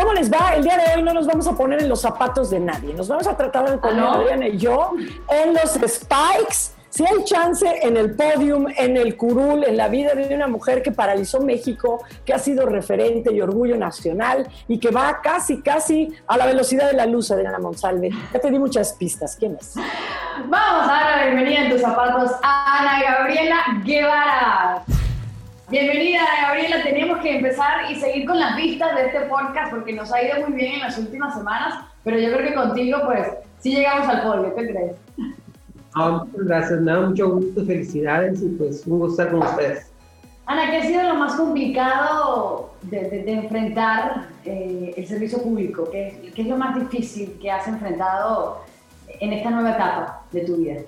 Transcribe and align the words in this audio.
¿Cómo 0.00 0.14
les 0.14 0.32
va? 0.32 0.54
El 0.56 0.64
día 0.64 0.78
de 0.78 0.96
hoy 0.96 1.02
no 1.02 1.12
nos 1.12 1.26
vamos 1.26 1.46
a 1.46 1.52
poner 1.52 1.82
en 1.82 1.88
los 1.90 2.00
zapatos 2.00 2.48
de 2.48 2.58
nadie. 2.58 2.94
Nos 2.94 3.06
vamos 3.06 3.26
a 3.26 3.36
tratar 3.36 3.70
de 3.70 3.76
poner, 3.76 3.98
¿Ah, 3.98 4.02
no? 4.02 4.12
Adriana 4.12 4.48
y 4.48 4.56
yo, 4.56 4.92
en 5.28 5.52
los 5.52 5.72
spikes. 5.72 6.72
Si 6.88 7.04
hay 7.04 7.22
chance 7.24 7.66
en 7.82 7.98
el 7.98 8.16
podium, 8.16 8.66
en 8.78 8.96
el 8.96 9.14
curul, 9.18 9.62
en 9.62 9.76
la 9.76 9.88
vida 9.88 10.14
de 10.14 10.34
una 10.34 10.46
mujer 10.46 10.82
que 10.82 10.90
paralizó 10.90 11.40
México, 11.40 12.02
que 12.24 12.32
ha 12.32 12.38
sido 12.38 12.64
referente 12.64 13.30
y 13.30 13.42
orgullo 13.42 13.76
nacional 13.76 14.48
y 14.66 14.78
que 14.78 14.90
va 14.90 15.20
casi, 15.22 15.60
casi 15.60 16.16
a 16.26 16.38
la 16.38 16.46
velocidad 16.46 16.90
de 16.90 16.96
la 16.96 17.04
luz, 17.04 17.30
Adriana 17.30 17.58
Monsalve. 17.58 18.08
Ya 18.32 18.40
te 18.40 18.50
di 18.50 18.58
muchas 18.58 18.94
pistas. 18.94 19.36
¿Quién 19.38 19.58
es? 19.60 19.74
Vamos 20.46 20.88
a 20.88 20.92
dar 20.92 21.16
la 21.18 21.24
bienvenida 21.26 21.64
en 21.66 21.72
tus 21.72 21.82
zapatos 21.82 22.32
a 22.42 22.78
Ana 22.78 23.02
Gabriela 23.02 23.58
Guevara. 23.84 24.82
Bienvenida 25.70 26.22
Gabriela, 26.42 26.82
tenemos 26.82 27.18
que 27.20 27.36
empezar 27.36 27.90
y 27.90 27.94
seguir 27.94 28.26
con 28.26 28.40
las 28.40 28.56
vistas 28.56 28.94
de 28.96 29.06
este 29.06 29.20
podcast 29.22 29.70
porque 29.72 29.92
nos 29.92 30.12
ha 30.12 30.20
ido 30.22 30.48
muy 30.48 30.56
bien 30.56 30.74
en 30.74 30.80
las 30.80 30.98
últimas 30.98 31.34
semanas, 31.36 31.84
pero 32.02 32.18
yo 32.18 32.32
creo 32.32 32.48
que 32.48 32.54
contigo 32.54 32.98
pues 33.06 33.28
sí 33.60 33.74
llegamos 33.76 34.08
al 34.08 34.22
podio, 34.22 34.54
¿qué 34.56 34.66
crees? 34.66 34.92
Ah, 35.94 36.24
muchas 36.24 36.46
gracias, 36.46 36.80
me 36.80 36.90
da 36.90 37.00
mucho 37.02 37.30
gusto, 37.36 37.64
felicidades 37.64 38.42
y 38.42 38.48
pues 38.48 38.84
un 38.86 38.98
gusto 38.98 39.22
estar 39.22 39.36
con 39.38 39.46
ustedes. 39.46 39.92
Ana, 40.46 40.70
¿qué 40.70 40.78
ha 40.78 40.82
sido 40.82 41.02
lo 41.04 41.14
más 41.14 41.34
complicado 41.36 42.74
de, 42.82 43.02
de- 43.08 43.22
de 43.22 43.32
enfrentar 43.32 44.26
eh, 44.44 44.92
el 44.96 45.06
servicio 45.06 45.40
público? 45.40 45.88
¿Qué, 45.92 46.32
¿Qué 46.34 46.42
es 46.42 46.48
lo 46.48 46.56
más 46.56 46.74
difícil 46.80 47.38
que 47.40 47.48
has 47.50 47.68
enfrentado 47.68 48.62
en 49.20 49.32
esta 49.32 49.50
nueva 49.50 49.70
etapa 49.70 50.22
de 50.32 50.40
tu 50.40 50.56
vida? 50.56 50.80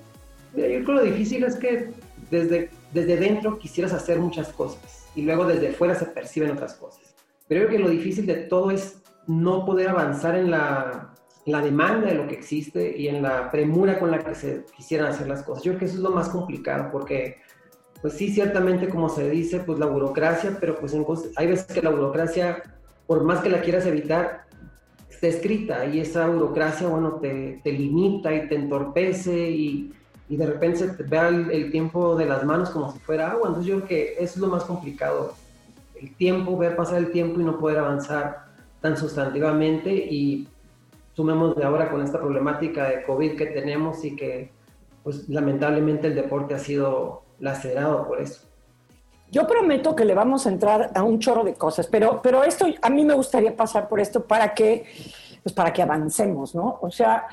Yo 0.55 0.63
creo 0.65 0.85
que 0.85 0.91
lo 0.91 1.03
difícil 1.03 1.45
es 1.45 1.55
que 1.55 1.91
desde, 2.29 2.69
desde 2.93 3.17
dentro 3.17 3.57
quisieras 3.57 3.93
hacer 3.93 4.19
muchas 4.19 4.49
cosas 4.49 5.07
y 5.15 5.23
luego 5.23 5.45
desde 5.45 5.71
fuera 5.71 5.95
se 5.95 6.05
perciben 6.05 6.51
otras 6.51 6.75
cosas. 6.75 7.15
Pero 7.47 7.67
creo 7.67 7.77
que 7.77 7.83
lo 7.83 7.89
difícil 7.89 8.25
de 8.25 8.35
todo 8.35 8.71
es 8.71 9.01
no 9.27 9.65
poder 9.65 9.89
avanzar 9.89 10.35
en 10.35 10.51
la, 10.51 11.09
demanda 11.45 12.07
de 12.07 12.15
lo 12.15 12.27
que 12.27 12.35
existe 12.35 12.97
y 12.97 13.07
en 13.07 13.21
la 13.21 13.51
premura 13.51 13.99
con 13.99 14.11
la 14.11 14.19
que 14.19 14.35
se 14.35 14.65
quisieran 14.75 15.07
hacer 15.07 15.27
las 15.27 15.43
cosas. 15.43 15.63
Yo 15.63 15.71
creo 15.71 15.79
que 15.79 15.85
eso 15.85 15.95
es 15.95 16.01
lo 16.01 16.11
más 16.11 16.29
complicado 16.29 16.89
porque, 16.91 17.37
pues 18.01 18.13
sí, 18.13 18.29
ciertamente 18.29 18.87
como 18.89 19.09
se 19.09 19.29
dice, 19.29 19.59
pues 19.59 19.79
la 19.79 19.87
burocracia, 19.87 20.57
pero 20.59 20.79
pues 20.79 20.95
hay 21.35 21.47
veces 21.47 21.65
que 21.65 21.81
la 21.81 21.89
burocracia, 21.89 22.63
por 23.07 23.23
más 23.23 23.41
que 23.41 23.49
la 23.49 23.61
quieras 23.61 23.85
evitar, 23.85 24.45
está 25.09 25.27
escrita 25.27 25.85
y 25.85 25.99
esa 25.99 26.27
burocracia, 26.27 26.87
bueno, 26.87 27.15
te, 27.15 27.59
te 27.63 27.71
limita 27.71 28.33
y 28.33 28.47
te 28.47 28.55
entorpece 28.55 29.49
y, 29.49 29.91
y 30.33 30.35
de 30.35 30.47
repente 30.47 30.79
se 30.79 30.87
te 30.87 31.03
vea 31.03 31.27
el, 31.27 31.51
el 31.51 31.69
tiempo 31.69 32.15
de 32.15 32.25
las 32.25 32.43
manos 32.43 32.71
como 32.71 32.91
si 32.91 32.97
fuera 32.97 33.29
agua. 33.29 33.49
Entonces 33.49 33.67
yo 33.67 33.75
creo 33.75 33.87
que 33.87 34.13
eso 34.13 34.33
es 34.33 34.37
lo 34.37 34.47
más 34.47 34.63
complicado, 34.63 35.35
el 36.01 36.15
tiempo, 36.15 36.57
ver 36.57 36.75
pasar 36.75 36.97
el 36.97 37.11
tiempo 37.11 37.39
y 37.39 37.43
no 37.43 37.59
poder 37.59 37.77
avanzar 37.77 38.45
tan 38.81 38.97
sustantivamente 38.97 39.93
y 39.93 40.47
sumemos 41.13 41.55
de 41.55 41.63
ahora 41.63 41.91
con 41.91 42.01
esta 42.01 42.19
problemática 42.19 42.89
de 42.89 43.03
COVID 43.03 43.37
que 43.37 43.45
tenemos 43.45 44.03
y 44.03 44.15
que 44.15 44.51
pues 45.03 45.29
lamentablemente 45.29 46.07
el 46.07 46.15
deporte 46.15 46.55
ha 46.55 46.59
sido 46.59 47.21
lacerado 47.39 48.07
por 48.07 48.19
eso. 48.19 48.41
Yo 49.29 49.45
prometo 49.45 49.95
que 49.95 50.03
le 50.03 50.15
vamos 50.15 50.47
a 50.47 50.49
entrar 50.49 50.89
a 50.95 51.03
un 51.03 51.19
chorro 51.19 51.43
de 51.43 51.53
cosas, 51.53 51.85
pero, 51.85 52.21
pero 52.23 52.43
esto, 52.43 52.65
a 52.81 52.89
mí 52.89 53.05
me 53.05 53.13
gustaría 53.13 53.55
pasar 53.55 53.87
por 53.87 53.99
esto 53.99 54.25
para 54.25 54.51
que, 54.55 54.85
pues 55.43 55.53
para 55.53 55.71
que 55.71 55.83
avancemos, 55.83 56.55
¿no? 56.55 56.79
O 56.81 56.89
sea, 56.89 57.27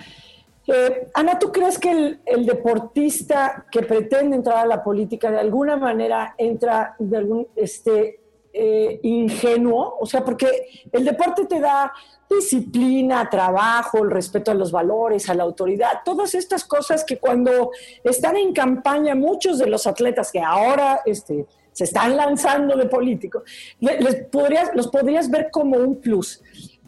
eh, 0.72 1.08
Ana, 1.14 1.38
¿tú 1.38 1.50
crees 1.52 1.78
que 1.78 2.18
el, 2.24 2.46
deportista 2.46 3.66
que 3.70 3.82
pretende 3.82 4.36
entrar 4.36 4.58
a 4.58 4.66
la 4.66 4.82
política 4.82 5.30
de 5.30 5.38
alguna 5.40 5.76
manera 5.76 6.34
entra 6.38 6.94
de 6.98 7.16
algún, 7.16 7.48
este, 7.56 8.20
eh, 8.52 9.00
ingenuo? 9.02 9.96
O 10.00 10.06
sea, 10.06 10.24
porque 10.24 10.48
el 10.92 11.04
deporte 11.04 11.46
te 11.46 11.60
da 11.60 11.92
disciplina, 12.28 13.28
trabajo, 13.28 13.98
el 13.98 14.10
respeto 14.10 14.50
a 14.50 14.54
los 14.54 14.70
valores, 14.70 15.28
a 15.28 15.34
la 15.34 15.42
autoridad, 15.42 16.00
todas 16.04 16.34
estas 16.34 16.64
cosas 16.64 17.04
que 17.04 17.18
cuando 17.18 17.70
están 18.04 18.36
en 18.36 18.52
campaña 18.52 19.14
muchos 19.14 19.58
de 19.58 19.66
los 19.66 19.86
atletas 19.86 20.30
que 20.30 20.40
ahora 20.40 21.00
este, 21.04 21.46
se 21.72 21.84
están 21.84 22.16
lanzando 22.16 22.76
de 22.76 22.86
políticos, 22.86 23.42
le- 23.80 24.00
les 24.00 24.14
podrías, 24.26 24.70
los 24.74 24.88
podrías 24.88 25.28
ver 25.30 25.50
como 25.50 25.76
un 25.76 25.96
plus. 26.00 26.40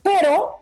Pero 0.03 0.56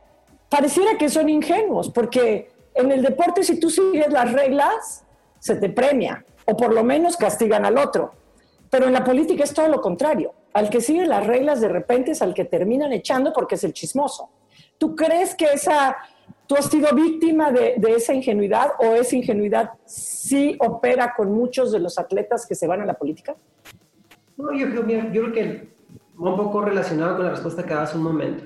pareciera 0.49 0.97
que 0.99 1.09
son 1.09 1.29
ingenuos, 1.29 1.91
porque 1.91 2.50
en 2.81 2.93
el 2.93 3.03
deporte 3.03 3.43
si 3.43 3.59
tú 3.59 3.71
sigues 3.71 4.11
las 4.13 4.33
reglas, 4.33 5.05
se 5.39 5.57
te 5.57 5.71
premia, 5.71 6.25
o 6.47 6.57
por 6.57 6.75
lo 6.75 6.85
menos 6.85 7.17
castigan 7.17 7.65
al 7.65 7.79
otro. 7.79 8.13
Pero 8.71 8.87
en 8.87 8.93
la 8.93 9.05
política 9.05 9.45
es 9.45 9.53
todo 9.53 9.69
lo 9.69 9.81
contrario. 9.81 10.33
Al 10.53 10.71
que 10.71 10.81
sigue 10.81 11.07
las 11.07 11.27
reglas 11.27 11.61
de 11.61 11.69
repente 11.69 12.13
es 12.13 12.23
al 12.23 12.35
que 12.35 12.45
terminan 12.45 12.93
echando 12.93 13.33
porque 13.33 13.55
es 13.55 13.65
el 13.65 13.73
chismoso. 13.73 14.31
¿Tú 14.79 14.97
crees 14.97 15.35
que 15.35 15.47
esa, 15.47 15.97
tú 16.47 16.57
has 16.57 16.67
sido 16.67 16.95
víctima 16.95 17.53
de, 17.53 17.75
de 17.77 17.95
esa 17.95 18.15
ingenuidad 18.15 18.73
o 18.79 18.95
esa 18.95 19.17
ingenuidad 19.17 19.73
sí 19.85 20.57
opera 20.61 21.15
con 21.17 21.33
muchos 21.33 21.73
de 21.73 21.81
los 21.81 21.99
atletas 21.99 22.47
que 22.47 22.55
se 22.55 22.67
van 22.67 22.81
a 22.81 22.87
la 22.87 22.95
política? 22.95 23.37
No, 24.37 24.53
yo 24.53 24.71
creo, 24.71 24.83
mira, 24.83 25.13
yo 25.13 25.23
creo 25.23 25.33
que 25.33 25.71
un 26.17 26.37
poco 26.37 26.63
relacionado 26.63 27.17
con 27.17 27.25
la 27.27 27.31
respuesta 27.33 27.65
que 27.65 27.75
dabas 27.75 27.95
un 27.95 28.03
momento. 28.03 28.45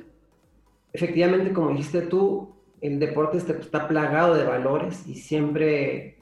Efectivamente, 0.92 1.52
como 1.52 1.70
dijiste 1.70 2.02
tú, 2.02 2.53
el 2.84 2.98
deporte 2.98 3.38
está, 3.38 3.54
está 3.54 3.88
plagado 3.88 4.34
de 4.34 4.44
valores 4.44 5.08
y 5.08 5.14
siempre 5.14 6.18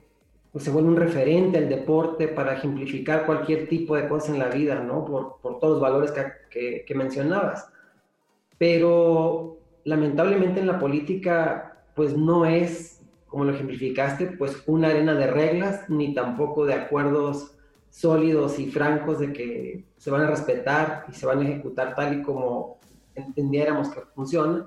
pues, 0.53 0.63
se 0.63 0.71
vuelve 0.71 0.91
un 0.91 0.97
referente 0.97 1.59
al 1.59 1.69
deporte 1.69 2.29
para 2.29 2.55
ejemplificar 2.55 3.27
cualquier 3.27 3.69
tipo 3.69 3.97
de 3.97 4.09
cosa 4.09 4.31
en 4.33 4.39
la 4.39 4.47
vida, 4.47 4.77
¿no? 4.77 5.05
Por, 5.05 5.39
por 5.43 5.59
todos 5.59 5.73
los 5.73 5.81
valores 5.81 6.13
que, 6.13 6.25
que, 6.51 6.85
que 6.87 6.95
mencionabas. 6.95 7.69
Pero 8.59 9.59
lamentablemente 9.83 10.61
en 10.61 10.69
la 10.69 10.79
política, 10.79 11.85
pues 11.97 12.17
no 12.17 12.47
es, 12.47 13.03
como 13.27 13.45
lo 13.45 13.53
ejemplificaste, 13.55 14.27
pues 14.27 14.63
una 14.67 14.89
arena 14.89 15.15
de 15.15 15.27
reglas, 15.27 15.91
ni 15.91 16.15
tampoco 16.15 16.65
de 16.65 16.75
acuerdos 16.75 17.57
sólidos 17.91 18.61
y 18.61 18.71
francos 18.71 19.19
de 19.19 19.33
que 19.33 19.85
se 19.97 20.11
van 20.13 20.23
a 20.23 20.31
respetar 20.31 21.07
y 21.11 21.13
se 21.13 21.27
van 21.27 21.41
a 21.41 21.43
ejecutar 21.43 21.97
tal 21.97 22.21
y 22.21 22.23
como 22.23 22.79
entendiéramos 23.17 23.89
que 23.89 24.01
funciona. 24.15 24.65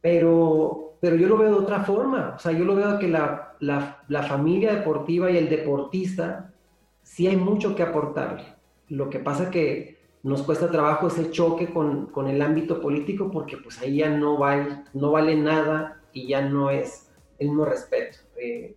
Pero, 0.00 0.91
pero 1.02 1.16
yo 1.16 1.26
lo 1.26 1.36
veo 1.36 1.50
de 1.50 1.58
otra 1.58 1.80
forma. 1.80 2.34
O 2.36 2.38
sea, 2.38 2.52
yo 2.52 2.64
lo 2.64 2.76
veo 2.76 2.96
que 3.00 3.08
la, 3.08 3.56
la, 3.58 4.22
familia 4.22 4.72
deportiva 4.72 5.32
y 5.32 5.36
el 5.36 5.48
deportista 5.48 6.54
sí 7.02 7.26
hay 7.26 7.36
mucho 7.36 7.74
que 7.74 7.82
aportarle. 7.82 8.44
Lo 8.86 9.10
que 9.10 9.18
pasa 9.18 9.50
que 9.50 9.98
nos 10.22 10.44
cuesta 10.44 10.70
trabajo 10.70 11.08
ese 11.08 11.32
choque 11.32 11.72
con, 11.72 12.06
con 12.06 12.28
el 12.28 12.40
ámbito 12.40 12.80
político 12.80 13.32
porque 13.32 13.56
pues 13.56 13.82
ahí 13.82 13.96
ya 13.96 14.10
no 14.10 14.38
vale, 14.38 14.84
no 14.94 15.10
vale 15.10 15.34
nada 15.34 16.00
y 16.12 16.28
ya 16.28 16.48
no 16.48 16.70
es 16.70 17.10
el 17.40 17.48
mismo 17.48 17.64
respeto. 17.64 18.18
Eh, 18.36 18.76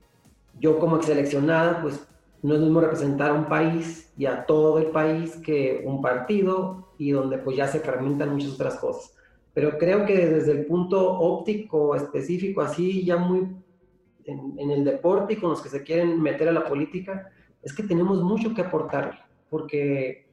yo 0.59 0.79
como 0.79 0.95
ex 0.95 1.05
seleccionada, 1.05 1.79
pues 1.83 2.07
no 2.41 2.55
es 2.55 2.59
lo 2.59 2.65
mismo 2.65 2.81
representar 2.81 3.29
a 3.29 3.33
un 3.35 3.45
país 3.45 4.11
y 4.17 4.25
a 4.25 4.47
todo 4.47 4.79
el 4.79 4.87
país 4.87 5.35
que 5.45 5.83
un 5.85 6.01
partido 6.01 6.87
y 6.97 7.11
donde 7.11 7.37
pues 7.37 7.55
ya 7.55 7.67
se 7.67 7.81
fragmentan 7.81 8.31
muchas 8.31 8.53
otras 8.53 8.77
cosas. 8.77 9.15
Pero 9.55 9.77
creo 9.79 10.05
que 10.05 10.27
desde 10.27 10.51
el 10.51 10.65
punto 10.65 11.17
óptico 11.17 11.95
específico, 11.95 12.61
así 12.61 13.03
ya 13.05 13.15
muy 13.17 13.55
en, 14.25 14.59
en 14.59 14.69
el 14.69 14.83
deporte 14.83 15.33
y 15.33 15.37
con 15.37 15.49
los 15.51 15.61
que 15.61 15.69
se 15.69 15.81
quieren 15.81 16.21
meter 16.21 16.49
a 16.49 16.51
la 16.51 16.65
política, 16.65 17.31
es 17.63 17.73
que 17.73 17.83
tenemos 17.83 18.21
mucho 18.21 18.53
que 18.53 18.61
aportarle, 18.61 19.17
porque, 19.49 20.27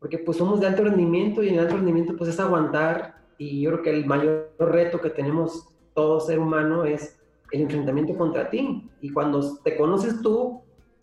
porque 0.00 0.18
pues 0.18 0.36
somos 0.36 0.60
de 0.60 0.66
alto 0.66 0.82
rendimiento 0.84 1.42
y 1.42 1.48
en 1.50 1.60
alto 1.60 1.76
rendimiento 1.76 2.16
pues 2.16 2.28
es 2.28 2.40
aguantar 2.40 3.14
y 3.38 3.62
yo 3.62 3.70
creo 3.70 3.82
que 3.82 3.90
el 3.90 4.04
mayor 4.04 4.52
reto 4.58 5.00
que 5.00 5.10
tenemos 5.10 5.68
todo 5.94 6.18
ser 6.20 6.38
humano 6.40 6.84
es 6.84 7.18
el 7.52 7.62
enfrentamiento 7.62 8.16
contra 8.18 8.50
ti 8.50 8.90
y 9.00 9.12
cuando 9.12 9.58
te 9.62 9.76
conoces 9.76 10.20
tú 10.20 10.60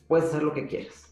puedes 0.07 0.25
hacer 0.25 0.44
lo 0.44 0.54
que 0.54 0.68
quieras. 0.68 1.09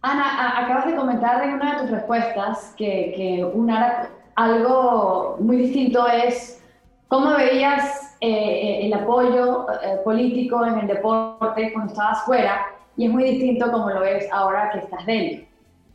Ana, 0.00 0.64
acabas 0.64 0.86
de 0.86 0.96
comentar 0.96 1.44
en 1.44 1.54
una 1.54 1.74
de 1.74 1.80
tus 1.82 1.90
respuestas 1.90 2.74
que, 2.76 3.12
que 3.14 3.44
un 3.44 3.70
ara- 3.70 4.10
algo 4.34 5.36
muy 5.40 5.56
distinto 5.56 6.06
es 6.06 6.62
cómo 7.08 7.36
veías 7.36 8.16
eh, 8.20 8.86
el 8.86 8.92
apoyo 8.94 9.66
eh, 9.82 9.98
político 10.04 10.64
en 10.64 10.78
el 10.78 10.86
deporte 10.86 11.72
cuando 11.72 11.92
estabas 11.92 12.24
fuera 12.24 12.66
y 12.96 13.06
es 13.06 13.10
muy 13.10 13.24
distinto 13.24 13.70
como 13.70 13.90
lo 13.90 14.00
ves 14.00 14.28
ahora 14.32 14.70
que 14.70 14.78
estás 14.78 15.06
dentro. 15.06 15.46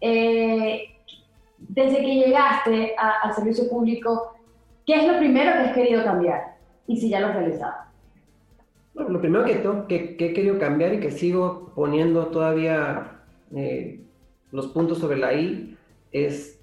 Eh, 0.01 0.83
desde 1.57 1.97
que 1.97 2.15
llegaste 2.15 2.95
al 2.97 3.33
servicio 3.33 3.69
público, 3.69 4.35
¿qué 4.85 4.95
es 4.95 5.07
lo 5.11 5.17
primero 5.17 5.51
que 5.53 5.59
has 5.59 5.73
querido 5.73 6.03
cambiar? 6.03 6.55
Y 6.87 6.97
si 6.97 7.09
ya 7.09 7.19
lo 7.19 7.27
has 7.27 7.35
realizado. 7.35 7.73
lo 8.93 9.19
primero 9.19 9.45
que, 9.45 10.15
que, 10.17 10.25
he 10.25 10.33
querido 10.33 10.59
cambiar 10.59 10.93
y 10.93 10.99
que 10.99 11.11
sigo 11.11 11.71
poniendo 11.75 12.27
todavía 12.27 13.19
eh, 13.55 14.01
los 14.51 14.67
puntos 14.67 14.99
sobre 14.99 15.17
la 15.17 15.33
I 15.33 15.77
es 16.11 16.56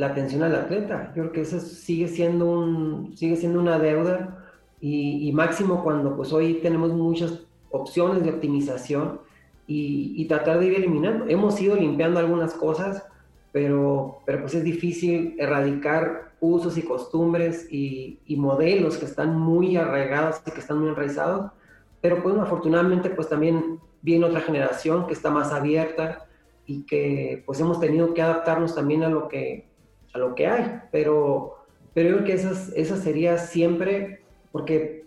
la 0.00 0.06
atención 0.06 0.42
al 0.42 0.54
atleta. 0.54 1.12
Yo 1.14 1.24
creo 1.24 1.32
que 1.32 1.40
eso 1.42 1.60
sigue 1.60 2.08
siendo, 2.08 2.46
un, 2.46 3.14
sigue 3.14 3.36
siendo 3.36 3.60
una 3.60 3.78
deuda 3.78 4.46
y, 4.80 5.30
máximo 5.34 5.84
cuando 5.84 6.16
pues 6.16 6.32
hoy 6.32 6.54
tenemos 6.62 6.90
muchas 6.94 7.40
opciones 7.70 8.24
de 8.24 8.30
optimización 8.30 9.20
y, 9.66 10.24
tratar 10.24 10.58
de 10.58 10.68
ir 10.68 10.74
eliminando. 10.74 11.26
Hemos 11.28 11.60
ido 11.60 11.76
limpiando 11.76 12.18
algunas 12.18 12.54
cosas, 12.54 13.04
pero, 13.52 14.20
pero 14.24 14.40
pues 14.40 14.54
es 14.54 14.64
difícil 14.64 15.36
erradicar 15.38 16.32
usos 16.40 16.78
y 16.78 16.82
costumbres 16.82 17.68
y, 17.70 18.18
modelos 18.38 18.96
que 18.96 19.04
están 19.04 19.38
muy 19.38 19.76
arraigados 19.76 20.40
y 20.46 20.50
que 20.50 20.60
están 20.60 20.78
muy 20.78 20.88
enraizados. 20.88 21.52
Pero 22.00 22.22
pues 22.22 22.38
afortunadamente 22.38 23.10
pues 23.10 23.28
también 23.28 23.78
viene 24.00 24.24
otra 24.24 24.40
generación 24.40 25.06
que 25.06 25.12
está 25.12 25.30
más 25.30 25.52
abierta 25.52 26.26
y 26.64 26.84
que 26.84 27.42
pues 27.44 27.60
hemos 27.60 27.80
tenido 27.80 28.14
que 28.14 28.22
adaptarnos 28.22 28.74
también 28.74 29.02
a 29.02 29.10
lo 29.10 29.28
que, 29.28 29.69
a 30.12 30.18
lo 30.18 30.34
que 30.34 30.46
hay. 30.46 30.80
Pero, 30.90 31.56
pero 31.94 32.10
yo 32.10 32.14
creo 32.16 32.26
que 32.26 32.32
esas, 32.34 32.72
esa 32.74 32.96
sería 32.96 33.38
siempre, 33.38 34.22
porque 34.52 35.04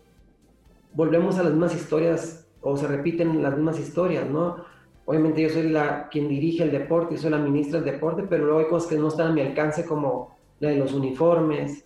volvemos 0.94 1.38
a 1.38 1.44
las 1.44 1.52
mismas 1.52 1.76
historias 1.76 2.48
o 2.62 2.78
se 2.78 2.88
repiten 2.88 3.44
las 3.44 3.56
mismas 3.56 3.80
historias, 3.80 4.30
¿no? 4.30 4.64
Obviamente 5.06 5.42
yo 5.42 5.50
soy 5.50 5.70
la 5.70 6.08
quien 6.08 6.30
dirige 6.30 6.64
el 6.64 6.72
deporte, 6.72 7.16
yo 7.16 7.22
soy 7.22 7.32
la 7.32 7.38
ministra 7.38 7.82
del 7.82 7.94
deporte, 7.94 8.24
pero 8.24 8.46
luego 8.46 8.60
hay 8.60 8.68
cosas 8.68 8.90
que 8.90 8.98
no 8.98 9.10
están 9.10 9.28
a 9.28 9.34
mi 9.34 9.42
alcance 9.42 9.86
como 9.86 10.38
la 10.60 10.70
de 10.70 10.78
los 10.78 10.94
uniformes, 10.94 11.86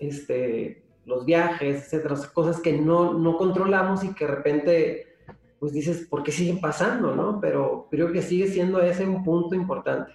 este, 0.00 0.82
los 1.04 1.24
viajes, 1.24 1.84
etcétera, 1.84 2.16
cosas 2.34 2.60
que 2.60 2.72
no, 2.72 3.14
no 3.14 3.36
controlamos 3.36 4.02
y 4.02 4.12
que 4.14 4.26
de 4.26 4.30
repente 4.30 5.06
pues 5.58 5.72
dices, 5.72 6.06
¿por 6.08 6.22
qué 6.22 6.32
siguen 6.32 6.60
pasando, 6.60 7.14
no? 7.14 7.40
Pero 7.40 7.86
creo 7.90 8.12
que 8.12 8.20
sigue 8.20 8.48
siendo 8.48 8.80
ese 8.80 9.06
un 9.06 9.24
punto 9.24 9.54
importante. 9.54 10.12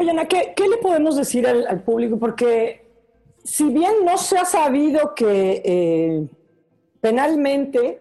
Oye, 0.00 0.16
¿qué, 0.30 0.54
¿qué, 0.56 0.66
le 0.66 0.78
podemos 0.78 1.14
decir 1.16 1.46
al, 1.46 1.82
público? 1.82 2.18
Porque 2.18 2.86
si 3.44 3.64
bien 3.64 4.02
no 4.02 4.16
se 4.16 4.38
ha 4.38 4.46
sabido 4.46 5.14
que 5.14 5.60
eh, 5.62 6.26
penalmente 7.02 8.00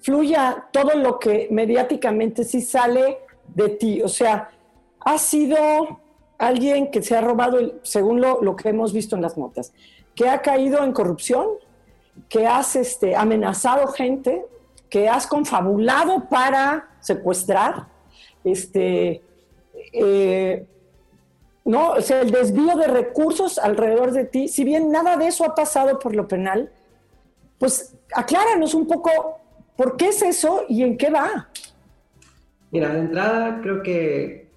fluya 0.00 0.66
todo 0.72 0.96
lo 0.96 1.20
que 1.20 1.46
mediáticamente 1.52 2.42
sí 2.42 2.60
sale 2.60 3.18
de 3.54 3.68
ti. 3.68 4.02
O 4.02 4.08
sea, 4.08 4.50
has 4.98 5.22
sido 5.22 6.00
alguien 6.38 6.90
que 6.90 7.02
se 7.02 7.16
ha 7.16 7.20
robado, 7.20 7.78
según 7.82 8.20
lo, 8.20 8.56
que 8.56 8.70
hemos 8.70 8.92
visto 8.92 9.14
en 9.14 9.22
las 9.22 9.38
notas, 9.38 9.72
que 10.16 10.28
ha 10.28 10.42
caído 10.42 10.82
en 10.82 10.90
corrupción, 10.90 11.46
que 12.28 12.48
has 12.48 12.74
este, 12.74 13.14
amenazado 13.14 13.86
gente, 13.86 14.44
que 14.90 15.08
has 15.08 15.28
confabulado 15.28 16.28
para 16.28 16.88
secuestrar, 16.98 17.86
este, 18.42 19.22
eh, 19.92 20.66
no, 21.68 21.92
o 21.92 22.00
sea, 22.00 22.22
el 22.22 22.30
desvío 22.30 22.76
de 22.76 22.88
recursos 22.88 23.58
alrededor 23.58 24.12
de 24.12 24.24
ti, 24.24 24.48
si 24.48 24.64
bien 24.64 24.90
nada 24.90 25.16
de 25.16 25.28
eso 25.28 25.44
ha 25.44 25.54
pasado 25.54 25.98
por 25.98 26.16
lo 26.16 26.26
penal, 26.26 26.70
pues 27.58 27.94
acláranos 28.14 28.74
un 28.74 28.86
poco 28.86 29.38
¿Por 29.78 29.96
qué 29.96 30.08
es 30.08 30.20
eso 30.22 30.64
y 30.68 30.82
en 30.82 30.96
qué 30.98 31.08
va? 31.08 31.48
Mira, 32.72 32.92
de 32.92 32.98
entrada 32.98 33.60
creo 33.62 33.80
que 33.80 34.48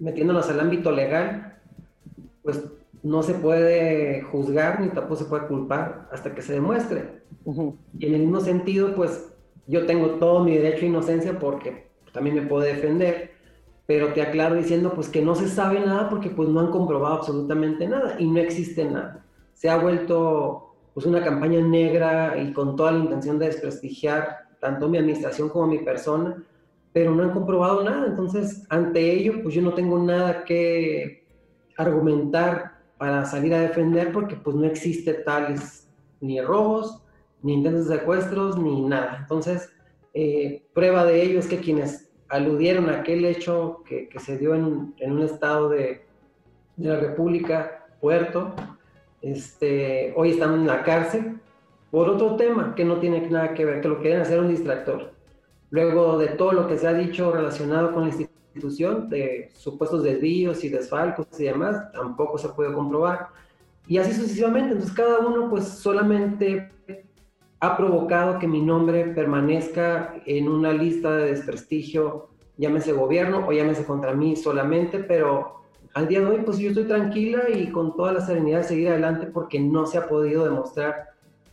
metiéndonos 0.00 0.50
al 0.50 0.58
ámbito 0.58 0.90
legal, 0.90 1.58
pues 2.42 2.60
no 3.04 3.22
se 3.22 3.34
puede 3.34 4.22
juzgar 4.22 4.80
ni 4.80 4.88
tampoco 4.88 5.14
se 5.14 5.26
puede 5.26 5.46
culpar 5.46 6.08
hasta 6.10 6.34
que 6.34 6.42
se 6.42 6.54
demuestre. 6.54 7.22
Y 7.96 8.06
en 8.06 8.14
el 8.14 8.22
mismo 8.22 8.40
sentido, 8.40 8.96
pues 8.96 9.28
yo 9.68 9.86
tengo 9.86 10.16
todo 10.16 10.42
mi 10.42 10.58
derecho 10.58 10.86
a 10.86 10.88
inocencia 10.88 11.38
porque 11.38 11.86
también 12.12 12.34
me 12.34 12.42
puedo 12.42 12.64
defender, 12.64 13.33
pero 13.86 14.12
te 14.12 14.22
aclaro 14.22 14.54
diciendo 14.54 14.92
pues 14.94 15.08
que 15.08 15.22
no 15.22 15.34
se 15.34 15.48
sabe 15.48 15.80
nada 15.80 16.08
porque 16.08 16.30
pues 16.30 16.48
no 16.48 16.60
han 16.60 16.70
comprobado 16.70 17.16
absolutamente 17.16 17.86
nada 17.86 18.16
y 18.18 18.26
no 18.26 18.38
existe 18.40 18.84
nada. 18.84 19.24
Se 19.52 19.68
ha 19.68 19.76
vuelto 19.76 20.74
pues 20.94 21.06
una 21.06 21.22
campaña 21.22 21.60
negra 21.60 22.38
y 22.38 22.52
con 22.52 22.76
toda 22.76 22.92
la 22.92 22.98
intención 23.00 23.38
de 23.38 23.46
desprestigiar 23.46 24.44
tanto 24.60 24.88
mi 24.88 24.96
administración 24.96 25.48
como 25.50 25.66
mi 25.66 25.78
persona, 25.78 26.42
pero 26.92 27.14
no 27.14 27.24
han 27.24 27.32
comprobado 27.32 27.82
nada. 27.82 28.06
Entonces, 28.06 28.64
ante 28.70 29.12
ello, 29.12 29.42
pues 29.42 29.54
yo 29.54 29.60
no 29.60 29.74
tengo 29.74 29.98
nada 29.98 30.44
que 30.44 31.26
argumentar 31.76 32.78
para 32.96 33.24
salir 33.26 33.52
a 33.52 33.60
defender 33.60 34.12
porque 34.12 34.36
pues 34.36 34.56
no 34.56 34.64
existe 34.64 35.12
tales 35.12 35.90
ni 36.20 36.40
robos, 36.40 37.02
ni 37.42 37.54
intentos 37.54 37.88
de 37.88 37.98
secuestros, 37.98 38.56
ni 38.56 38.80
nada. 38.82 39.18
Entonces, 39.20 39.70
eh, 40.14 40.64
prueba 40.72 41.04
de 41.04 41.22
ello 41.22 41.40
es 41.40 41.48
que 41.48 41.58
quienes 41.58 42.08
aludieron 42.28 42.88
a 42.90 43.00
aquel 43.00 43.24
hecho 43.24 43.82
que, 43.86 44.08
que 44.08 44.18
se 44.18 44.38
dio 44.38 44.54
en, 44.54 44.94
en 44.98 45.12
un 45.12 45.22
estado 45.22 45.68
de, 45.68 46.04
de 46.76 46.88
la 46.88 46.98
República, 46.98 47.86
Puerto, 48.00 48.54
este, 49.22 50.12
hoy 50.16 50.32
están 50.32 50.52
en 50.54 50.66
la 50.66 50.82
cárcel 50.82 51.40
por 51.90 52.10
otro 52.10 52.36
tema 52.36 52.74
que 52.74 52.84
no 52.84 52.98
tiene 52.98 53.20
nada 53.30 53.54
que 53.54 53.64
ver, 53.64 53.80
que 53.80 53.88
lo 53.88 54.00
quieren 54.00 54.20
hacer 54.20 54.38
un 54.40 54.48
distractor. 54.48 55.12
Luego 55.70 56.18
de 56.18 56.28
todo 56.28 56.52
lo 56.52 56.66
que 56.66 56.76
se 56.76 56.86
ha 56.86 56.92
dicho 56.92 57.32
relacionado 57.32 57.92
con 57.92 58.02
la 58.02 58.08
institución, 58.08 59.08
de 59.08 59.50
supuestos 59.54 60.02
desvíos 60.02 60.62
y 60.64 60.68
desfalcos 60.68 61.26
y 61.38 61.44
demás, 61.44 61.90
tampoco 61.92 62.36
se 62.36 62.50
puede 62.50 62.74
comprobar. 62.74 63.28
Y 63.86 63.98
así 63.98 64.12
sucesivamente. 64.12 64.72
Entonces 64.72 64.94
cada 64.94 65.20
uno 65.20 65.48
pues 65.48 65.64
solamente 65.66 66.70
ha 67.60 67.76
provocado 67.76 68.38
que 68.38 68.46
mi 68.46 68.60
nombre 68.60 69.04
permanezca 69.06 70.14
en 70.26 70.48
una 70.48 70.72
lista 70.72 71.16
de 71.16 71.30
desprestigio, 71.30 72.28
llámese 72.56 72.92
gobierno 72.92 73.46
o 73.46 73.52
llámese 73.52 73.84
contra 73.84 74.12
mí 74.12 74.36
solamente, 74.36 74.98
pero 74.98 75.62
al 75.94 76.08
día 76.08 76.20
de 76.20 76.26
hoy, 76.26 76.40
pues 76.44 76.58
yo 76.58 76.70
estoy 76.70 76.84
tranquila 76.84 77.48
y 77.48 77.70
con 77.70 77.96
toda 77.96 78.12
la 78.12 78.20
serenidad 78.20 78.58
de 78.58 78.64
seguir 78.64 78.88
adelante 78.88 79.26
porque 79.26 79.60
no 79.60 79.86
se 79.86 79.98
ha 79.98 80.08
podido 80.08 80.44
demostrar 80.44 81.10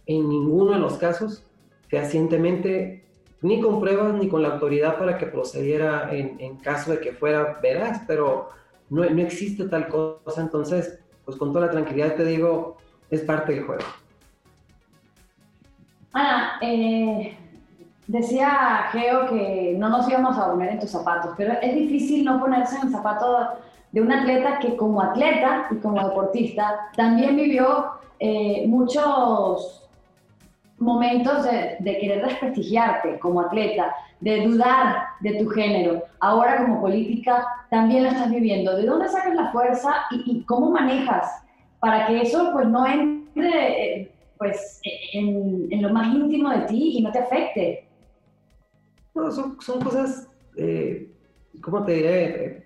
en 0.08 0.28
ninguno 0.28 0.72
de 0.72 0.80
los 0.80 0.98
casos 0.98 1.44
fehacientemente, 1.88 3.04
ni 3.42 3.62
con 3.62 3.80
pruebas 3.80 4.14
ni 4.16 4.28
con 4.28 4.42
la 4.42 4.54
autoridad 4.54 4.98
para 4.98 5.18
que 5.18 5.28
procediera 5.28 6.10
en, 6.12 6.58
caso 6.58 6.92
de 6.92 7.00
que 7.00 7.12
fuera 7.12 7.60
veraz, 7.62 8.02
pero 8.08 8.50
no, 8.90 9.08
no 9.08 9.22
existe 9.22 9.66
tal 9.66 9.88
cosa. 9.88 10.42
Entonces, 10.42 11.00
pues 11.24 11.38
con 11.38 11.54
toda 11.54 11.68
la 11.68 11.72
tranquilidad 11.72 12.16
te 12.16 12.26
digo, 12.26 12.78
es 13.12 13.22
parte 13.22 13.54
del 13.54 13.66
juego. 13.66 13.84
Ana, 16.14 16.58
eh, 16.62 17.38
decía 18.08 18.90
Geo 18.92 19.30
que 19.30 19.76
no 19.78 19.90
nos 19.90 20.10
íbamos 20.10 20.38
a 20.38 20.52
poner 20.52 20.72
en 20.72 20.80
tus 20.80 20.92
zapatos, 20.92 21.34
pero 21.38 21.54
es 21.62 21.74
difícil 21.74 22.26
no 22.26 22.40
ponerse 22.40 22.78
en 22.78 22.88
el 22.88 22.92
zapato 22.92 23.50
de 23.92 24.02
un 24.02 24.12
atleta 24.12 24.60
que 24.60 24.76
como 24.76 25.02
atleta 25.02 25.68
y 25.72 25.76
como 25.76 26.08
deportista 26.08 26.90
también 26.96 27.36
vivió 27.36 27.92
eh, 28.20 28.66
muchos 28.68 29.90
momentos 30.78 31.44
de, 31.44 31.98
querer 32.00 32.26
desprestigiarte 32.26 33.20
como 33.20 33.42
atleta, 33.42 33.94
de 34.20 34.46
dudar 34.46 35.04
de 35.20 35.36
tu 35.36 35.50
género. 35.50 36.04
Ahora 36.20 36.58
como 36.58 36.82
política 36.82 37.46
también 37.70 38.04
lo 38.04 38.10
estás 38.10 38.32
viviendo. 38.32 38.76
¿De 38.76 38.86
dónde 38.86 39.08
sacas 39.08 39.36
la 39.36 39.52
fuerza 39.52 39.94
y, 40.12 40.44
cómo 40.44 40.72
manejas 40.72 41.44
para 41.80 42.08
que 42.08 42.22
eso 42.22 42.52
pues 42.52 42.68
no 42.68 42.86
entre 42.86 44.02
eh, 44.02 44.11
pues 44.42 44.82
en, 45.14 45.70
lo 45.84 45.94
más 45.94 46.16
íntimo 46.16 46.50
de 46.50 46.62
ti 46.62 46.98
y 46.98 47.04
no 47.04 47.12
te 47.12 47.20
afecte? 47.20 47.86
No, 49.14 49.32
son, 49.32 49.56
cosas, 49.56 50.28
eh, 50.58 51.08
¿cómo 51.62 51.86
te 51.86 51.94
diré? 51.94 52.64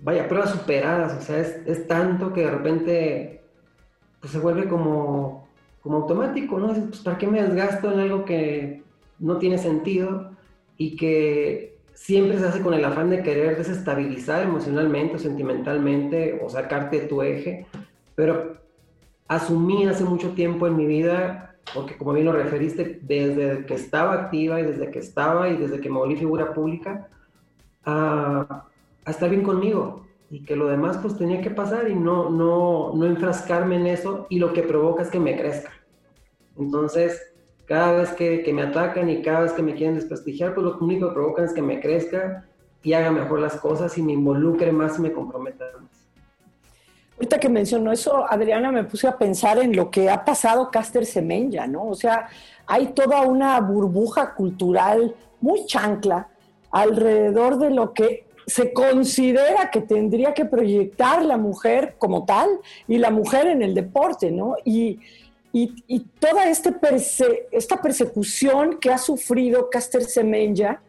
vaya, 0.00 0.26
pruebas 0.26 0.52
superadas, 0.52 1.18
o 1.18 1.20
sea, 1.20 1.38
es, 1.38 1.86
tanto 1.86 2.32
que 2.32 2.40
de 2.40 2.50
repente 2.50 3.42
pues, 4.20 4.32
se 4.32 4.38
vuelve 4.38 4.70
como, 4.70 5.46
como 5.82 5.98
automático, 5.98 6.58
¿no? 6.58 6.68
Pues, 6.68 7.00
¿para 7.00 7.18
qué 7.18 7.26
me 7.26 7.42
desgasto 7.42 7.92
en 7.92 8.00
algo 8.00 8.24
que 8.24 8.82
no 9.18 9.36
tiene 9.36 9.58
sentido 9.58 10.30
y 10.78 10.96
que 10.96 11.76
siempre 11.92 12.38
se 12.38 12.46
hace 12.46 12.62
con 12.62 12.72
el 12.72 12.86
afán 12.86 13.10
de 13.10 13.22
querer 13.22 13.58
desestabilizar 13.58 14.44
emocionalmente 14.44 15.16
o 15.16 15.18
sentimentalmente 15.18 16.40
o 16.42 16.48
sacarte 16.48 17.00
de 17.02 17.06
tu 17.06 17.20
eje? 17.20 17.66
Pero 18.14 18.61
asumí 19.28 19.86
hace 19.86 20.04
mucho 20.04 20.30
tiempo 20.30 20.66
en 20.66 20.76
mi 20.76 20.86
vida, 20.86 21.56
porque 21.74 21.96
como 21.96 22.12
bien 22.12 22.26
lo 22.26 22.32
referiste, 22.32 23.00
desde 23.02 23.64
que 23.66 23.74
estaba 23.74 24.14
activa 24.14 24.60
y 24.60 24.64
desde 24.64 24.90
que 24.90 24.98
estaba 24.98 25.48
y 25.48 25.56
desde 25.56 25.80
que 25.80 25.88
me 25.88 25.98
volví 25.98 26.16
figura 26.16 26.52
pública, 26.52 27.08
a 27.84 28.64
estar 29.06 29.28
bien 29.30 29.42
conmigo 29.42 30.06
y 30.30 30.44
que 30.44 30.56
lo 30.56 30.68
demás 30.68 30.98
pues 30.98 31.18
tenía 31.18 31.42
que 31.42 31.50
pasar 31.50 31.90
y 31.90 31.94
no, 31.94 32.30
no, 32.30 32.92
no 32.94 33.04
enfrascarme 33.04 33.76
en 33.76 33.86
eso 33.86 34.26
y 34.30 34.38
lo 34.38 34.52
que 34.52 34.62
provoca 34.62 35.02
es 35.02 35.10
que 35.10 35.20
me 35.20 35.36
crezca. 35.36 35.70
Entonces, 36.58 37.20
Cada 37.66 37.92
vez 37.98 38.10
que, 38.12 38.42
que, 38.42 38.52
me 38.52 38.62
atacan 38.62 39.08
y 39.08 39.22
cada 39.22 39.40
vez 39.40 39.52
que 39.52 39.62
me 39.62 39.74
quieren 39.74 39.94
desprestigiar, 39.94 40.52
pues 40.54 40.64
lo 40.66 40.78
único 40.78 41.08
que 41.08 41.14
provocan 41.14 41.44
es 41.44 41.52
que 41.52 41.62
me 41.62 41.80
crezca 41.80 42.44
y 42.82 42.92
haga 42.92 43.10
mejor 43.10 43.40
las 43.40 43.56
cosas 43.56 43.96
y 43.98 44.02
me 44.02 44.12
involucre 44.12 44.72
más 44.72 44.98
y 44.98 45.02
me 45.02 45.12
comprometa 45.12 45.64
más. 45.80 46.01
Ahorita 47.16 47.38
que 47.38 47.48
mencionó 47.48 47.92
eso, 47.92 48.24
Adriana, 48.28 48.72
me 48.72 48.84
puse 48.84 49.06
a 49.06 49.16
pensar 49.16 49.58
en 49.58 49.76
lo 49.76 49.90
que 49.90 50.10
ha 50.10 50.24
pasado 50.24 50.70
Caster 50.70 51.06
Semenya, 51.06 51.66
¿no? 51.66 51.88
O 51.88 51.94
sea, 51.94 52.28
hay 52.66 52.88
toda 52.88 53.22
una 53.22 53.60
burbuja 53.60 54.34
cultural 54.34 55.14
muy 55.40 55.66
chancla 55.66 56.28
alrededor 56.70 57.58
de 57.58 57.70
lo 57.70 57.92
que 57.92 58.24
se 58.46 58.72
considera 58.72 59.70
que 59.70 59.82
tendría 59.82 60.34
que 60.34 60.44
proyectar 60.44 61.24
la 61.24 61.36
mujer 61.36 61.94
como 61.98 62.24
tal 62.24 62.48
y 62.88 62.98
la 62.98 63.10
mujer 63.10 63.46
en 63.46 63.62
el 63.62 63.74
deporte, 63.74 64.30
¿no? 64.30 64.56
Y, 64.64 64.98
toda 66.18 66.48
este 66.48 66.74
esta 67.50 67.82
persecución 67.82 68.78
que 68.78 68.90
ha 68.90 68.96
sufrido 68.96 69.68
Caster 69.68 70.02
Semenya, 70.02 70.80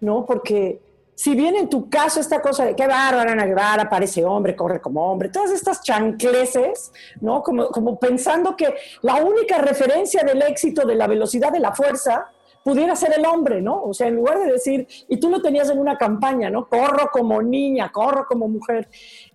¿no? 0.00 0.24
Porque 0.24 0.78
si 1.14 1.34
bien 1.34 1.54
en 1.56 1.68
tu 1.68 1.88
caso 1.88 2.20
esta 2.20 2.40
cosa 2.42 2.64
de 2.64 2.74
qué 2.74 2.86
bárbara 2.86 3.32
Ana 3.32 3.46
Guevara, 3.46 3.88
parece 3.88 4.24
hombre, 4.24 4.56
corre 4.56 4.80
como 4.80 5.10
hombre, 5.10 5.28
todas 5.28 5.52
estas 5.52 5.82
chancleses, 5.82 6.92
¿no? 7.20 7.42
Como, 7.42 7.68
como 7.68 7.98
pensando 7.98 8.56
que 8.56 8.74
la 9.02 9.16
única 9.16 9.58
referencia 9.58 10.22
del 10.24 10.42
éxito 10.42 10.86
de 10.86 10.94
la 10.94 11.06
velocidad 11.06 11.52
de 11.52 11.60
la 11.60 11.72
fuerza 11.72 12.26
pudiera 12.64 12.96
ser 12.96 13.12
el 13.16 13.26
hombre, 13.26 13.60
¿no? 13.60 13.82
O 13.84 13.94
sea, 13.94 14.08
en 14.08 14.16
lugar 14.16 14.38
de 14.38 14.52
decir, 14.52 14.88
y 15.08 15.18
tú 15.18 15.28
lo 15.28 15.40
tenías 15.42 15.68
en 15.70 15.78
una 15.78 15.98
campaña, 15.98 16.48
¿no? 16.50 16.66
Corro 16.66 17.10
como 17.12 17.42
niña, 17.42 17.92
corro 17.92 18.26
como 18.26 18.48
mujer. 18.48 18.88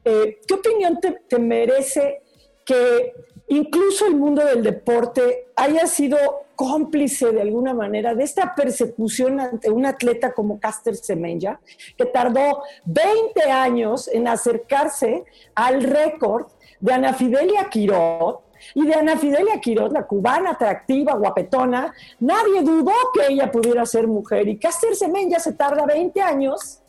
Eh, 0.04 0.40
¿Qué 0.46 0.54
opinión 0.56 1.00
te, 1.00 1.12
te 1.28 1.38
merece 1.38 2.24
que 2.70 3.16
incluso 3.48 4.06
el 4.06 4.16
mundo 4.16 4.46
del 4.46 4.62
deporte 4.62 5.48
haya 5.56 5.88
sido 5.88 6.18
cómplice 6.56 7.32
de 7.32 7.42
alguna 7.42 7.74
manera 7.74 8.14
de 8.14 8.24
esta 8.24 8.54
persecución 8.54 9.40
ante 9.40 9.72
un 9.72 9.88
atleta 9.88 10.34
como 10.34 10.60
Caster 10.60 10.96
Semenya, 10.96 11.60
que 11.98 12.06
tardó 12.06 12.62
20 12.86 13.42
años 13.50 14.08
en 14.08 14.28
acercarse 14.28 15.24
al 15.56 15.82
récord 15.82 16.46
de 16.80 16.94
Ana 16.94 17.14
Fidelia 17.16 17.68
Quirot, 17.70 18.44
y 18.76 18.86
de 18.86 18.94
Ana 18.94 19.18
Fidelia 19.18 19.60
Quirot, 19.60 19.92
la 19.92 20.06
cubana 20.06 20.52
atractiva, 20.52 21.14
guapetona, 21.14 21.92
nadie 22.20 22.62
dudó 22.62 22.92
que 23.16 23.34
ella 23.34 23.50
pudiera 23.50 23.84
ser 23.86 24.06
mujer. 24.06 24.48
Y 24.48 24.60
Caster 24.60 24.96
Semenya 24.96 25.40
se 25.40 25.54
tarda 25.54 25.86
20 25.86 26.22
años 26.22 26.84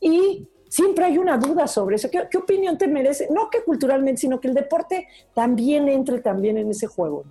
y 0.00 0.48
siempre 0.70 1.04
hay 1.04 1.18
una 1.18 1.36
duda 1.36 1.66
sobre 1.66 1.96
eso. 1.96 2.08
¿Qué, 2.10 2.38
opinión 2.38 2.78
te 2.78 2.86
merece? 2.86 3.28
No 3.30 3.50
que 3.50 3.62
culturalmente, 3.62 4.22
sino 4.22 4.40
que 4.40 4.48
el 4.48 4.54
deporte 4.54 5.08
también 5.34 5.88
entre 5.88 6.20
también 6.20 6.56
en 6.56 6.70
ese 6.70 6.86
juego. 6.86 7.24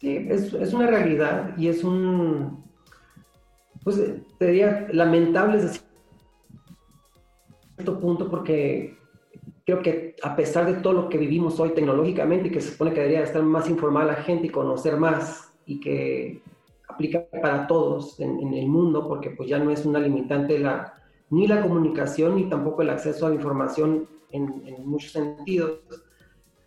Sí, 0.00 0.26
es, 0.28 0.74
una 0.74 0.88
realidad 0.88 1.56
y 1.56 1.68
es 1.68 1.84
un, 1.84 2.64
pues 3.84 4.02
te 4.38 4.46
diría, 4.46 4.88
lamentable 4.90 5.62
desde 5.62 5.80
cierto 7.76 8.00
punto 8.00 8.28
porque 8.28 8.98
creo 9.64 9.80
que 9.80 10.16
a 10.24 10.34
pesar 10.34 10.66
de 10.66 10.80
todo 10.82 10.92
lo 10.94 11.08
que 11.08 11.18
vivimos 11.18 11.60
hoy 11.60 11.70
tecnológicamente 11.70 12.50
que 12.50 12.60
se 12.60 12.72
supone 12.72 12.92
que 12.92 13.00
debería 13.00 13.22
estar 13.22 13.42
más 13.44 13.70
informada 13.70 14.06
la 14.06 14.14
gente 14.16 14.48
y 14.48 14.50
conocer 14.50 14.96
más 14.96 15.52
y 15.64 15.78
que 15.78 16.42
aplica 16.88 17.24
para 17.40 17.68
todos 17.68 18.18
en, 18.18 18.52
el 18.52 18.66
mundo 18.66 19.06
porque 19.06 19.30
pues 19.30 19.48
ya 19.48 19.60
no 19.60 19.70
es 19.70 19.86
una 19.86 20.00
limitante 20.00 20.58
la, 20.58 21.01
ni 21.32 21.46
la 21.46 21.62
comunicación 21.62 22.36
ni 22.36 22.44
tampoco 22.44 22.82
el 22.82 22.90
acceso 22.90 23.24
a 23.24 23.30
la 23.30 23.36
información 23.36 24.06
en, 24.30 24.62
muchos 24.84 25.12
sentidos, 25.12 25.80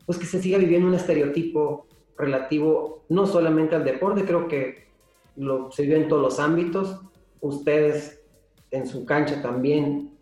pues 0.08 0.18
que 0.18 0.26
se 0.26 0.42
siga 0.42 0.58
viviendo 0.58 0.88
un 0.88 0.96
estereotipo 0.96 1.86
relativo 2.18 3.04
no 3.10 3.28
solamente 3.28 3.76
al 3.76 3.84
deporte, 3.84 4.26
creo 4.26 4.48
que 4.48 4.88
lo, 5.36 5.72
se 5.72 5.84
vive 5.84 5.98
en 5.98 6.08
todos 6.08 6.22
los 6.24 6.40
ámbitos, 6.40 7.00
ustedes 7.42 8.24
en 8.72 8.88
su 8.88 9.06
cancha 9.06 9.40
también, 9.44 10.18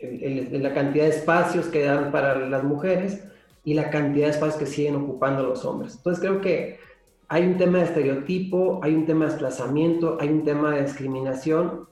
en, 0.00 0.62
la 0.62 0.74
cantidad 0.74 1.04
de 1.04 1.10
espacios 1.10 1.66
que 1.66 1.84
dan 1.84 2.10
para 2.10 2.48
las 2.48 2.64
mujeres 2.64 3.22
y 3.64 3.74
la 3.74 3.90
cantidad 3.90 4.26
de 4.26 4.32
espacios 4.32 4.58
que 4.58 4.66
siguen 4.66 4.96
ocupando 4.96 5.44
los 5.44 5.64
hombres. 5.64 5.94
Entonces 5.96 6.20
creo 6.20 6.40
que 6.40 6.80
hay 7.28 7.46
un 7.46 7.56
tema 7.56 7.78
de 7.78 7.84
estereotipo, 7.84 8.80
hay 8.82 8.94
un 8.94 9.06
tema 9.06 9.26
de 9.26 9.30
desplazamiento, 9.30 10.18
hay 10.20 10.28
un 10.28 10.42
tema 10.42 10.74
de 10.74 10.82
discriminación 10.82 11.86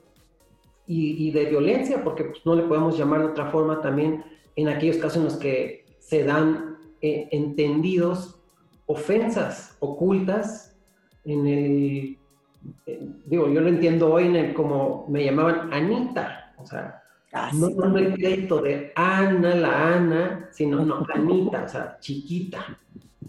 y, 0.87 1.31
de 1.31 1.45
violencia, 1.45 2.03
porque 2.03 2.25
pues, 2.25 2.45
no 2.45 2.55
le 2.55 2.63
podemos 2.63 2.97
llamar 2.97 3.21
de 3.21 3.27
otra 3.27 3.49
forma 3.49 3.81
también 3.81 4.23
en 4.55 4.69
aquellos 4.69 4.97
casos 4.97 5.17
en 5.17 5.23
los 5.25 5.37
que 5.37 5.85
se 5.99 6.23
dan 6.23 6.77
eh, 7.01 7.27
entendidos 7.31 8.39
ofensas 8.85 9.77
ocultas 9.79 10.77
en 11.23 11.47
el, 11.47 12.17
digo, 13.25 13.49
yo 13.49 13.61
lo 13.61 13.69
entiendo 13.69 14.13
hoy 14.13 14.27
en 14.27 14.35
el 14.35 14.53
como 14.53 15.07
me 15.09 15.25
llamaban 15.25 15.73
Anita, 15.73 16.53
o 16.57 16.65
sea, 16.65 17.01
ah, 17.33 17.49
no, 17.53 17.69
no 17.69 17.97
el 17.97 18.13
crédito 18.13 18.61
de 18.61 18.91
Ana, 18.95 19.55
la 19.55 19.95
Ana, 19.95 20.49
sino 20.51 20.85
no, 20.85 21.05
Anita, 21.13 21.63
o 21.63 21.67
sea, 21.67 21.97
chiquita, 21.99 22.79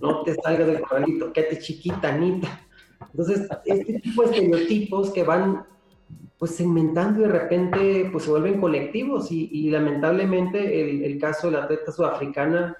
no 0.01 0.23
te 0.23 0.35
salgas 0.35 0.67
del 0.67 0.81
corralito, 0.83 1.33
quédate 1.33 1.59
chiquita, 1.59 2.15
Anita. 2.15 2.61
Entonces, 3.11 3.49
este 3.65 4.01
tipo 4.01 4.23
de 4.23 4.29
estereotipos 4.31 5.11
que 5.11 5.23
van 5.23 5.65
pues 6.39 6.55
segmentando 6.55 7.21
y 7.21 7.23
de 7.23 7.29
repente 7.29 8.09
pues 8.13 8.25
se 8.25 8.31
vuelven 8.31 8.61
colectivos 8.61 9.31
y, 9.31 9.71
lamentablemente 9.71 11.07
el, 11.07 11.19
caso 11.19 11.47
de 11.47 11.57
la 11.57 11.65
atleta 11.65 11.93
sudafricana 11.93 12.77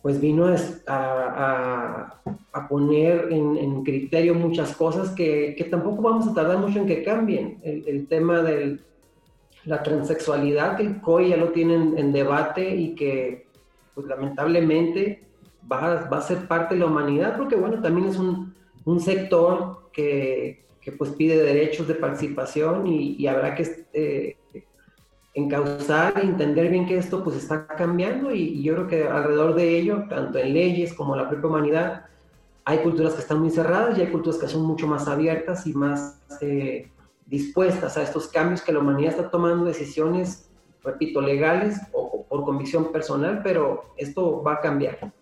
pues 0.00 0.20
vino 0.20 0.46
a, 0.86 2.20
a, 2.52 2.68
poner 2.68 3.28
en, 3.32 3.82
criterio 3.82 4.34
muchas 4.34 4.74
cosas 4.76 5.10
que, 5.10 5.54
que, 5.58 5.64
tampoco 5.64 6.00
vamos 6.00 6.28
a 6.28 6.34
tardar 6.34 6.58
mucho 6.58 6.78
en 6.78 6.86
que 6.86 7.02
cambien. 7.02 7.58
El, 7.62 8.06
tema 8.06 8.40
de 8.40 8.78
la 9.64 9.82
transexualidad, 9.82 10.76
que 10.76 10.84
el 10.84 11.00
COI 11.00 11.30
ya 11.30 11.36
lo 11.36 11.48
tienen 11.48 11.98
en 11.98 12.12
debate 12.12 12.76
y 12.76 12.94
que 12.94 13.48
pues 13.94 14.06
lamentablemente 14.06 15.24
va, 15.70 16.08
va, 16.08 16.18
a 16.18 16.22
ser 16.22 16.46
parte 16.46 16.74
de 16.74 16.80
la 16.80 16.86
humanidad, 16.86 17.36
porque 17.36 17.56
bueno, 17.56 17.82
también 17.82 18.06
es 18.06 18.16
un, 18.16 18.54
un 18.84 19.00
sector 19.00 19.90
que, 19.92 20.66
que, 20.86 20.92
pues 20.92 21.10
pide 21.10 21.42
derechos 21.42 21.88
de 21.88 21.96
participación 21.96 22.86
y, 22.86 23.26
habrá 23.26 23.56
que 23.56 23.86
eh, 23.92 24.36
encauzar 25.34 26.12
y 26.22 26.28
entender 26.28 26.70
bien 26.70 26.86
que 26.86 26.96
esto 26.96 27.24
pues 27.24 27.36
está 27.36 27.66
cambiando 27.66 28.32
y, 28.32 28.62
yo 28.62 28.74
creo 28.74 28.86
que 28.86 29.08
alrededor 29.08 29.56
de 29.56 29.78
ello, 29.78 30.04
tanto 30.08 30.38
en 30.38 30.54
leyes 30.54 30.94
como 30.94 31.16
en 31.16 31.22
la 31.22 31.28
propia 31.28 31.48
humanidad, 31.48 32.06
hay 32.64 32.78
culturas 32.78 33.14
que 33.14 33.20
están 33.22 33.40
muy 33.40 33.50
cerradas 33.50 33.98
y 33.98 34.02
hay 34.02 34.12
culturas 34.12 34.38
que 34.38 34.46
son 34.46 34.62
mucho 34.62 34.86
más 34.86 35.08
abiertas 35.08 35.66
y 35.66 35.74
más 35.74 36.20
eh, 36.40 36.88
dispuestas 37.26 37.96
a 37.96 38.04
estos 38.04 38.28
cambios 38.28 38.62
que 38.62 38.72
la 38.72 38.78
humanidad 38.78 39.10
está 39.10 39.28
tomando 39.28 39.64
decisiones, 39.64 40.48
repito, 40.84 41.20
legales 41.20 41.80
o 41.92 42.24
por 42.28 42.44
convicción 42.44 42.92
personal, 42.92 43.40
pero 43.42 43.82
esto 43.96 44.40
va 44.40 44.54
a 44.54 44.60
cambiar. 44.60 45.12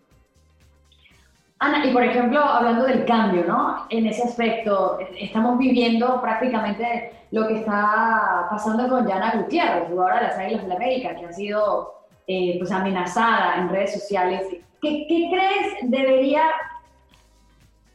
Ana, 1.64 1.86
y 1.86 1.94
por 1.94 2.04
ejemplo, 2.04 2.40
hablando 2.40 2.84
del 2.84 3.06
cambio, 3.06 3.42
¿no? 3.46 3.86
En 3.88 4.06
ese 4.06 4.22
aspecto, 4.22 4.98
estamos 5.18 5.56
viviendo 5.56 6.20
prácticamente 6.20 7.12
lo 7.30 7.48
que 7.48 7.60
está 7.60 8.48
pasando 8.50 8.86
con 8.86 9.06
Yana 9.08 9.32
Gutiérrez, 9.36 9.88
jugadora 9.88 10.16
de 10.16 10.22
las 10.24 10.38
Águilas 10.38 10.62
de 10.62 10.68
la 10.68 10.74
América, 10.74 11.14
que 11.14 11.24
ha 11.24 11.32
sido 11.32 11.94
eh, 12.26 12.56
pues 12.58 12.70
amenazada 12.70 13.56
en 13.56 13.70
redes 13.70 13.94
sociales. 13.94 14.42
¿Qué, 14.82 15.06
¿Qué, 15.08 15.30
crees 15.30 15.90
debería...? 15.90 16.42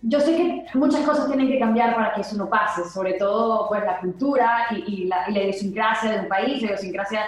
Yo 0.01 0.19
sé 0.19 0.35
que 0.35 0.65
muchas 0.73 1.01
cosas 1.01 1.27
tienen 1.27 1.47
que 1.47 1.59
cambiar 1.59 1.93
para 1.93 2.13
que 2.13 2.21
eso 2.21 2.37
no 2.37 2.49
pase, 2.49 2.85
sobre 2.85 3.13
todo 3.13 3.67
pues 3.67 3.83
la 3.83 3.99
cultura 3.99 4.65
y, 4.71 5.05
la, 5.05 5.29
idiosincrasia 5.29 6.11
de 6.11 6.19
un 6.21 6.27
país, 6.27 6.59
la 6.63 6.69
idiosincrasia 6.69 7.21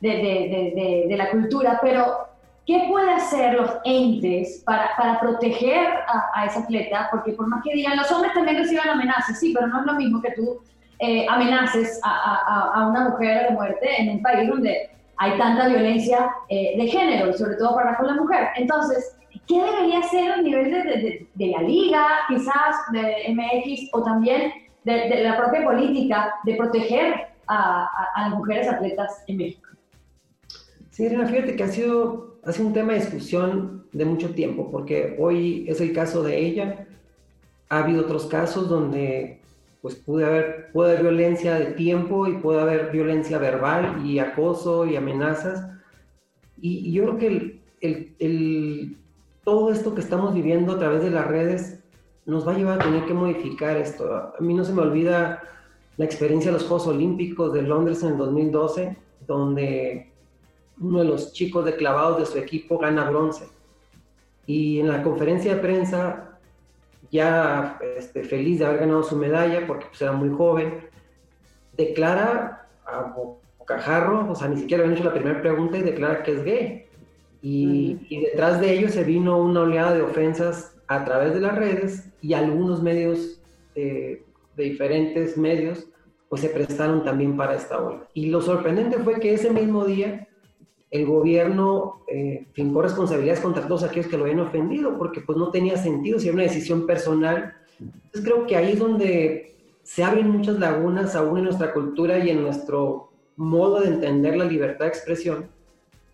de, 0.00 0.08
de, 0.10 0.72
de, 0.74 1.06
de 1.08 1.16
la 1.16 1.30
cultura, 1.30 1.78
pero 1.80 2.35
¿Qué 2.66 2.86
puede 2.88 3.10
hacer 3.12 3.54
los 3.54 3.70
entes 3.84 4.62
para, 4.66 4.90
para 4.96 5.20
proteger 5.20 5.86
a, 6.34 6.46
esa 6.46 6.60
atleta? 6.60 7.08
Porque 7.12 7.32
por 7.32 7.46
más 7.46 7.62
que 7.62 7.72
digan, 7.72 7.96
los 7.96 8.10
hombres 8.10 8.34
también 8.34 8.58
reciben 8.58 8.88
amenazas, 8.88 9.38
sí, 9.38 9.52
pero 9.54 9.68
no 9.68 9.80
es 9.80 9.86
lo 9.86 9.94
mismo 9.94 10.20
que 10.20 10.32
tú 10.32 10.58
eh, 10.98 11.26
amenaces 11.28 12.00
a, 12.02 12.72
a, 12.74 12.88
una 12.88 13.10
mujer 13.10 13.48
de 13.48 13.50
muerte 13.50 13.88
en 14.00 14.16
un 14.16 14.22
país 14.22 14.48
donde 14.48 14.90
hay 15.18 15.38
tanta 15.38 15.68
violencia 15.68 16.30
eh, 16.48 16.74
de 16.76 16.86
género 16.88 17.30
y 17.30 17.34
sobre 17.34 17.56
todo 17.56 17.74
para 17.74 17.96
con 17.96 18.06
la 18.06 18.14
mujer. 18.14 18.48
Entonces, 18.56 19.16
¿qué 19.46 19.62
debería 19.62 20.02
ser 20.02 20.32
a 20.32 20.42
nivel 20.42 20.70
de, 20.70 21.28
de, 21.34 21.46
la 21.46 21.62
liga, 21.62 22.06
quizás 22.28 22.76
de 22.92 23.32
MX 23.32 23.90
o 23.92 24.02
también 24.02 24.52
de, 24.84 25.22
la 25.22 25.36
propia 25.36 25.64
política 25.64 26.34
de 26.44 26.54
proteger 26.56 27.28
a, 27.46 27.88
las 28.16 28.30
mujeres 28.30 28.68
atletas 28.68 29.22
en 29.26 29.36
México? 29.36 29.68
Sí, 30.90 31.06
Elena, 31.06 31.26
fíjate 31.26 31.56
que 31.56 31.62
ha 31.62 31.68
sido 31.68 32.35
ha 32.46 32.52
sido 32.52 32.68
un 32.68 32.74
tema 32.74 32.92
de 32.92 33.00
discusión 33.00 33.86
de 33.92 34.04
mucho 34.04 34.30
tiempo, 34.30 34.70
porque 34.70 35.16
hoy 35.18 35.64
es 35.68 35.80
el 35.80 35.92
caso 35.92 36.22
de 36.22 36.46
ella. 36.46 36.86
Ha 37.68 37.82
habido 37.82 38.02
otros 38.02 38.26
casos 38.26 38.68
donde 38.68 39.40
pues 39.82 39.96
puede 39.96 40.24
haber, 40.24 40.70
puede 40.72 40.92
haber 40.92 41.02
violencia 41.02 41.56
de 41.56 41.66
tiempo 41.72 42.26
y 42.28 42.38
puede 42.38 42.60
haber 42.60 42.92
violencia 42.92 43.38
verbal 43.38 44.06
y 44.06 44.20
acoso 44.20 44.86
y 44.86 44.94
amenazas. 44.94 45.66
Y, 46.60 46.92
yo 46.92 47.02
creo 47.04 47.18
que 47.18 47.26
el, 47.80 48.14
el, 48.20 48.96
todo 49.42 49.72
esto 49.72 49.94
que 49.94 50.00
estamos 50.00 50.32
viviendo 50.32 50.74
a 50.74 50.78
través 50.78 51.02
de 51.02 51.10
las 51.10 51.26
redes 51.26 51.80
nos 52.26 52.46
va 52.46 52.52
a 52.52 52.58
llevar 52.58 52.80
a 52.80 52.84
tener 52.84 53.04
que 53.06 53.14
modificar 53.14 53.76
esto. 53.76 54.12
A 54.12 54.40
mí 54.40 54.54
no 54.54 54.64
se 54.64 54.72
me 54.72 54.82
olvida 54.82 55.42
la 55.96 56.04
experiencia 56.04 56.52
de 56.52 56.58
los 56.58 56.66
Juegos 56.66 56.86
Olímpicos 56.86 57.52
de 57.52 57.62
Londres 57.62 58.02
en 58.04 58.10
el 58.10 58.18
2012, 58.18 58.96
donde 59.26 60.12
uno 60.80 61.00
de 61.00 61.04
los 61.04 61.32
chicos 61.32 61.64
de 61.64 61.76
clavados 61.76 62.18
de 62.18 62.26
su 62.26 62.38
equipo 62.38 62.78
gana 62.78 63.08
bronce. 63.08 63.46
Y 64.46 64.80
en 64.80 64.88
la 64.88 65.02
conferencia 65.02 65.54
de 65.54 65.60
prensa, 65.60 66.38
ya 67.10 67.78
este, 67.96 68.24
feliz 68.24 68.58
de 68.58 68.66
haber 68.66 68.80
ganado 68.80 69.02
su 69.02 69.16
medalla, 69.16 69.66
porque 69.66 69.86
pues, 69.86 70.00
era 70.02 70.12
muy 70.12 70.30
joven, 70.30 70.80
declara 71.76 72.68
a 72.84 73.14
bocajarro, 73.58 74.30
o 74.30 74.34
sea, 74.34 74.48
ni 74.48 74.56
siquiera 74.56 74.82
habían 74.82 74.96
hecho 74.96 75.08
la 75.08 75.14
primera 75.14 75.40
pregunta 75.40 75.78
y 75.78 75.82
declara 75.82 76.22
que 76.22 76.32
es 76.32 76.44
gay. 76.44 76.86
Y, 77.42 77.98
y, 78.08 78.20
detrás 78.22 78.60
de 78.60 78.72
ello 78.72 78.88
se 78.88 79.04
vino 79.04 79.38
una 79.38 79.60
oleada 79.60 79.94
de 79.94 80.02
ofensas 80.02 80.74
a 80.88 81.04
través 81.04 81.34
de 81.34 81.40
las 81.40 81.54
redes 81.54 82.08
y 82.20 82.34
algunos 82.34 82.82
medios 82.82 83.40
eh, 83.74 84.24
de 84.56 84.64
diferentes 84.64 85.36
medios 85.36 85.86
pues 86.28 86.42
se 86.42 86.48
prestaron 86.48 87.04
también 87.04 87.36
para 87.36 87.54
esta 87.54 87.80
ola. 87.80 88.08
Y 88.14 88.26
lo 88.26 88.40
sorprendente 88.40 88.98
fue 88.98 89.20
que 89.20 89.34
ese 89.34 89.50
mismo 89.50 89.84
día 89.84 90.26
el 90.90 91.06
gobierno 91.06 92.02
eh, 92.08 92.46
fincó 92.52 92.82
responsabilidades 92.82 93.40
contra 93.40 93.66
todos 93.66 93.82
aquellos 93.82 94.06
que 94.06 94.16
lo 94.16 94.24
habían 94.24 94.40
ofendido, 94.40 94.96
porque 94.98 95.20
pues 95.20 95.36
no 95.36 95.50
tenía 95.50 95.76
sentido 95.76 96.18
si 96.18 96.28
era 96.28 96.34
una 96.34 96.44
decisión 96.44 96.86
personal. 96.86 97.54
Entonces 97.80 98.22
creo 98.22 98.46
que 98.46 98.56
ahí 98.56 98.72
es 98.72 98.78
donde 98.78 99.56
se 99.82 100.04
abren 100.04 100.30
muchas 100.30 100.58
lagunas 100.58 101.14
aún 101.14 101.38
en 101.38 101.44
nuestra 101.44 101.72
cultura 101.72 102.18
y 102.18 102.30
en 102.30 102.42
nuestro 102.42 103.10
modo 103.36 103.80
de 103.80 103.88
entender 103.88 104.36
la 104.36 104.44
libertad 104.44 104.86
de 104.86 104.90
expresión. 104.90 105.46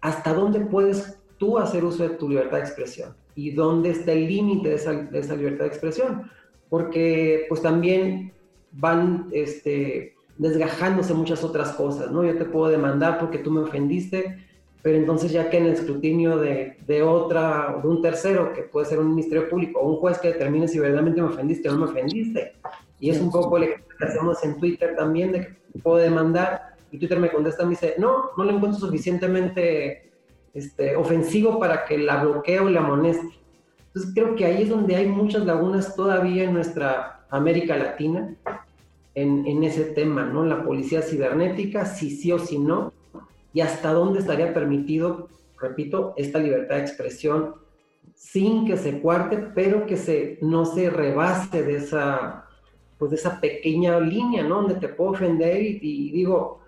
¿Hasta 0.01 0.35
dónde 0.35 0.61
puedes 0.61 1.19
tú 1.39 1.59
hacer 1.59 1.85
uso 1.85 2.03
de 2.03 2.17
tu 2.17 2.29
libertad 2.29 2.59
de 2.59 2.65
expresión? 2.65 3.15
¿Y 3.35 3.53
dónde 3.53 3.91
está 3.91 4.13
el 4.13 4.27
límite 4.27 4.71
de 4.71 4.75
esa, 4.75 4.93
de 4.93 5.19
esa 5.19 5.37
libertad 5.37 5.65
de 5.65 5.71
expresión? 5.71 6.31
Porque 6.69 7.47
pues 7.49 7.63
también 7.63 8.33
van 8.73 9.29
este, 9.33 10.15
desgajándose 10.39 11.15
muchas 11.15 11.45
otras 11.45 11.73
cosas, 11.73 12.11
¿no? 12.11 12.25
Yo 12.25 12.37
te 12.37 12.45
puedo 12.45 12.69
demandar 12.69 13.19
porque 13.19 13.39
tú 13.39 13.51
me 13.51 13.61
ofendiste, 13.61 14.39
pero 14.83 14.97
entonces 14.97 15.31
ya 15.31 15.49
que 15.49 15.59
en 15.59 15.67
el 15.67 15.73
escrutinio 15.75 16.39
de, 16.39 16.77
de 16.87 17.03
otra, 17.03 17.79
de 17.81 17.89
un 17.89 18.03
tercero, 18.03 18.53
que 18.53 18.63
puede 18.63 18.87
ser 18.87 18.99
un 18.99 19.11
ministerio 19.11 19.49
público 19.49 19.79
o 19.79 19.89
un 19.89 19.97
juez 19.97 20.19
que 20.19 20.29
determine 20.29 20.67
si 20.67 20.81
verdaderamente 20.81 21.23
me 21.23 21.29
ofendiste 21.29 21.69
o 21.69 21.73
no 21.73 21.79
me 21.79 21.91
ofendiste. 21.91 22.53
Y 22.99 23.11
es 23.11 23.21
un 23.21 23.31
poco 23.31 23.57
el 23.57 23.65
ejemplo 23.65 23.97
que 23.97 24.05
hacemos 24.05 24.43
en 24.45 24.59
Twitter 24.59 24.97
también, 24.97 25.33
de 25.33 25.41
que 25.41 25.81
puedo 25.81 25.97
demandar 25.99 26.73
y 26.91 26.99
Twitter 26.99 27.19
me 27.19 27.31
contesta, 27.31 27.65
me 27.65 27.71
dice, 27.71 27.95
no, 27.99 28.31
no 28.37 28.45
lo 28.45 28.51
encuentro 28.51 28.79
suficientemente 28.79 30.11
este, 30.53 30.95
ofensivo 30.95 31.59
para 31.59 31.87
que 31.87 31.97
la 31.97 32.23
bloquee 32.23 32.61
o 32.61 32.69
la 32.69 32.81
amoneste. 32.81 33.29
Entonces 33.87 34.13
creo 34.15 34.35
que 34.35 34.45
ahí 34.45 34.63
es 34.63 34.69
donde 34.69 34.97
hay 34.97 35.07
muchas 35.07 35.47
lagunas 35.47 35.97
todavía 35.97 36.45
en 36.45 36.53
nuestra 36.53 37.25
América 37.31 37.77
Latina 37.77 38.35
en, 39.15 39.47
en 39.47 39.65
ese 39.65 39.85
tema, 39.85 40.25
¿no? 40.25 40.45
La 40.45 40.65
policía 40.65 41.01
cibernética, 41.01 41.87
si 41.87 42.11
sí 42.11 42.31
o 42.31 42.39
si 42.39 42.59
no, 42.59 42.93
y 43.53 43.61
hasta 43.61 43.93
dónde 43.93 44.21
estaría 44.21 44.55
permitido, 44.55 45.29
repito, 45.61 46.15
esta 46.17 46.39
libertad 46.39 46.77
de 46.77 46.83
expresión 46.83 47.55
sin 48.15 48.67
que 48.67 48.77
se 48.77 49.01
cuarte, 49.01 49.37
pero 49.55 49.87
que 49.87 49.97
se, 49.97 50.39
no 50.41 50.65
se 50.65 50.91
rebase 50.91 51.63
de 51.63 51.77
esa, 51.77 52.47
pues 52.99 53.11
de 53.11 53.17
esa 53.17 53.41
pequeña 53.41 53.99
línea, 54.01 54.43
¿no? 54.43 54.63
Donde 54.63 54.77
te 54.77 54.89
puedo 54.89 55.11
ofender 55.11 55.61
y, 55.61 56.11
digo, 56.13 56.61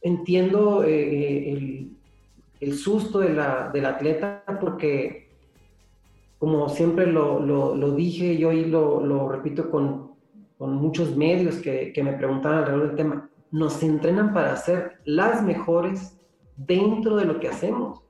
entiendo 0.00 0.84
eh, 0.84 1.52
eh, 1.52 1.86
el, 2.60 2.74
susto 2.74 3.20
de 3.20 3.34
la, 3.34 3.70
del 3.72 3.86
atleta 3.86 4.42
porque, 4.60 5.28
como 6.38 6.68
siempre 6.68 7.06
lo, 7.06 7.40
lo, 7.40 7.90
dije, 7.92 8.36
yo 8.36 8.52
y 8.52 8.64
lo, 8.64 9.04
lo 9.04 9.28
repito 9.28 9.70
con, 9.70 10.12
con, 10.56 10.74
muchos 10.74 11.16
medios 11.16 11.56
que, 11.56 11.92
que 11.92 12.02
me 12.02 12.14
preguntaban 12.14 12.58
alrededor 12.58 12.86
del 12.88 12.96
tema, 12.96 13.28
nos 13.50 13.82
entrenan 13.82 14.32
para 14.32 14.56
ser 14.56 14.98
las 15.04 15.42
mejores 15.42 16.18
dentro 16.56 17.16
de 17.16 17.24
lo 17.24 17.40
que 17.40 17.48
hacemos. 17.48 18.02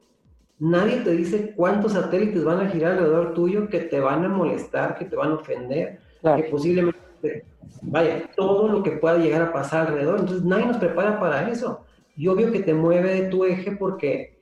Nadie 0.58 0.96
te 0.98 1.12
dice 1.12 1.52
cuántos 1.54 1.92
satélites 1.92 2.42
van 2.42 2.60
a 2.60 2.70
girar 2.70 2.92
alrededor 2.92 3.34
tuyo 3.34 3.68
que 3.68 3.80
te 3.80 4.00
van 4.00 4.24
a 4.24 4.28
molestar, 4.28 4.98
que 4.98 5.04
te 5.04 5.14
van 5.14 5.30
a 5.30 5.34
ofender, 5.34 6.00
que 6.22 6.42
posiblemente, 6.44 7.44
vaya, 7.82 8.28
todo 8.34 8.68
lo 8.68 8.82
que 8.82 8.92
pueda 8.92 9.18
llegar 9.18 9.42
a 9.42 9.52
pasar 9.52 9.86
alrededor. 9.86 10.20
Entonces 10.20 10.44
nadie 10.44 10.66
nos 10.66 10.78
prepara 10.78 11.20
para 11.20 11.48
eso. 11.48 11.84
Y 12.16 12.26
obvio 12.26 12.50
que 12.50 12.60
te 12.60 12.74
mueve 12.74 13.14
de 13.14 13.28
tu 13.28 13.44
eje 13.44 13.76
porque 13.76 14.36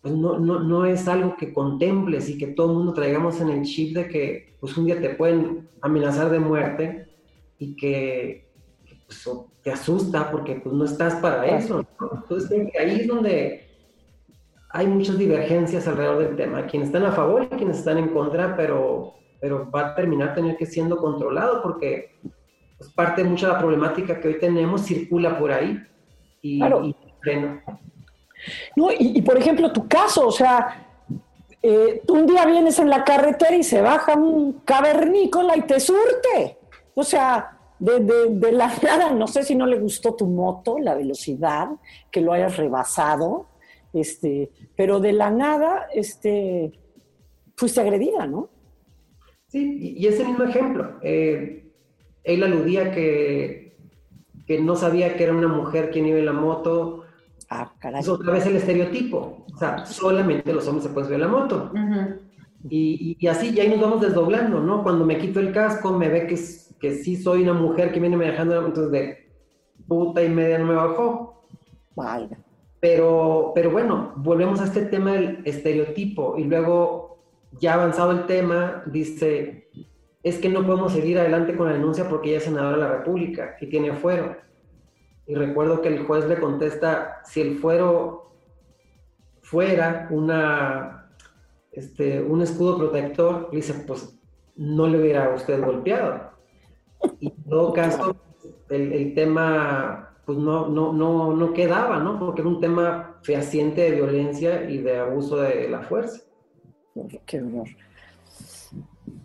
pues 0.00 0.14
no, 0.14 0.38
no, 0.38 0.58
no, 0.58 0.84
es 0.84 1.06
algo 1.06 1.36
que 1.36 1.52
contemples 1.52 2.28
y 2.28 2.36
que 2.36 2.48
todo 2.48 2.72
el 2.72 2.78
mundo 2.78 2.92
traigamos 2.92 3.40
en 3.40 3.50
el 3.50 3.62
chip 3.62 3.94
de 3.94 4.08
que 4.08 4.56
pues 4.58 4.76
un 4.76 4.86
día 4.86 5.00
te 5.00 5.10
pueden 5.10 5.68
amenazar 5.80 6.28
de 6.30 6.40
muerte 6.40 7.06
y 7.58 7.76
que, 7.76 8.51
te 9.62 9.70
asusta 9.70 10.30
porque 10.30 10.56
pues 10.56 10.74
no 10.74 10.84
estás 10.84 11.14
para 11.16 11.46
eso. 11.46 11.86
Entonces 12.00 12.70
ahí 12.78 13.00
es 13.00 13.06
donde 13.06 13.68
hay 14.70 14.86
muchas 14.86 15.18
divergencias 15.18 15.86
alrededor 15.86 16.18
del 16.18 16.36
tema. 16.36 16.66
Quienes 16.66 16.88
están 16.88 17.04
a 17.04 17.12
favor 17.12 17.44
y 17.44 17.56
quienes 17.56 17.78
están 17.78 17.98
en 17.98 18.08
contra, 18.08 18.56
pero, 18.56 19.14
pero 19.40 19.70
va 19.70 19.88
a 19.88 19.94
terminar 19.94 20.34
tener 20.34 20.56
que 20.56 20.66
siendo 20.66 20.96
controlado 20.96 21.62
porque 21.62 22.18
pues, 22.78 22.90
parte 22.92 23.22
de 23.22 23.28
mucha 23.28 23.48
de 23.48 23.52
la 23.52 23.58
problemática 23.58 24.20
que 24.20 24.28
hoy 24.28 24.38
tenemos 24.38 24.82
circula 24.82 25.38
por 25.38 25.52
ahí 25.52 25.80
y, 26.40 26.58
claro. 26.58 26.84
y 26.84 26.96
No, 28.74 28.90
y, 28.90 29.18
y, 29.18 29.22
por 29.22 29.36
ejemplo, 29.36 29.72
tu 29.72 29.86
caso, 29.86 30.26
o 30.26 30.32
sea, 30.32 30.88
eh, 31.62 32.02
un 32.08 32.26
día 32.26 32.44
vienes 32.44 32.80
en 32.80 32.90
la 32.90 33.04
carretera 33.04 33.54
y 33.54 33.62
se 33.62 33.80
baja 33.80 34.14
un 34.16 34.60
cavernícola 34.64 35.56
y 35.56 35.62
te 35.62 35.78
surte. 35.78 36.58
O 36.94 37.04
sea, 37.04 37.58
de, 37.82 38.00
de, 38.00 38.28
de, 38.30 38.52
la 38.52 38.72
nada, 38.82 39.12
no 39.12 39.26
sé 39.26 39.42
si 39.42 39.54
no 39.54 39.66
le 39.66 39.78
gustó 39.78 40.14
tu 40.14 40.26
moto, 40.26 40.78
la 40.78 40.94
velocidad, 40.94 41.68
que 42.10 42.20
lo 42.20 42.32
hayas 42.32 42.56
rebasado, 42.56 43.48
este, 43.92 44.50
pero 44.76 45.00
de 45.00 45.12
la 45.12 45.30
nada, 45.30 45.88
este, 45.92 46.72
fuiste 47.56 47.80
agredida, 47.80 48.26
¿no? 48.26 48.48
Sí, 49.48 49.94
y 49.98 50.06
ese 50.06 50.24
mismo 50.24 50.44
ejemplo, 50.44 50.98
eh, 51.02 51.70
él 52.24 52.42
aludía 52.42 52.92
que, 52.92 53.76
que 54.46 54.60
no 54.60 54.76
sabía 54.76 55.16
que 55.16 55.24
era 55.24 55.34
una 55.34 55.48
mujer 55.48 55.90
quien 55.90 56.06
iba 56.06 56.18
en 56.18 56.26
la 56.26 56.32
moto, 56.32 57.02
Ah, 57.54 57.70
caray. 57.78 58.00
Es 58.00 58.08
otra 58.08 58.32
vez 58.32 58.46
el 58.46 58.56
estereotipo. 58.56 59.44
O 59.52 59.58
sea, 59.58 59.84
solamente 59.84 60.54
los 60.54 60.66
hombres 60.68 60.84
se 60.84 60.90
pueden 60.90 61.08
subir 61.08 61.22
a 61.22 61.26
la 61.26 61.32
moto. 61.32 61.70
Uh 61.74 61.76
-huh. 61.76 62.18
y, 62.70 63.18
y, 63.20 63.26
así 63.26 63.52
ya 63.52 63.62
ahí 63.62 63.68
nos 63.68 63.80
vamos 63.80 64.00
desdoblando, 64.00 64.60
¿no? 64.60 64.82
Cuando 64.82 65.04
me 65.04 65.18
quito 65.18 65.38
el 65.38 65.52
casco, 65.52 65.92
me 65.92 66.08
ve 66.08 66.26
que, 66.26 66.38
que 66.82 66.96
sí 66.96 67.16
soy 67.16 67.44
una 67.44 67.52
mujer 67.52 67.92
que 67.92 68.00
viene 68.00 68.16
manejando, 68.16 68.66
entonces 68.66 68.90
de 68.90 69.30
puta 69.86 70.20
y 70.22 70.28
media 70.28 70.58
no 70.58 70.66
me 70.66 70.74
bajó. 70.74 71.44
Vale. 71.94 72.36
Pero, 72.80 73.52
pero 73.54 73.70
bueno, 73.70 74.12
volvemos 74.16 74.60
a 74.60 74.64
este 74.64 74.86
tema 74.86 75.12
del 75.12 75.42
estereotipo. 75.44 76.36
Y 76.36 76.44
luego, 76.44 77.22
ya 77.60 77.74
avanzado 77.74 78.10
el 78.10 78.26
tema, 78.26 78.82
dice, 78.86 79.70
es 80.24 80.38
que 80.38 80.48
no 80.48 80.66
podemos 80.66 80.92
seguir 80.92 81.20
adelante 81.20 81.56
con 81.56 81.68
la 81.68 81.74
denuncia 81.74 82.08
porque 82.08 82.30
ella 82.30 82.38
es 82.38 82.44
senadora 82.44 82.76
de 82.76 82.82
la 82.82 82.98
República 82.98 83.56
y 83.60 83.68
tiene 83.68 83.92
fuero. 83.92 84.36
Y 85.28 85.36
recuerdo 85.36 85.80
que 85.80 85.88
el 85.88 86.04
juez 86.04 86.26
le 86.26 86.40
contesta, 86.40 87.20
si 87.24 87.42
el 87.42 87.58
fuero 87.58 88.34
fuera 89.40 90.08
una, 90.10 91.12
este, 91.70 92.20
un 92.20 92.42
escudo 92.42 92.76
protector, 92.76 93.50
le 93.52 93.58
dice, 93.58 93.74
pues 93.86 94.18
no 94.56 94.88
le 94.88 94.98
hubiera 94.98 95.32
usted 95.32 95.64
golpeado. 95.64 96.31
Y 97.20 97.28
en 97.28 97.44
todo 97.44 97.72
caso, 97.72 98.16
el, 98.68 98.92
el 98.92 99.14
tema 99.14 100.12
pues 100.24 100.38
no, 100.38 100.68
no, 100.68 100.92
no, 100.92 101.34
no 101.34 101.52
quedaba, 101.52 101.98
¿no? 101.98 102.18
Porque 102.18 102.42
era 102.42 102.48
un 102.48 102.60
tema 102.60 103.16
fehaciente 103.22 103.82
de 103.82 103.90
violencia 103.92 104.70
y 104.70 104.78
de 104.78 104.98
abuso 104.98 105.36
de 105.36 105.68
la 105.68 105.80
fuerza. 105.80 106.22
Qué 107.26 107.38
horror. 107.38 107.68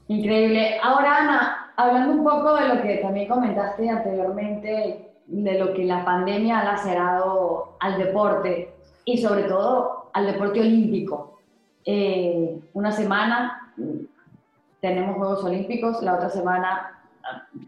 Increíble. 0.08 0.80
Ahora, 0.82 1.18
Ana, 1.18 1.74
hablando 1.76 2.14
un 2.14 2.24
poco 2.24 2.56
de 2.56 2.68
lo 2.68 2.82
que 2.82 2.98
también 2.98 3.28
comentaste 3.28 3.90
anteriormente, 3.90 5.14
de 5.28 5.60
lo 5.60 5.74
que 5.74 5.86
la 5.86 6.04
pandemia 6.04 6.60
ha 6.60 6.64
lacerado 6.64 7.76
al 7.80 7.98
deporte 7.98 8.74
y 9.06 9.18
sobre 9.18 9.44
todo 9.44 10.10
al 10.14 10.26
deporte 10.26 10.62
olímpico. 10.62 11.40
Eh, 11.86 12.60
una 12.74 12.92
semana 12.92 13.74
tenemos 14.82 15.18
Juegos 15.18 15.44
Olímpicos, 15.44 16.02
la 16.02 16.16
otra 16.16 16.30
semana, 16.30 16.97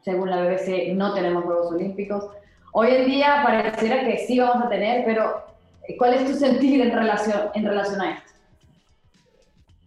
según 0.04 0.30
la 0.30 0.44
BBC, 0.44 0.94
no 0.96 1.14
tenemos 1.14 1.44
Juegos 1.44 1.72
Olímpicos. 1.72 2.26
Hoy 2.72 2.90
en 2.92 3.06
día 3.06 3.42
pareciera 3.44 4.06
que 4.06 4.26
sí 4.26 4.40
vamos 4.40 4.66
a 4.66 4.70
tener, 4.70 5.06
pero 5.06 5.44
¿cuál 5.98 6.14
es 6.14 6.26
tu 6.26 6.34
sentir 6.34 6.82
en 6.82 6.92
relación, 6.92 7.50
en 7.54 7.66
relación 7.66 8.02
a 8.02 8.12
esto? 8.12 8.32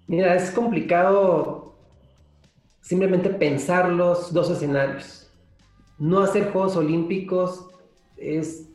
Mira, 0.07 0.35
es 0.35 0.51
complicado 0.51 1.75
simplemente 2.81 3.31
pensar 3.31 3.89
los 3.89 4.33
dos 4.33 4.51
escenarios 4.51 5.23
no 6.03 6.19
hacer 6.19 6.51
Juegos 6.51 6.77
Olímpicos 6.77 7.69
es 8.17 8.69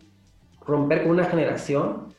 romper 0.66 1.04
con 1.04 1.12
una 1.12 1.26
generación 1.26 2.16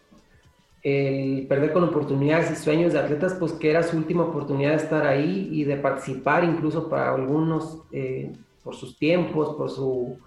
el 0.82 1.46
perder 1.48 1.72
con 1.72 1.82
oportunidades 1.84 2.50
y 2.50 2.56
sueños 2.56 2.92
de 2.92 2.98
atletas, 2.98 3.34
pues 3.34 3.52
que 3.52 3.70
era 3.70 3.82
su 3.82 3.96
última 3.96 4.24
oportunidad 4.24 4.70
de 4.70 4.76
estar 4.76 5.06
ahí 5.06 5.48
y 5.50 5.64
de 5.64 5.76
participar 5.76 6.44
incluso 6.44 6.90
para 6.90 7.14
algunos 7.14 7.82
eh, 7.90 8.32
por 8.68 8.76
sus 8.76 8.98
tiempos, 8.98 9.56
por 9.56 9.70
su, 9.70 10.18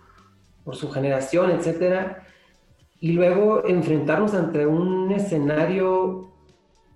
por 0.64 0.76
su 0.76 0.90
generación, 0.90 1.52
etcétera. 1.52 2.26
Y 3.00 3.12
luego 3.12 3.68
enfrentarnos 3.68 4.34
ante 4.34 4.66
un 4.66 5.12
escenario 5.12 6.32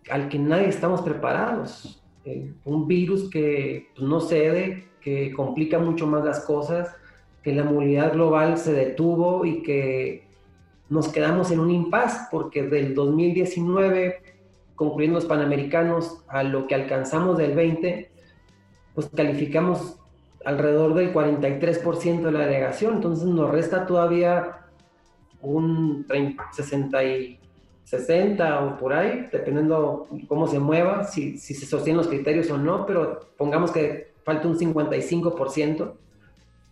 al 0.09 0.27
que 0.27 0.39
nadie 0.39 0.69
estamos 0.69 1.01
preparados. 1.03 2.03
Eh, 2.23 2.51
un 2.63 2.87
virus 2.87 3.29
que 3.29 3.89
pues, 3.95 4.07
no 4.09 4.21
cede, 4.21 4.87
que 5.01 5.31
complica 5.33 5.77
mucho 5.77 6.07
más 6.07 6.25
las 6.25 6.39
cosas, 6.45 6.95
que 7.43 7.53
la 7.53 7.63
movilidad 7.63 8.13
global 8.13 8.57
se 8.57 8.73
detuvo 8.73 9.45
y 9.45 9.61
que 9.61 10.27
nos 10.89 11.09
quedamos 11.09 11.51
en 11.51 11.59
un 11.59 11.69
impasse 11.69 12.21
porque 12.31 12.63
del 12.63 12.95
2019, 12.95 14.15
concluyendo 14.73 15.19
los 15.19 15.27
Panamericanos, 15.27 16.23
a 16.27 16.41
lo 16.41 16.65
que 16.65 16.73
alcanzamos 16.73 17.37
del 17.37 17.53
20, 17.53 18.09
pues 18.95 19.09
calificamos 19.15 19.99
alrededor 20.45 20.93
del 20.93 21.13
43% 21.13 22.21
de 22.21 22.31
la 22.31 22.39
delegación, 22.39 22.95
entonces 22.95 23.25
nos 23.25 23.49
resta 23.51 23.85
todavía 23.85 24.59
un 25.41 26.05
60, 26.51 27.03
y 27.03 27.39
60 27.83 28.65
o 28.65 28.77
por 28.77 28.93
ahí, 28.93 29.27
dependiendo 29.31 30.07
cómo 30.27 30.47
se 30.47 30.59
mueva, 30.59 31.03
si, 31.03 31.37
si 31.37 31.53
se 31.53 31.65
sostienen 31.65 31.97
los 31.97 32.07
criterios 32.07 32.49
o 32.51 32.57
no, 32.57 32.85
pero 32.85 33.31
pongamos 33.37 33.71
que 33.71 34.13
falta 34.23 34.47
un 34.47 34.57
55% 34.57 35.93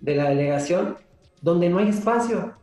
de 0.01 0.15
la 0.15 0.29
delegación 0.29 0.97
donde 1.41 1.69
no 1.69 1.79
hay 1.79 1.89
espacio 1.89 2.53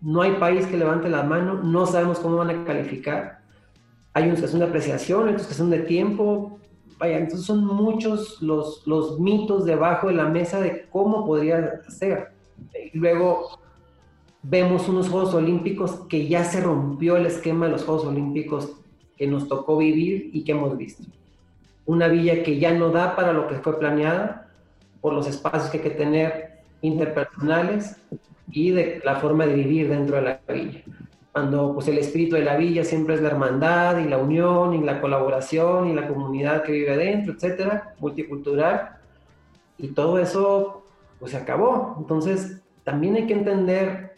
no 0.00 0.22
hay 0.22 0.32
país 0.32 0.66
que 0.66 0.76
levante 0.76 1.08
la 1.08 1.22
mano, 1.22 1.54
no 1.62 1.86
sabemos 1.86 2.18
cómo 2.18 2.36
van 2.36 2.50
a 2.50 2.64
calificar. 2.64 3.40
Hay 4.12 4.28
unos 4.28 4.40
que 4.40 4.46
de 4.46 4.64
apreciación, 4.64 5.28
otros 5.28 5.46
que 5.46 5.54
son 5.54 5.70
de 5.70 5.80
tiempo. 5.80 6.58
Vaya, 6.98 7.18
entonces 7.18 7.46
son 7.46 7.64
muchos 7.64 8.40
los, 8.40 8.86
los 8.86 9.20
mitos 9.20 9.64
debajo 9.64 10.08
de 10.08 10.14
la 10.14 10.24
mesa 10.24 10.60
de 10.60 10.86
cómo 10.90 11.26
podría 11.26 11.82
ser. 11.88 12.32
Luego 12.94 13.60
vemos 14.42 14.88
unos 14.88 15.08
Juegos 15.08 15.34
Olímpicos 15.34 15.92
que 16.08 16.26
ya 16.26 16.44
se 16.44 16.60
rompió 16.60 17.16
el 17.16 17.26
esquema 17.26 17.66
de 17.66 17.72
los 17.72 17.84
Juegos 17.84 18.06
Olímpicos 18.06 18.70
que 19.16 19.26
nos 19.26 19.48
tocó 19.48 19.76
vivir 19.76 20.30
y 20.32 20.44
que 20.44 20.52
hemos 20.52 20.76
visto. 20.76 21.04
Una 21.84 22.08
villa 22.08 22.42
que 22.42 22.58
ya 22.58 22.72
no 22.72 22.90
da 22.90 23.14
para 23.14 23.32
lo 23.32 23.46
que 23.48 23.56
fue 23.56 23.78
planeada 23.78 24.48
por 25.00 25.12
los 25.12 25.26
espacios 25.26 25.70
que 25.70 25.78
hay 25.78 25.84
que 25.84 25.90
tener 25.90 26.56
interpersonales, 26.82 27.96
y 28.50 28.70
de 28.70 29.00
la 29.04 29.16
forma 29.16 29.46
de 29.46 29.54
vivir 29.54 29.88
dentro 29.88 30.16
de 30.16 30.22
la 30.22 30.40
villa. 30.48 30.82
Cuando 31.36 31.74
pues 31.74 31.86
el 31.88 31.98
espíritu 31.98 32.36
de 32.36 32.44
la 32.46 32.56
villa 32.56 32.82
siempre 32.82 33.14
es 33.14 33.20
la 33.20 33.28
hermandad 33.28 33.98
y 33.98 34.08
la 34.08 34.16
unión 34.16 34.72
y 34.72 34.80
la 34.80 35.02
colaboración 35.02 35.86
y 35.86 35.94
la 35.94 36.08
comunidad 36.08 36.62
que 36.62 36.72
vive 36.72 36.96
dentro, 36.96 37.34
etcétera, 37.34 37.94
multicultural, 37.98 38.96
y 39.76 39.88
todo 39.88 40.18
eso 40.18 40.86
pues 41.18 41.32
se 41.32 41.36
acabó. 41.36 41.94
Entonces, 41.98 42.62
también 42.84 43.16
hay 43.16 43.26
que 43.26 43.34
entender 43.34 44.16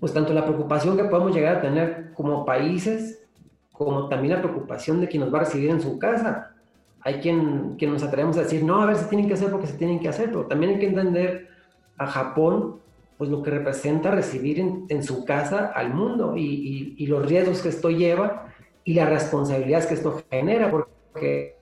pues 0.00 0.12
tanto 0.12 0.34
la 0.34 0.44
preocupación 0.44 0.96
que 0.96 1.04
podemos 1.04 1.32
llegar 1.32 1.58
a 1.58 1.60
tener 1.60 2.12
como 2.14 2.44
países, 2.44 3.24
como 3.70 4.08
también 4.08 4.34
la 4.34 4.42
preocupación 4.42 5.00
de 5.00 5.06
quien 5.06 5.22
nos 5.22 5.32
va 5.32 5.38
a 5.38 5.44
recibir 5.44 5.70
en 5.70 5.80
su 5.80 6.00
casa. 6.00 6.56
Hay 7.02 7.20
quien, 7.20 7.76
quien 7.78 7.92
nos 7.92 8.02
atrevemos 8.02 8.36
a 8.36 8.40
decir, 8.40 8.64
no, 8.64 8.82
a 8.82 8.86
ver, 8.86 8.96
si 8.96 9.08
tienen 9.08 9.28
que 9.28 9.34
hacer 9.34 9.48
porque 9.48 9.68
se 9.68 9.78
tienen 9.78 10.00
que 10.00 10.08
hacer, 10.08 10.30
pero 10.30 10.46
también 10.46 10.72
hay 10.72 10.78
que 10.80 10.88
entender 10.88 11.50
a 11.96 12.08
Japón 12.08 12.80
pues 13.24 13.38
lo 13.38 13.42
que 13.42 13.52
representa 13.52 14.10
recibir 14.10 14.60
en, 14.60 15.02
su 15.02 15.24
casa 15.24 15.72
al 15.74 15.94
mundo 15.94 16.34
y, 16.36 17.06
los 17.06 17.24
riesgos 17.24 17.62
que 17.62 17.70
esto 17.70 17.88
lleva 17.88 18.52
y 18.84 18.92
las 18.92 19.08
responsabilidades 19.08 19.86
que 19.86 19.94
esto 19.94 20.22
genera, 20.30 20.70
porque 20.70 21.56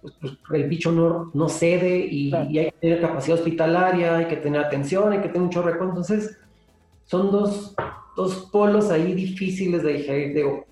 pues, 0.00 0.14
pues, 0.18 0.38
el 0.54 0.68
bicho 0.70 0.90
no, 0.90 1.30
no 1.34 1.50
cede 1.50 1.98
y, 1.98 2.32
hay 2.34 2.70
que 2.70 2.76
tener 2.80 3.02
capacidad 3.02 3.36
hospitalaria, 3.36 4.16
hay 4.16 4.24
que 4.24 4.38
tener 4.38 4.58
atención, 4.58 5.12
hay 5.12 5.20
que 5.20 5.28
tener 5.28 5.42
mucho 5.42 5.60
recurso. 5.60 5.90
Entonces, 5.90 6.38
son 7.04 7.30
dos, 7.30 7.76
dos 8.16 8.48
polos 8.50 8.90
ahí 8.90 9.12
difíciles 9.12 9.82
de 9.82 9.92
digerir. 9.92 10.34
Digo, 10.34 10.64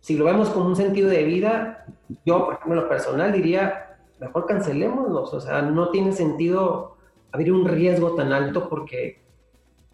si 0.00 0.16
lo 0.16 0.26
vemos 0.26 0.48
como 0.50 0.66
un 0.66 0.76
sentido 0.76 1.08
de 1.08 1.24
vida, 1.24 1.86
yo, 2.24 2.44
por 2.44 2.54
ejemplo, 2.54 2.82
lo 2.82 2.88
personal 2.88 3.32
diría, 3.32 3.96
mejor 4.20 4.46
cancelémoslos. 4.46 5.34
O 5.34 5.40
sea, 5.40 5.60
no 5.60 5.90
tiene 5.90 6.12
sentido 6.12 6.98
abrir 7.32 7.50
un 7.52 7.66
riesgo 7.66 8.14
tan 8.14 8.32
alto 8.32 8.68
porque 8.68 9.25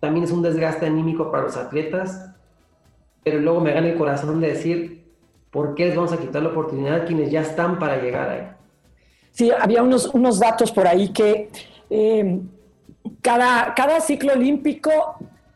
también 0.03 0.25
es 0.25 0.33
un 0.33 0.43
desgaste 0.43 0.85
anímico 0.85 1.31
para 1.31 1.45
los 1.45 1.57
atletas, 1.57 2.29
pero 3.23 3.39
luego 3.39 3.61
me 3.61 3.73
gana 3.73 3.87
el 3.87 3.97
corazón 3.97 4.41
de 4.41 4.49
decir, 4.49 5.05
¿por 5.53 5.77
qué 5.77 5.87
les 5.87 5.95
vamos 5.95 6.13
a 6.13 6.19
quitar 6.19 6.43
la 6.43 6.49
oportunidad 6.49 7.03
a 7.03 7.05
quienes 7.05 7.31
ya 7.31 7.43
están 7.43 7.79
para 7.79 8.03
llegar 8.03 8.29
ahí? 8.29 8.49
Sí, 9.31 9.53
había 9.53 9.81
unos, 9.81 10.07
unos 10.07 10.41
datos 10.41 10.73
por 10.73 10.89
ahí 10.89 11.11
que 11.11 11.51
eh, 11.89 12.41
cada, 13.21 13.75
cada 13.75 14.01
ciclo 14.01 14.33
olímpico, 14.33 14.91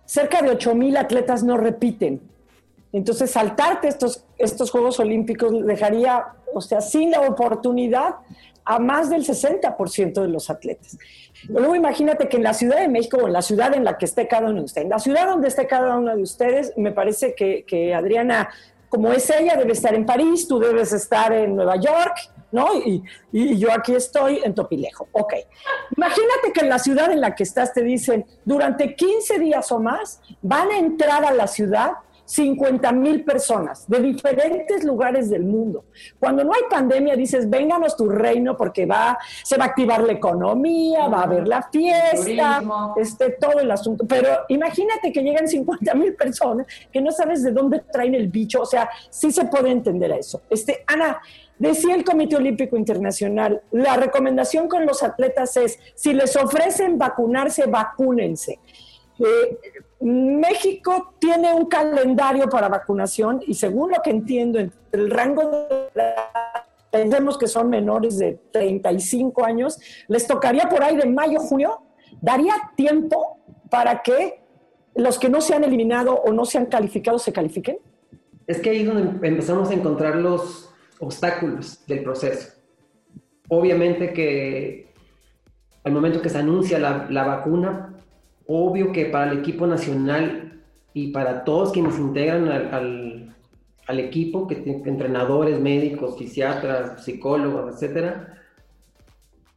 cerca 0.05 0.41
de 0.43 0.57
8.000 0.57 0.97
atletas 0.97 1.43
no 1.43 1.57
repiten. 1.57 2.21
Entonces, 2.93 3.33
saltarte 3.33 3.89
estos, 3.89 4.23
estos 4.39 4.71
Juegos 4.71 5.01
Olímpicos 5.01 5.67
dejaría, 5.67 6.25
o 6.55 6.61
sea, 6.61 6.81
sin 6.81 7.11
la 7.11 7.23
oportunidad 7.23 8.15
a 8.67 8.81
más 8.81 9.09
del 9.09 9.25
60% 9.25 10.21
de 10.21 10.29
los 10.29 10.51
atletas. 10.51 10.99
Luego 11.49 11.75
imagínate 11.75 12.29
que 12.29 12.37
en 12.37 12.43
la 12.43 12.53
Ciudad 12.53 12.81
de 12.81 12.89
México 12.89 13.19
o 13.23 13.27
en 13.29 13.33
la 13.33 13.43
ciudad 13.43 13.73
en 13.75 13.85
la 13.85 13.97
que 13.97 14.05
esté 14.05 14.27
cada 14.27 14.49
uno 14.49 14.59
de 14.59 14.65
ustedes, 14.65 14.85
en 14.85 14.91
la 14.91 14.99
ciudad 14.99 15.27
donde 15.27 15.49
esté 15.49 15.67
cada 15.67 15.97
uno 15.97 16.15
de 16.15 16.23
ustedes, 16.23 16.73
me 16.77 16.91
parece 16.91 17.35
que, 17.35 17.95
Adriana, 17.95 18.51
como 18.89 19.13
es 19.13 19.31
ella, 19.31 19.57
debe 19.57 19.73
estar 19.73 19.95
en 19.95 20.05
París, 20.05 20.49
tú 20.49 20.59
debes 20.59 20.93
estar 20.93 21.33
en 21.33 21.55
Nueva 21.55 21.77
York, 21.77 22.17
¿no? 22.51 22.75
Y, 22.75 23.03
y, 23.33 23.59
yo 23.59 23.73
aquí 23.73 23.95
estoy 23.95 24.41
en 24.43 24.55
Topilejo. 24.55 25.09
Ok. 25.13 25.35
Imagínate 25.97 26.53
que 26.53 26.61
en 26.61 26.69
la 26.69 26.79
ciudad 26.79 27.11
en 27.13 27.21
la 27.21 27.35
que 27.35 27.43
estás 27.45 27.73
te 27.73 27.83
dicen, 27.83 28.27
durante 28.45 28.95
15 28.95 29.39
días 29.39 29.71
o 29.71 29.79
más, 29.79 30.21
van 30.43 30.71
a 30.71 30.79
entrar 30.79 31.25
a 31.25 31.33
la 31.33 31.47
ciudad 31.47 31.93
50 32.27 32.93
mil 32.93 33.25
personas 33.25 33.89
de 33.89 34.01
diferentes 34.01 34.85
lugares 34.85 35.31
del 35.31 35.45
mundo. 35.45 35.87
Cuando 36.19 36.45
no 36.45 36.53
hay 36.53 36.63
pandemia, 36.69 37.17
dices, 37.17 37.49
vénganos 37.49 37.97
tu 37.97 38.09
reino 38.09 38.57
porque 38.57 38.85
va, 38.85 39.19
se 39.43 39.57
va 39.57 39.65
a 39.65 39.69
activar 39.69 40.03
la 40.03 40.13
economía, 40.13 41.09
va 41.09 41.21
a 41.21 41.25
haber 41.25 41.49
la 41.49 41.63
fiesta, 41.63 42.63
este, 42.97 43.31
todo 43.31 43.61
el 43.61 43.71
asunto. 43.71 44.05
Pero 44.07 44.29
imagínate 44.49 45.13
que 45.13 45.23
llegan 45.23 45.49
50 45.49 45.95
mil 45.95 46.15
personas 46.15 46.67
que 46.93 47.01
no 47.01 47.11
sabes 47.13 47.43
de 47.43 47.53
dónde 47.53 47.81
traen 47.91 48.15
el 48.15 48.29
bicho. 48.29 48.63
O 48.63 48.67
sea, 48.67 48.91
sí 49.09 49.31
se 49.31 49.47
puede 49.47 49.71
entender 49.71 50.11
eso. 50.13 50.43
Este, 50.51 50.85
Ana, 50.87 51.21
Decía 51.59 51.95
el 51.95 52.05
Comité 52.05 52.37
Olímpico 52.37 52.77
Internacional, 52.77 53.63
la 53.71 53.97
recomendación 53.97 54.69
con 54.69 54.85
los 54.85 55.03
atletas 55.03 55.57
es, 55.57 55.79
si 55.95 56.13
les 56.13 56.37
ofrecen 56.37 56.99
vacunarse, 56.99 57.65
vacúnense. 57.67 58.59
Eh, 59.19 59.59
México 60.01 61.15
tiene 61.19 61.53
un 61.55 61.67
calendario 61.67 62.49
para 62.49 62.69
vacunación 62.69 63.43
y 63.47 63.55
según 63.55 63.91
lo 63.91 64.03
que 64.03 64.11
entiendo, 64.11 64.59
entre 64.59 65.01
el 65.01 65.11
rango 65.11 65.69
de 66.93 67.37
que 67.39 67.47
son 67.47 67.69
menores 67.69 68.19
de 68.19 68.39
35 68.53 69.45
años, 69.45 69.79
les 70.09 70.27
tocaría 70.27 70.69
por 70.69 70.83
ahí 70.83 70.97
de 70.97 71.07
mayo, 71.07 71.41
junio, 71.41 71.83
daría 72.21 72.55
tiempo 72.75 73.39
para 73.71 74.03
que 74.03 74.41
los 74.95 75.19
que 75.19 75.29
no 75.29 75.41
se 75.41 75.55
han 75.55 75.65
eliminado 75.65 76.15
o 76.15 76.33
no 76.33 76.45
se 76.45 76.59
han 76.59 76.67
calificado 76.67 77.19
se 77.19 77.33
califiquen. 77.33 77.79
Es 78.47 78.61
que 78.61 78.71
ahí 78.71 78.81
es 78.83 78.87
donde 78.87 79.27
empezamos 79.27 79.71
a 79.71 79.75
encontrar 79.75 80.17
los 80.17 80.71
obstáculos 81.01 81.85
del 81.87 82.03
proceso. 82.03 82.55
Obviamente 83.49 84.13
que 84.13 84.95
al 85.85 85.93
momento 85.93 86.23
que 86.23 86.29
se 86.29 86.39
anuncia 86.39 86.79
la 86.79 87.25
vacuna, 87.25 87.97
obvio 88.47 88.93
que 88.93 89.07
para 89.07 89.31
el 89.33 89.39
equipo 89.39 89.67
nacional 89.67 90.63
y 90.95 91.09
para 91.09 91.45
todos 91.45 91.73
quienes 91.73 91.99
integran 91.99 92.49
al, 92.49 93.35
al, 93.87 94.01
equipo, 94.01 94.47
que 94.47 94.63
entrenadores, 94.87 95.61
médicos, 95.61 96.17
fisiatras, 96.17 97.05
psicólogos, 97.05 97.75
etcétera, 97.75 98.35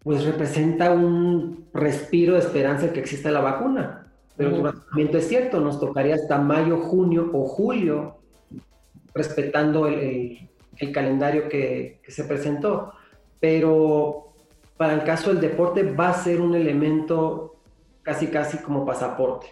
pues 0.04 0.26
representa 0.26 0.92
un 0.92 1.68
respiro 1.74 2.34
de 2.34 2.40
esperanza 2.40 2.92
que 2.92 3.00
exista 3.00 3.32
la 3.32 3.42
vacuna. 3.42 4.08
Pero 4.36 4.56
tu 4.56 4.64
razonamiento 4.64 5.18
es 5.18 5.28
cierto, 5.28 5.60
nos 5.60 5.80
tocaría 5.80 6.16
hasta 6.16 6.38
mayo, 6.38 6.78
junio 6.78 7.30
o 7.34 7.46
julio, 7.46 8.20
respetando 9.14 9.88
el, 9.88 10.50
el, 10.78 10.92
calendario 10.92 11.50
que, 11.50 12.00
que, 12.02 12.12
se 12.12 12.24
presentó. 12.24 12.94
Pero 13.42 14.34
para 14.78 14.94
el 14.94 15.04
caso 15.04 15.32
del 15.32 15.42
deporte 15.42 15.84
va 15.84 16.10
a 16.10 16.14
ser 16.14 16.40
un 16.40 16.56
elemento 16.56 17.59
casi 18.10 18.26
casi 18.26 18.58
como 18.58 18.88
pasaporte, 18.88 19.46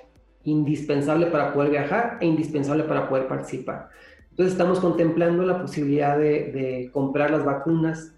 indispensable 0.44 1.28
para 1.28 1.54
poder 1.54 1.70
viajar 1.70 2.18
e 2.20 2.26
indispensable 2.26 2.86
para 2.86 3.08
poder 3.08 3.28
participar. 3.28 3.90
Entonces 4.32 4.54
estamos 4.54 4.80
contemplando 4.80 5.44
la 5.44 5.62
posibilidad 5.62 6.18
de, 6.18 6.90
comprar 6.92 7.30
las 7.30 7.46
vacunas 7.46 8.16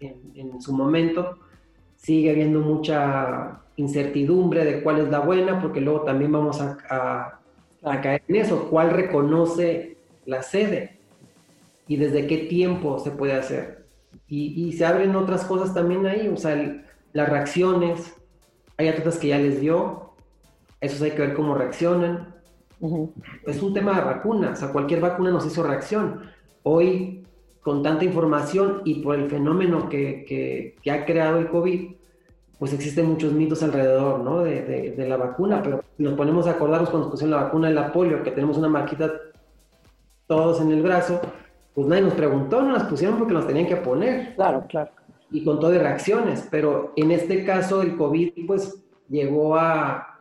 en, 0.00 0.60
su 0.60 0.72
momento. 0.72 1.38
Sigue 1.94 2.32
habiendo 2.32 2.58
mucha 2.58 3.60
incertidumbre 3.76 4.64
de 4.64 4.82
cuál 4.82 4.98
es 4.98 5.08
la 5.08 5.20
buena, 5.20 5.62
porque 5.62 5.80
luego 5.80 6.00
también 6.00 6.32
vamos 6.32 6.60
a, 6.60 7.38
caer 8.02 8.22
en 8.26 8.34
eso, 8.34 8.68
cuál 8.68 8.90
reconoce 8.90 9.96
la 10.24 10.42
sede. 10.42 10.98
y 11.86 11.96
desde 11.96 12.26
qué 12.26 12.38
tiempo 12.38 12.98
se 12.98 13.12
puede 13.12 13.34
hacer. 13.34 13.86
Y, 14.26 14.72
se 14.72 14.84
abren 14.84 15.14
otras 15.14 15.44
cosas 15.44 15.72
también 15.72 16.06
ahí, 16.06 16.26
o 16.26 16.36
sea, 16.36 16.84
las 17.12 17.28
reacciones, 17.28 18.15
hay 18.78 18.88
atletas 18.88 19.18
que 19.18 19.28
ya 19.28 19.38
les 19.38 19.60
dio, 19.60 20.12
esos 20.80 21.00
hay 21.02 21.12
que 21.12 21.22
ver 21.22 21.34
cómo 21.34 21.54
reaccionan. 21.54 22.34
Es 23.46 23.62
un 23.62 23.72
tema 23.72 23.94
de 23.96 24.04
vacunas, 24.04 24.58
o 24.58 24.60
sea, 24.60 24.72
cualquier 24.72 25.00
vacuna 25.00 25.30
nos 25.30 25.46
hizo 25.46 25.62
reacción. 25.62 26.20
Hoy, 26.62 27.24
con 27.62 27.82
tanta 27.82 28.04
información 28.04 28.82
y 28.84 29.02
por 29.02 29.16
el 29.16 29.30
fenómeno 29.30 29.88
que, 29.88 30.76
que, 30.82 30.90
ha 30.90 31.04
creado 31.06 31.38
el 31.38 31.48
COVID, 31.48 31.92
pues 32.58 32.72
existen 32.72 33.06
muchos 33.06 33.32
mitos 33.32 33.62
alrededor 33.62 34.20
¿no? 34.20 34.40
de, 34.40 34.94
de, 34.96 35.08
la 35.08 35.16
vacuna, 35.16 35.62
pero 35.62 35.82
nos 35.98 36.14
ponemos 36.14 36.46
a 36.46 36.52
acordarnos 36.52 36.90
cuando 36.90 37.10
pusieron 37.10 37.36
la 37.36 37.44
vacuna 37.44 37.68
de 37.68 37.74
la 37.74 37.92
polio, 37.92 38.22
que 38.22 38.30
tenemos 38.30 38.56
una 38.56 38.68
marquita 38.68 39.10
todos 40.26 40.60
en 40.60 40.72
el 40.72 40.82
brazo, 40.82 41.20
pues 41.74 41.86
nadie 41.86 42.02
nos 42.02 42.14
preguntó, 42.14 42.62
no 42.62 42.72
las 42.72 42.84
pusieron 42.84 43.18
porque 43.18 43.34
nos 43.34 43.46
tenían 43.46 43.66
que 43.66 43.76
poner. 43.76 44.34
Claro, 44.34 44.64
claro. 44.68 44.90
Y 45.30 45.44
con 45.44 45.58
todo 45.58 45.70
de 45.70 45.80
reacciones, 45.80 46.46
pero 46.50 46.92
en 46.96 47.10
este 47.10 47.44
caso 47.44 47.82
el 47.82 47.96
COVID 47.96 48.46
pues 48.46 48.82
llegó 49.08 49.56
a, 49.56 50.12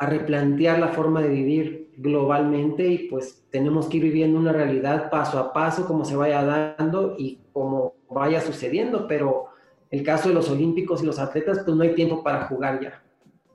replantear 0.00 0.78
la 0.78 0.88
forma 0.88 1.20
de 1.22 1.28
vivir 1.28 1.90
globalmente 1.96 2.86
y 2.86 3.08
pues 3.08 3.44
tenemos 3.50 3.88
que 3.88 3.96
ir 3.96 4.04
viviendo 4.04 4.38
una 4.38 4.52
realidad 4.52 5.10
paso 5.10 5.40
a 5.40 5.52
paso 5.52 5.86
como 5.88 6.04
se 6.04 6.14
vaya 6.14 6.44
dando 6.44 7.16
y 7.18 7.40
como 7.52 7.94
vaya 8.08 8.40
sucediendo, 8.40 9.08
pero 9.08 9.46
el 9.90 10.04
caso 10.04 10.28
de 10.28 10.36
los 10.36 10.48
olímpicos 10.50 11.02
y 11.02 11.06
los 11.06 11.18
atletas 11.18 11.62
pues 11.64 11.76
no 11.76 11.82
hay 11.82 11.96
tiempo 11.96 12.22
para 12.22 12.46
jugar 12.46 12.80
ya. 12.80 13.02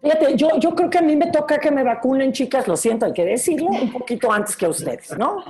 Fíjate, 0.03 0.35
yo, 0.35 0.49
yo 0.57 0.75
creo 0.75 0.89
que 0.89 0.97
a 0.97 1.01
mí 1.01 1.15
me 1.15 1.27
toca 1.27 1.57
que 1.59 1.71
me 1.71 1.81
vacunen, 1.81 2.33
chicas, 2.33 2.67
lo 2.67 2.75
siento, 2.75 3.05
hay 3.05 3.13
que 3.13 3.23
decirlo, 3.23 3.69
un 3.69 3.89
poquito 3.89 4.29
antes 4.29 4.57
que 4.57 4.67
ustedes, 4.67 5.17
¿no? 5.17 5.41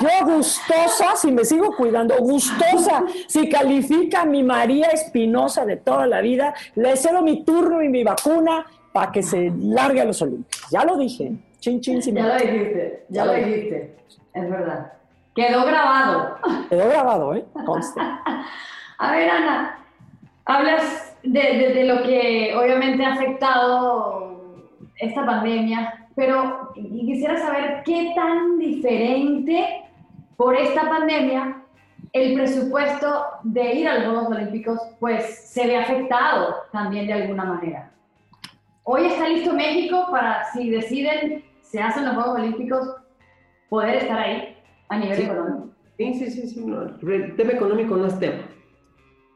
Yo 0.00 0.08
gustosa, 0.26 1.14
si 1.14 1.30
me 1.30 1.44
sigo 1.44 1.76
cuidando, 1.76 2.16
gustosa, 2.18 3.04
si 3.28 3.48
califica 3.48 4.22
a 4.22 4.24
mi 4.24 4.42
María 4.42 4.88
Espinosa 4.88 5.64
de 5.64 5.76
toda 5.76 6.08
la 6.08 6.20
vida, 6.20 6.52
le 6.74 6.96
cedo 6.96 7.22
mi 7.22 7.44
turno 7.44 7.80
y 7.80 7.88
mi 7.88 8.02
vacuna 8.02 8.66
para 8.92 9.12
que 9.12 9.22
se 9.22 9.52
largue 9.56 10.00
a 10.00 10.04
los 10.04 10.20
olímpicos. 10.20 10.68
Ya 10.72 10.84
lo 10.84 10.96
dije, 10.96 11.34
chin, 11.60 11.80
chin, 11.80 12.00
Ya 12.00 12.26
lo 12.26 12.36
dijiste, 12.38 13.04
ya 13.08 13.24
lo 13.24 13.34
dijiste, 13.34 13.96
es 14.34 14.50
verdad. 14.50 14.94
Quedó 15.32 15.64
grabado. 15.64 16.38
Quedó 16.68 16.88
grabado, 16.88 17.34
¿eh? 17.36 17.44
Consta. 17.64 18.20
A 18.98 19.12
ver, 19.12 19.30
Ana, 19.30 19.78
hablas 20.44 21.11
de, 21.22 21.84
lo 21.84 22.02
que 22.02 22.54
obviamente 22.56 23.04
ha 23.04 23.14
afectado 23.14 24.68
esta 24.96 25.24
pandemia, 25.24 26.08
pero 26.14 26.72
quisiera 26.74 27.38
saber 27.38 27.82
qué 27.84 28.12
tan 28.14 28.58
diferente 28.58 29.84
por 30.36 30.56
esta 30.56 30.88
pandemia 30.88 31.62
el 32.12 32.34
presupuesto 32.34 33.24
de 33.42 33.74
ir 33.74 33.88
a 33.88 33.98
los 33.98 34.04
Juegos 34.04 34.36
Olímpicos 34.36 34.78
pues 35.00 35.48
se 35.48 35.66
ve 35.66 35.76
afectado 35.76 36.56
también 36.70 37.06
de 37.06 37.14
alguna 37.14 37.44
manera. 37.44 37.90
Hoy 38.84 39.06
está 39.06 39.28
listo 39.28 39.54
México 39.54 40.08
para, 40.10 40.44
si 40.52 40.68
deciden, 40.68 41.44
se 41.60 41.80
hacen 41.80 42.04
los 42.04 42.14
Juegos 42.14 42.40
Olímpicos, 42.40 42.96
poder 43.68 43.96
estar 43.96 44.18
ahí 44.18 44.56
a 44.88 44.98
nivel 44.98 45.22
económico. 45.22 45.68
Sí, 45.96 46.14
sí, 46.14 46.30
sí, 46.30 46.48
sí. 46.48 46.66
El 47.02 47.36
tema 47.36 47.52
económico 47.52 47.96
no 47.96 48.06
es 48.06 48.18
tema. 48.18 48.42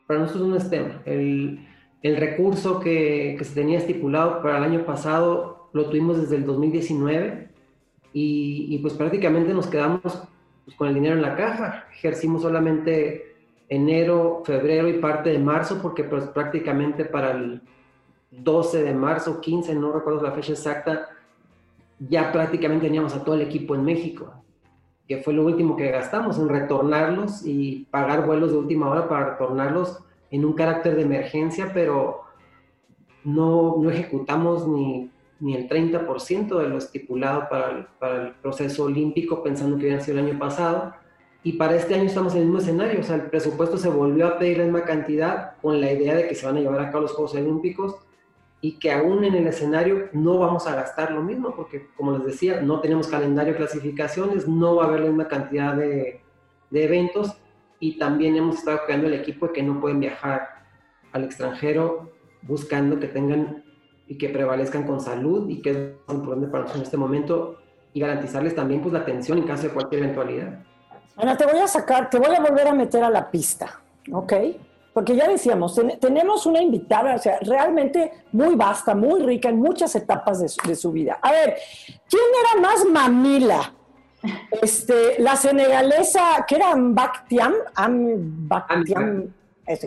Para 0.07 0.21
nosotros 0.21 0.49
no 0.49 0.57
es 0.57 0.69
tema. 0.69 1.01
El, 1.05 1.67
el 2.03 2.17
recurso 2.17 2.81
que, 2.81 3.39
se 3.43 3.55
tenía 3.55 3.79
estipulado 3.79 4.43
para 4.43 4.59
el 4.59 4.65
año 4.65 4.85
pasado 4.85 5.69
lo 5.73 5.87
tuvimos 5.87 6.19
desde 6.19 6.37
el 6.37 6.47
2019 6.47 7.49
y, 8.13 8.79
pues 8.79 8.95
prácticamente 8.95 9.53
nos 9.53 9.67
quedamos 9.67 10.01
pues, 10.65 10.77
con 10.77 10.89
el 10.89 10.95
dinero 10.95 11.17
en 11.17 11.23
la 11.23 11.37
caja. 11.37 11.87
Ejercimos 11.93 12.43
solamente 12.43 13.37
enero, 13.69 14.43
febrero 14.45 14.89
y 14.89 14.95
parte 14.95 15.31
de 15.31 15.39
marzo 15.39 15.81
porque 15.83 16.05
pues 16.05 16.25
prácticamente 16.29 17.05
para 17.05 17.33
el 17.33 17.61
12 18.31 18.83
de 18.83 18.95
marzo, 18.95 19.41
15, 19.41 19.75
no 19.75 19.93
recuerdo 19.93 20.23
la 20.23 20.33
fecha 20.33 20.53
exacta, 20.53 21.09
ya 21.99 22.33
prácticamente 22.33 22.87
teníamos 22.87 23.15
a 23.15 23.25
todo 23.25 23.35
el 23.35 23.43
equipo 23.43 23.75
en 23.75 23.85
México, 23.85 24.33
que 25.09 25.19
fue 25.19 25.33
lo 25.35 25.45
último 25.45 25.77
que 25.77 25.91
gastamos 25.91 26.39
en 26.39 26.49
retornarlos 26.49 27.45
y 27.45 27.87
pagar 27.91 28.27
vuelos 28.27 28.53
de 28.53 28.59
última 28.59 28.89
hora 28.89 29.09
para 29.09 29.33
retornarlos 29.33 30.06
en 30.31 30.45
un 30.45 30.53
carácter 30.55 30.97
de 30.97 31.03
emergencia, 31.03 31.71
pero 31.73 32.23
no, 33.25 33.77
no 33.79 33.91
ejecutamos 33.91 34.67
ni, 34.69 35.11
ni, 35.41 35.55
el 35.55 35.69
30% 35.69 36.59
de 36.59 36.69
lo 36.69 36.79
estipulado 36.79 37.49
para 37.49 37.71
el, 37.71 37.87
para 37.99 38.23
el, 38.23 38.35
proceso 38.35 38.85
olímpico, 38.85 39.43
pensando 39.43 39.79
que 39.79 39.87
había 39.87 40.01
sido 40.01 40.19
el 40.19 40.27
año 40.27 40.39
pasado. 40.39 40.95
Y 41.43 41.53
para 41.53 41.77
este 41.77 41.95
año 41.95 42.05
estamos 42.05 42.35
en 42.35 42.41
el 42.41 42.47
mismo 42.47 42.61
escenario, 42.61 43.01
o 43.01 43.03
sea, 43.05 43.17
el 43.17 43.31
presupuesto 43.31 43.77
se 43.77 43.89
volvió 43.89 44.27
a 44.27 44.39
pedir 44.39 44.59
la 44.59 44.65
misma 44.65 44.85
cantidad 44.85 45.57
con 45.63 45.81
la 45.81 45.93
idea 45.93 46.15
de 46.15 46.27
que 46.27 46.35
se 46.35 46.47
van 46.47 46.57
a 46.57 46.61
llevar 46.61 46.81
a 46.81 46.91
cabo 46.91 47.03
los 47.03 47.13
Juegos 47.13 47.35
Olímpicos 47.35 47.97
y 48.61 48.79
que 48.79 48.91
aún 48.91 49.23
en 49.23 49.35
el 49.35 49.47
escenario 49.47 50.09
no 50.13 50.39
vamos 50.39 50.67
a 50.67 50.75
gastar 50.75 51.13
lo 51.13 51.23
mismo, 51.23 51.55
porque 51.55 51.87
como 51.97 52.13
les 52.13 52.25
decía, 52.25 52.63
no 52.63 52.81
tenemos 52.81 53.07
calendario 53.07 53.53
de 53.53 53.59
clasificaciones, 53.59 54.49
no 54.49 54.77
va 54.77 54.85
a 54.85 54.89
haber 54.89 55.01
la 55.01 55.07
misma 55.07 55.29
cantidad 55.29 55.77
de, 55.77 56.21
de 56.71 56.85
eventos 56.85 57.37
y 57.81 57.99
también 57.99 58.37
hemos 58.37 58.57
estado 58.57 58.81
creando 58.87 59.07
el 59.07 59.15
equipo 59.15 59.49
de 59.49 59.53
que 59.53 59.63
no 59.63 59.81
pueden 59.81 60.01
viajar 60.01 60.49
al 61.13 61.25
extranjero 61.25 62.13
buscando 62.43 62.99
que 62.99 63.09
tengan 63.09 63.65
y 64.07 64.19
que 64.19 64.29
prevalezcan 64.29 64.87
con 64.87 65.01
salud 65.01 65.49
y 65.49 65.61
que 65.61 65.71
es 65.71 66.15
importante 66.15 66.47
para 66.47 66.63
nosotros 66.63 66.77
en 66.77 66.83
este 66.85 66.97
momento 66.97 67.59
y 67.93 68.01
garantizarles 68.01 68.55
también 68.55 68.81
pues 68.81 68.93
la 68.93 69.01
atención 69.01 69.39
en 69.39 69.45
caso 69.45 69.65
de 69.65 69.71
cualquier 69.71 70.05
eventualidad. 70.05 70.61
Ana, 71.17 71.37
te 71.37 71.47
voy 71.47 71.59
a 71.59 71.67
sacar, 71.67 72.11
te 72.11 72.19
voy 72.19 72.35
a 72.35 72.41
volver 72.41 72.69
a 72.69 72.75
meter 72.75 73.03
a 73.03 73.11
la 73.11 73.31
pista, 73.31 73.81
¿ok? 74.13 74.33
Porque 74.93 75.17
ya 75.17 75.29
decíamos, 75.29 75.79
tenemos 76.01 76.47
una 76.47 76.63
invitada, 76.63 77.17
o 77.17 77.19
sea, 77.19 77.39
realmente 77.41 78.13
muy 78.33 78.55
vasta, 78.55 78.95
muy 78.95 79.23
rica 79.23 79.49
en 79.49 79.59
muchas 79.59 79.95
etapas 79.95 80.41
de 80.41 80.69
de 80.69 80.77
su 80.77 80.93
vida. 80.93 81.19
A 81.21 81.33
ver, 81.33 81.57
¿quién 82.09 82.23
era 82.41 82.61
más 82.61 82.85
mamila? 82.85 83.73
Este, 84.63 85.17
la 85.19 85.37
senegalesa, 85.37 86.45
que 86.49 86.57
era 86.57 86.75
Mbaktiam, 86.75 87.53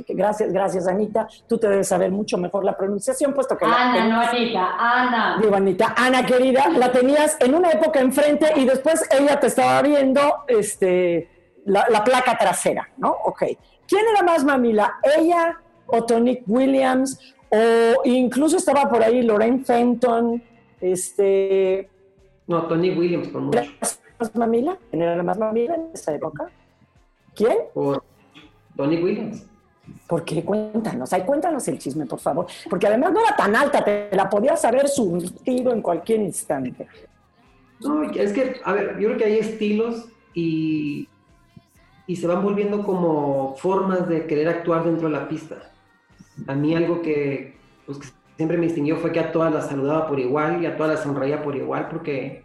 gracias, 0.09 0.53
gracias 0.53 0.87
Anita. 0.87 1.27
Tú 1.47 1.57
te 1.57 1.67
debes 1.67 1.87
saber 1.87 2.11
mucho 2.11 2.37
mejor 2.37 2.63
la 2.63 2.77
pronunciación, 2.77 3.33
puesto 3.33 3.57
que 3.57 3.65
Ana, 3.65 4.07
no 4.07 4.21
Anita, 4.21 4.75
Ana. 4.77 5.37
Digo, 5.41 5.55
Anita, 5.55 5.93
Ana 5.97 6.25
querida, 6.25 6.69
la 6.69 6.91
tenías 6.91 7.37
en 7.39 7.55
una 7.55 7.71
época 7.71 7.99
enfrente 7.99 8.51
y 8.55 8.65
después 8.65 9.05
ella 9.11 9.39
te 9.39 9.47
estaba 9.47 9.81
viendo 9.81 10.43
este, 10.47 11.29
la, 11.65 12.03
placa 12.03 12.37
trasera, 12.37 12.89
¿no? 12.97 13.15
Ok. 13.25 13.43
¿Quién 13.87 14.05
era 14.13 14.23
más 14.23 14.43
mamila? 14.43 14.99
¿Ella 15.17 15.59
o 15.87 16.03
Tonic 16.03 16.43
Williams? 16.47 17.35
O 17.49 18.01
incluso 18.05 18.57
estaba 18.57 18.87
por 18.89 19.01
ahí 19.01 19.23
Lorraine 19.23 19.65
Fenton, 19.65 20.43
este... 20.79 21.89
No, 22.47 22.63
Tony 22.63 22.91
Williams, 22.91 23.27
por 23.27 23.41
mucho 23.41 23.61
más 24.19 24.35
mamila? 24.35 24.77
¿Quién 24.89 25.01
era 25.01 25.15
la 25.15 25.23
más 25.23 25.37
mamila 25.37 25.75
en 25.75 25.89
esa 25.93 26.13
época? 26.13 26.49
¿Quién? 27.35 27.57
Por 27.73 28.03
Tony 28.75 29.01
Williams. 29.01 29.45
¿Por 30.07 30.23
qué? 30.23 30.43
Cuéntanos, 30.43 31.11
ay, 31.13 31.23
cuéntanos 31.23 31.67
el 31.67 31.79
chisme, 31.79 32.05
por 32.05 32.19
favor. 32.19 32.47
Porque 32.69 32.87
además 32.87 33.13
no 33.13 33.21
era 33.21 33.35
tan 33.35 33.55
alta, 33.55 33.83
te 33.83 34.09
la 34.15 34.29
podías 34.29 34.63
haber 34.65 34.87
surtido 34.87 35.71
en 35.71 35.81
cualquier 35.81 36.21
instante. 36.21 36.87
No, 37.79 38.03
es 38.03 38.33
que, 38.33 38.59
a 38.63 38.73
ver, 38.73 38.99
yo 38.99 39.07
creo 39.07 39.17
que 39.17 39.25
hay 39.25 39.37
estilos 39.39 40.09
y, 40.33 41.07
y 42.07 42.15
se 42.15 42.27
van 42.27 42.43
volviendo 42.43 42.83
como 42.83 43.55
formas 43.55 44.07
de 44.07 44.27
querer 44.27 44.49
actuar 44.49 44.83
dentro 44.83 45.07
de 45.07 45.13
la 45.13 45.27
pista. 45.27 45.71
A 46.47 46.55
mí 46.55 46.75
algo 46.75 47.01
que, 47.01 47.57
pues, 47.85 47.99
que 47.99 48.07
siempre 48.35 48.57
me 48.57 48.65
distinguió 48.65 48.97
fue 48.97 49.11
que 49.11 49.19
a 49.19 49.31
todas 49.31 49.53
las 49.53 49.67
saludaba 49.67 50.07
por 50.07 50.19
igual 50.19 50.61
y 50.61 50.65
a 50.65 50.75
todas 50.75 50.93
las 50.93 51.03
sonreía 51.03 51.41
por 51.41 51.55
igual, 51.55 51.87
porque 51.89 52.43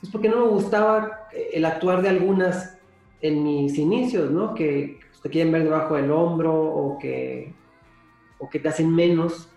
pues 0.00 0.12
porque 0.12 0.28
no 0.28 0.44
me 0.44 0.48
gustaba 0.48 1.28
el 1.52 1.64
actuar 1.64 2.02
de 2.02 2.08
algunas 2.08 2.78
en 3.20 3.42
mis 3.42 3.78
inicios, 3.78 4.30
¿no? 4.30 4.54
Que 4.54 4.98
te 5.22 5.30
quieren 5.30 5.52
ver 5.52 5.64
debajo 5.64 5.96
del 5.96 6.10
hombro 6.10 6.54
o 6.54 6.98
que, 6.98 7.52
o 8.38 8.48
que 8.48 8.58
te 8.58 8.68
hacen 8.68 8.94
menos. 8.94 9.48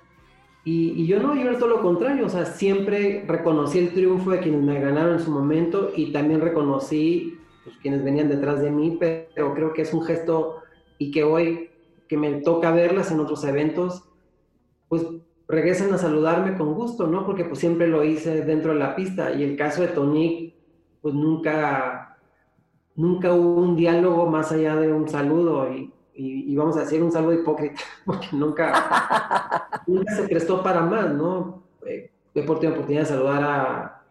Y, 0.64 1.06
yo 1.08 1.20
no, 1.22 1.36
yo 1.36 1.42
era 1.42 1.58
todo 1.58 1.70
lo 1.70 1.82
contrario, 1.82 2.26
o 2.26 2.30
sea, 2.30 2.46
siempre 2.46 3.24
reconocí 3.28 3.80
el 3.80 3.94
triunfo 3.94 4.32
de 4.32 4.40
quienes 4.40 4.62
me 4.62 4.80
ganaron 4.80 5.14
en 5.14 5.20
su 5.20 5.32
momento 5.32 5.92
y 5.96 6.12
también 6.12 6.40
reconocí 6.40 7.40
pues, 7.64 7.78
quienes 7.78 8.04
venían 8.04 8.30
detrás 8.30 8.62
de 8.62 8.70
mí, 8.70 8.98
pero 9.00 9.54
creo 9.56 9.74
que 9.74 9.82
es 9.82 9.94
un 9.94 10.04
gesto 10.04 10.58
y 11.00 11.10
que 11.10 11.24
hoy 11.24 11.70
que 12.08 12.18
me 12.18 12.42
toca 12.42 12.72
verlas 12.72 13.12
en 13.12 13.20
otros 13.20 13.44
eventos, 13.44 14.04
pues 14.88 15.04
regresan 15.52 15.94
a 15.94 15.98
saludarme 15.98 16.58
con 16.58 16.74
gusto, 16.74 17.08
¿no? 17.08 17.26
Porque 17.26 17.46
pues 17.46 17.60
siempre 17.60 17.88
lo 17.88 18.04
hice 18.04 18.42
dentro 18.42 18.74
de 18.74 18.80
la 18.80 18.96
pista 18.96 19.32
y 19.32 19.44
el 19.44 19.58
caso 19.58 19.82
de 19.82 19.90
Tonic, 19.90 20.54
pues 21.02 21.14
nunca, 21.14 22.18
nunca 22.96 23.34
hubo 23.34 23.62
un 23.62 23.76
diálogo 23.76 24.28
más 24.28 24.52
allá 24.52 24.76
de 24.78 24.92
un 24.92 25.10
saludo 25.10 25.72
y, 25.72 25.92
y, 26.14 26.56
vamos 26.56 26.78
a 26.78 26.82
decir 26.82 27.02
un 27.02 27.12
saludo 27.12 27.34
hipócrita, 27.34 27.82
porque 28.06 28.28
nunca, 28.32 29.68
nunca 29.88 30.16
se 30.16 30.28
prestó 30.28 30.64
para 30.64 30.82
más, 30.82 31.14
¿no? 31.14 31.64
Eh, 31.86 32.12
he 32.34 32.44
por 32.44 32.58
oportunidad 32.58 33.02
de 33.02 33.06
saludar 33.08 33.44
a, 33.44 34.04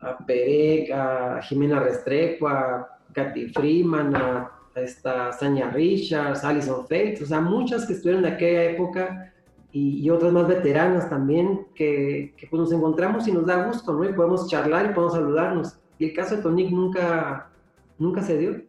a 0.00 0.18
Perec, 0.26 0.90
a 0.90 1.40
Jimena 1.42 1.80
Restrepo, 1.80 2.48
a 2.48 2.98
Katy 3.12 3.48
Freeman, 3.48 4.14
a 4.14 4.50
está 4.74 5.32
Sanya 5.32 5.70
Richards, 5.70 6.44
Alison 6.44 6.82
Fates, 6.82 7.22
o 7.22 7.26
sea, 7.26 7.40
muchas 7.40 7.86
que 7.86 7.92
estuvieron 7.92 8.24
de 8.24 8.30
aquella 8.30 8.64
época 8.64 9.32
y, 9.76 10.08
otras 10.08 10.32
más 10.32 10.46
veteranas 10.46 11.10
también, 11.10 11.66
que, 11.74 12.32
que, 12.36 12.46
pues 12.46 12.60
nos 12.60 12.72
encontramos 12.72 13.26
y 13.26 13.32
nos 13.32 13.44
da 13.44 13.66
gusto, 13.66 13.92
¿no? 13.92 14.08
Y 14.08 14.12
podemos 14.12 14.48
charlar 14.48 14.86
y 14.86 14.94
podemos 14.94 15.14
saludarnos. 15.14 15.76
Y 15.98 16.04
el 16.04 16.14
caso 16.14 16.36
de 16.36 16.42
Tonic 16.42 16.70
nunca, 16.70 17.50
nunca 17.98 18.22
se 18.22 18.38
dio. 18.38 18.62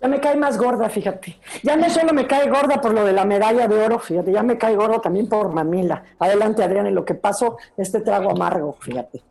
Ya 0.00 0.08
me 0.08 0.18
cae 0.18 0.36
más 0.36 0.56
gorda, 0.56 0.88
fíjate. 0.88 1.38
Ya 1.62 1.76
no 1.76 1.90
solo 1.90 2.14
me 2.14 2.26
cae 2.26 2.48
gorda 2.48 2.80
por 2.80 2.94
lo 2.94 3.04
de 3.04 3.12
la 3.12 3.26
medalla 3.26 3.68
de 3.68 3.84
oro, 3.84 3.98
fíjate, 3.98 4.32
ya 4.32 4.42
me 4.42 4.56
cae 4.56 4.76
gorda 4.76 4.98
también 4.98 5.28
por 5.28 5.52
mamila. 5.52 6.02
Adelante, 6.18 6.64
Adrián, 6.64 6.86
en 6.86 6.94
lo 6.94 7.04
que 7.04 7.14
pasó, 7.14 7.58
este 7.76 8.00
trago 8.00 8.30
amargo, 8.30 8.78
fíjate. 8.80 9.22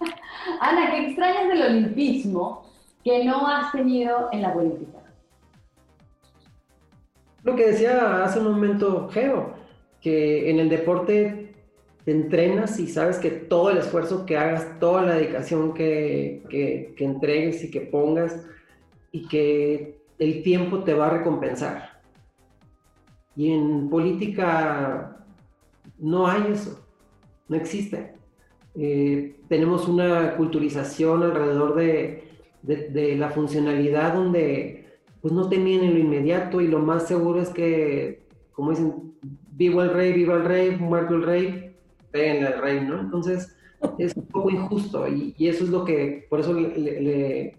Ana, 0.60 0.90
¿qué 0.90 1.06
extrañas 1.06 1.48
del 1.48 1.62
olimpismo 1.62 2.66
que 3.02 3.24
no 3.24 3.46
has 3.46 3.72
tenido 3.72 4.28
en 4.32 4.42
la 4.42 4.52
política? 4.52 4.98
Lo 7.42 7.56
que 7.56 7.68
decía 7.68 8.22
hace 8.22 8.38
un 8.38 8.52
momento 8.52 9.08
Geo, 9.10 9.59
que 10.00 10.50
en 10.50 10.58
el 10.58 10.68
deporte 10.68 11.54
te 12.04 12.10
entrenas 12.12 12.78
y 12.78 12.86
sabes 12.86 13.18
que 13.18 13.30
todo 13.30 13.70
el 13.70 13.78
esfuerzo 13.78 14.24
que 14.24 14.36
hagas, 14.36 14.78
toda 14.78 15.02
la 15.02 15.14
dedicación 15.14 15.74
que, 15.74 16.42
que, 16.48 16.94
que 16.96 17.04
entregues 17.04 17.62
y 17.64 17.70
que 17.70 17.80
pongas 17.80 18.46
y 19.12 19.28
que 19.28 20.00
el 20.18 20.42
tiempo 20.42 20.82
te 20.84 20.94
va 20.94 21.08
a 21.08 21.18
recompensar. 21.18 22.00
Y 23.36 23.52
en 23.52 23.88
política 23.88 25.24
no 25.98 26.26
hay 26.26 26.52
eso, 26.52 26.86
no 27.48 27.56
existe. 27.56 28.14
Eh, 28.74 29.36
tenemos 29.48 29.88
una 29.88 30.36
culturización 30.36 31.22
alrededor 31.22 31.74
de, 31.74 32.24
de, 32.62 33.16
la 33.16 33.30
funcionalidad 33.30 34.14
donde 34.14 34.86
pues 35.20 35.34
no 35.34 35.48
te 35.48 35.58
miden 35.58 35.94
lo 35.94 35.98
inmediato 35.98 36.60
y 36.60 36.68
lo 36.68 36.78
más 36.78 37.08
seguro 37.08 37.40
es 37.40 37.48
que, 37.48 38.22
como 38.52 38.70
dicen, 38.70 39.09
vivo 39.60 39.82
el 39.82 39.90
rey, 39.90 40.14
viva 40.14 40.36
el 40.36 40.44
rey, 40.46 40.70
muerto 40.74 41.16
el 41.16 41.22
rey, 41.22 41.76
peguen 42.10 42.46
al 42.46 42.62
rey, 42.62 42.80
¿no? 42.80 42.98
Entonces 42.98 43.54
es 43.98 44.16
un 44.16 44.24
poco 44.24 44.48
injusto 44.48 45.06
y, 45.06 45.34
eso 45.38 45.64
es 45.64 45.70
lo 45.70 45.84
que, 45.84 46.26
por 46.30 46.40
eso 46.40 46.54
le, 46.54 47.54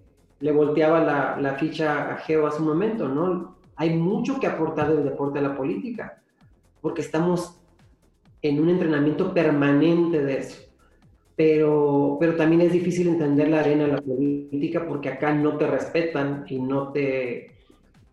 volteaba 0.52 1.00
la, 1.04 1.38
la, 1.40 1.54
ficha 1.54 2.12
a 2.12 2.18
Geo 2.18 2.48
hace 2.48 2.60
un 2.60 2.70
momento, 2.70 3.08
¿no? 3.08 3.56
Hay 3.76 3.92
mucho 3.96 4.40
que 4.40 4.48
aportar 4.48 4.90
del 4.92 5.04
deporte 5.04 5.38
a 5.38 5.44
la 5.44 5.56
política, 5.56 6.20
porque 6.82 7.02
estamos 7.02 7.62
en 8.42 8.60
un 8.60 8.70
entrenamiento 8.70 9.32
permanente 9.32 10.24
de 10.24 10.40
eso 10.40 10.72
pero, 11.36 12.18
pero 12.20 12.36
también 12.36 12.62
es 12.62 12.72
difícil 12.72 13.08
entender 13.08 13.50
la 13.50 13.62
arena 13.62 13.86
de 13.86 13.92
la 13.94 14.02
política 14.02 14.86
porque 14.88 15.10
acá 15.10 15.34
no 15.34 15.58
te 15.58 15.66
respetan 15.66 16.46
y 16.48 16.60
no 16.60 16.92
te... 16.92 17.52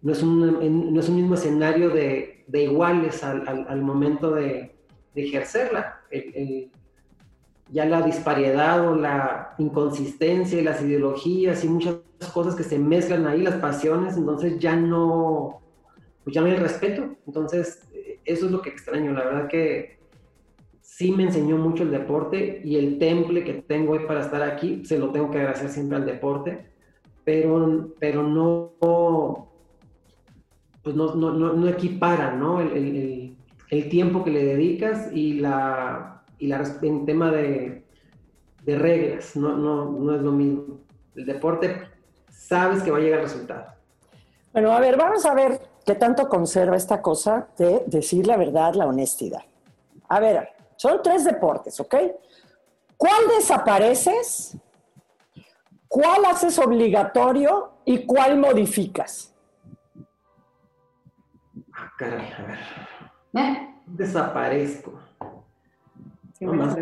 No 0.00 0.12
es 0.12 0.22
un, 0.22 0.94
no 0.94 1.00
es 1.00 1.08
un 1.08 1.16
mismo 1.16 1.34
escenario 1.34 1.90
de, 1.90 2.37
de 2.48 2.64
iguales 2.64 3.22
al, 3.22 3.66
al, 3.68 3.82
momento 3.82 4.32
de, 4.32 4.74
ejercerla. 5.14 6.00
ya 7.70 7.84
la 7.84 8.02
disparidad 8.02 8.88
o 8.88 8.94
la 8.94 9.54
inconsistencia 9.58 10.60
y 10.60 10.64
las 10.64 10.80
ideologías 10.82 11.64
y 11.64 11.68
muchas 11.68 11.96
cosas 12.32 12.54
que 12.54 12.62
se 12.62 12.78
mezclan 12.78 13.26
ahí, 13.26 13.42
las 13.42 13.56
pasiones, 13.56 14.16
entonces 14.16 14.58
ya 14.58 14.74
no, 14.76 15.60
pues 16.24 16.34
ya 16.34 16.40
no 16.40 16.46
hay 16.46 16.56
respeto. 16.56 17.16
Entonces, 17.26 17.86
eso 18.24 18.46
es 18.46 18.52
lo 18.52 18.62
que 18.62 18.70
extraño. 18.70 19.12
La 19.12 19.24
verdad 19.24 19.48
que 19.48 19.98
sí 20.80 21.12
me 21.12 21.24
enseñó 21.24 21.56
mucho 21.56 21.82
el 21.82 21.90
deporte 21.90 22.60
y 22.64 22.76
el 22.76 22.98
temple 22.98 23.44
que 23.44 23.54
tengo 23.54 23.92
hoy 23.92 24.00
para 24.06 24.20
estar 24.20 24.42
aquí, 24.42 24.84
se 24.84 24.98
lo 24.98 25.10
tengo 25.10 25.30
que 25.30 25.38
agradecer 25.38 25.68
siempre 25.68 25.96
al 25.96 26.06
deporte, 26.06 26.66
pero, 27.24 27.94
pero 27.98 28.22
no, 28.22 29.52
pues 30.88 30.96
no, 30.96 31.14
no, 31.14 31.52
no, 31.52 31.68
equipara 31.68 32.32
¿no? 32.32 32.62
El, 32.62 32.72
el, 32.72 33.36
el, 33.68 33.88
tiempo 33.90 34.24
que 34.24 34.30
le 34.30 34.42
dedicas 34.42 35.12
y 35.12 35.34
la, 35.34 36.22
y 36.38 36.46
la 36.46 36.64
en 36.80 37.04
tema 37.04 37.30
de, 37.30 37.84
de 38.62 38.78
reglas, 38.78 39.36
no, 39.36 39.54
no, 39.54 39.84
no 39.90 40.14
es 40.14 40.22
lo 40.22 40.32
mismo. 40.32 40.78
El 41.14 41.26
deporte 41.26 41.88
sabes 42.30 42.82
que 42.82 42.90
va 42.90 42.96
a 42.96 43.00
llegar 43.00 43.20
resultado. 43.20 43.66
Bueno, 44.54 44.72
a 44.72 44.80
ver, 44.80 44.96
vamos 44.96 45.26
a 45.26 45.34
ver 45.34 45.60
qué 45.84 45.94
tanto 45.94 46.26
conserva 46.26 46.74
esta 46.74 47.02
cosa 47.02 47.48
de 47.58 47.82
decir 47.84 48.26
la 48.26 48.38
verdad, 48.38 48.72
la 48.72 48.86
honestidad. 48.86 49.42
A 50.08 50.20
ver, 50.20 50.48
son 50.76 51.02
tres 51.02 51.22
deportes, 51.22 51.78
¿ok? 51.80 51.96
¿Cuál 52.96 53.28
desapareces? 53.36 54.56
¿Cuál 55.86 56.24
haces 56.24 56.58
obligatorio 56.58 57.72
y 57.84 58.06
cuál 58.06 58.38
modificas? 58.38 59.34
Caray, 61.98 62.32
a 62.32 62.42
ver. 62.46 63.44
¿Eh? 63.44 63.74
Desaparezco. 63.86 64.92
me 66.40 66.56
vas 66.56 66.76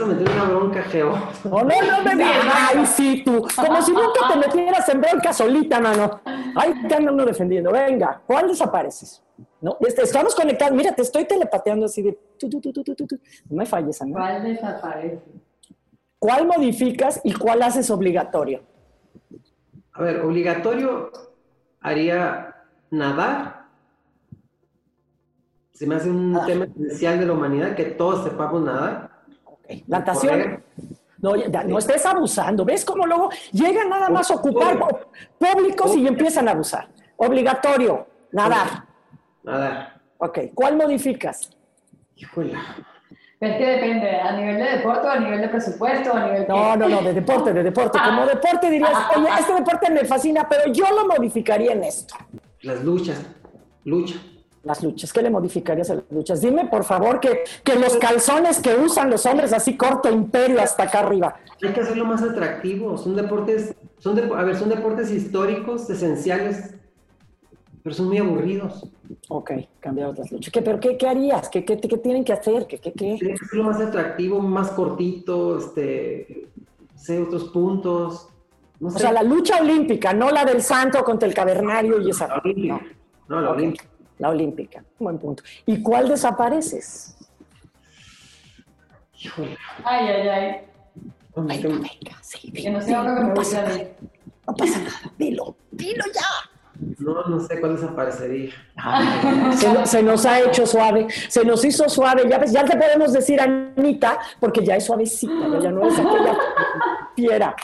a 0.00 0.06
meter 0.06 0.30
una 0.30 0.44
bronca, 0.44 0.82
Geo. 0.82 1.12
No, 1.44 1.62
no, 1.62 2.02
no 2.04 2.14
me 2.14 2.24
Ay, 2.24 2.84
sí, 2.84 3.22
tú. 3.24 3.48
Como 3.56 3.80
si 3.80 3.92
nunca 3.92 4.28
te 4.30 4.38
metieras 4.38 4.86
en 4.90 5.00
bronca 5.00 5.32
solita, 5.32 5.80
mano. 5.80 6.20
Ay, 6.54 6.74
te 6.86 6.94
anda 6.94 7.10
uno 7.10 7.24
defendiendo. 7.24 7.72
Venga, 7.72 8.20
¿cuál 8.26 8.48
desapareces? 8.48 9.22
¿no? 9.62 9.78
Este, 9.80 10.02
estamos 10.02 10.34
conectados, 10.34 10.76
mira, 10.76 10.94
te 10.94 11.02
estoy 11.02 11.24
telepateando 11.24 11.86
así 11.86 12.02
de 12.02 12.18
no 13.48 13.56
me 13.56 13.64
falles, 13.64 14.02
¿no? 14.02 14.12
¿Cuál 14.12 14.42
desaparece? 14.42 15.22
¿Cuál 16.18 16.46
modificas 16.46 17.18
y 17.24 17.32
cuál 17.32 17.62
haces 17.62 17.90
obligatorio? 17.90 18.62
A 19.94 20.02
ver, 20.02 20.20
obligatorio 20.20 21.10
haría 21.80 22.54
nadar. 22.90 23.59
Se 25.80 25.86
me 25.86 25.94
hace 25.94 26.10
un 26.10 26.38
tema 26.44 26.66
esencial 26.66 27.18
de 27.18 27.24
la 27.24 27.32
humanidad 27.32 27.74
que 27.74 27.86
todos 27.86 28.24
sepamos 28.24 28.60
nadar. 28.60 29.12
Okay. 29.44 29.82
Natación. 29.86 30.62
No, 31.16 31.32
no 31.34 31.78
estés 31.78 32.04
abusando. 32.04 32.66
¿Ves 32.66 32.84
cómo 32.84 33.06
luego 33.06 33.30
llegan 33.50 33.88
nada 33.88 34.10
más 34.10 34.30
a 34.30 34.34
ocupar 34.34 34.78
públicos 35.38 35.96
y 35.96 36.06
empiezan 36.06 36.48
a 36.48 36.50
abusar? 36.50 36.86
Obligatorio, 37.16 38.06
nadar. 38.30 38.84
Nada. 39.42 39.98
Ok, 40.18 40.40
¿cuál 40.54 40.76
modificas? 40.76 41.48
Híjole. 42.14 42.52
Es 43.40 43.56
que 43.56 43.64
depende, 43.64 44.20
¿a 44.20 44.36
nivel 44.36 44.58
de 44.58 44.76
deporte 44.76 45.06
o 45.06 45.10
a 45.10 45.18
nivel 45.18 45.40
de 45.40 45.48
presupuesto? 45.48 46.12
A 46.12 46.26
nivel 46.26 46.46
no, 46.46 46.76
no, 46.76 46.88
no, 46.90 47.00
de 47.00 47.14
deporte, 47.14 47.54
de 47.54 47.62
deporte. 47.62 47.98
Ah. 47.98 48.08
Como 48.10 48.26
deporte 48.26 48.68
dirías, 48.68 48.92
ah, 48.92 49.12
oye, 49.16 49.28
ah, 49.30 49.38
este 49.40 49.54
deporte 49.54 49.90
me 49.90 50.04
fascina, 50.04 50.46
pero 50.46 50.70
yo 50.70 50.84
lo 50.90 51.06
modificaría 51.06 51.72
en 51.72 51.84
esto. 51.84 52.16
Las 52.60 52.84
luchas, 52.84 53.24
lucha. 53.84 54.16
Las 54.62 54.82
luchas, 54.82 55.10
¿qué 55.12 55.22
le 55.22 55.30
modificarías 55.30 55.88
a 55.88 55.94
las 55.94 56.04
luchas? 56.10 56.42
Dime, 56.42 56.66
por 56.66 56.84
favor, 56.84 57.18
que, 57.18 57.44
que 57.64 57.76
los 57.76 57.96
calzones 57.96 58.60
que 58.60 58.74
usan 58.74 59.08
los 59.08 59.24
hombres 59.24 59.54
así 59.54 59.74
corto 59.76 60.10
imperio 60.10 60.60
hasta 60.60 60.82
acá 60.82 61.00
arriba. 61.00 61.36
Hay 61.62 61.72
que 61.72 61.80
hacerlo 61.80 62.04
más 62.04 62.22
atractivo. 62.22 62.98
Son 62.98 63.16
deportes, 63.16 63.74
son 63.98 64.18
a 64.18 64.44
ver, 64.44 64.56
son 64.56 64.68
deportes 64.68 65.10
históricos, 65.10 65.88
esenciales, 65.88 66.74
pero 67.82 67.94
son 67.94 68.08
muy 68.08 68.18
aburridos. 68.18 68.86
Ok, 69.28 69.52
cambiar 69.80 70.10
otras 70.10 70.30
luchas. 70.30 70.52
¿Qué, 70.52 70.60
¿Pero 70.60 70.78
qué, 70.78 70.98
qué 70.98 71.08
harías? 71.08 71.48
¿Qué, 71.48 71.64
qué, 71.64 71.80
qué 71.80 71.96
tienen 71.96 72.22
que 72.22 72.34
hacer? 72.34 72.66
¿Qué, 72.66 72.78
qué, 72.78 72.92
qué? 72.92 73.16
Que 73.18 73.36
ser 73.38 73.62
más 73.62 73.80
atractivo, 73.80 74.40
más 74.40 74.70
cortito, 74.72 75.58
este, 75.58 76.48
sé, 76.96 77.18
otros 77.22 77.44
puntos. 77.44 78.28
o 78.78 78.90
sea, 78.90 79.10
la 79.10 79.22
lucha 79.22 79.58
olímpica, 79.58 80.12
no 80.12 80.30
la 80.30 80.44
del 80.44 80.60
santo 80.60 81.02
contra 81.02 81.26
el 81.26 81.34
cavernario 81.34 81.98
y 82.02 82.10
esa. 82.10 82.28
La 82.28 82.38
olímpica. 82.44 82.80
No, 83.26 83.40
la 83.40 83.50
olímpica. 83.52 83.89
La 84.20 84.28
olímpica, 84.28 84.84
buen 84.98 85.18
punto. 85.18 85.42
¿Y 85.64 85.82
cuál 85.82 86.06
desapareces? 86.06 87.16
Ay, 89.82 90.08
ay, 90.08 90.28
ay. 90.28 90.60
Venga, 91.34 91.68
venga, 91.68 92.18
sí, 92.20 92.52
que 92.52 92.70
no, 92.70 92.82
sé 92.82 92.88
que 92.88 92.98
me 92.98 93.34
pasa, 93.34 93.64
no 94.46 94.54
pasa 94.54 94.78
nada, 94.78 95.12
dilo, 95.16 95.56
dilo 95.70 96.04
ya. 96.14 96.50
No, 96.98 97.24
no 97.24 97.40
sé 97.40 97.60
cuál 97.60 97.76
desaparecería. 97.76 98.52
se, 99.86 100.02
nos 100.02 100.26
ha 100.26 100.40
hecho 100.40 100.66
suave, 100.66 101.06
se 101.28 101.42
nos 101.42 101.64
hizo 101.64 101.88
suave. 101.88 102.28
Ya, 102.28 102.44
ya 102.44 102.64
te 102.64 102.76
podemos 102.76 103.14
decir 103.14 103.40
Anita, 103.40 104.18
porque 104.38 104.62
ya 104.62 104.76
es 104.76 104.84
suavecita, 104.84 105.60
ya 105.62 105.70
no 105.70 105.88
es 105.88 105.98
aquella 105.98 106.36
fiera. 107.16 107.56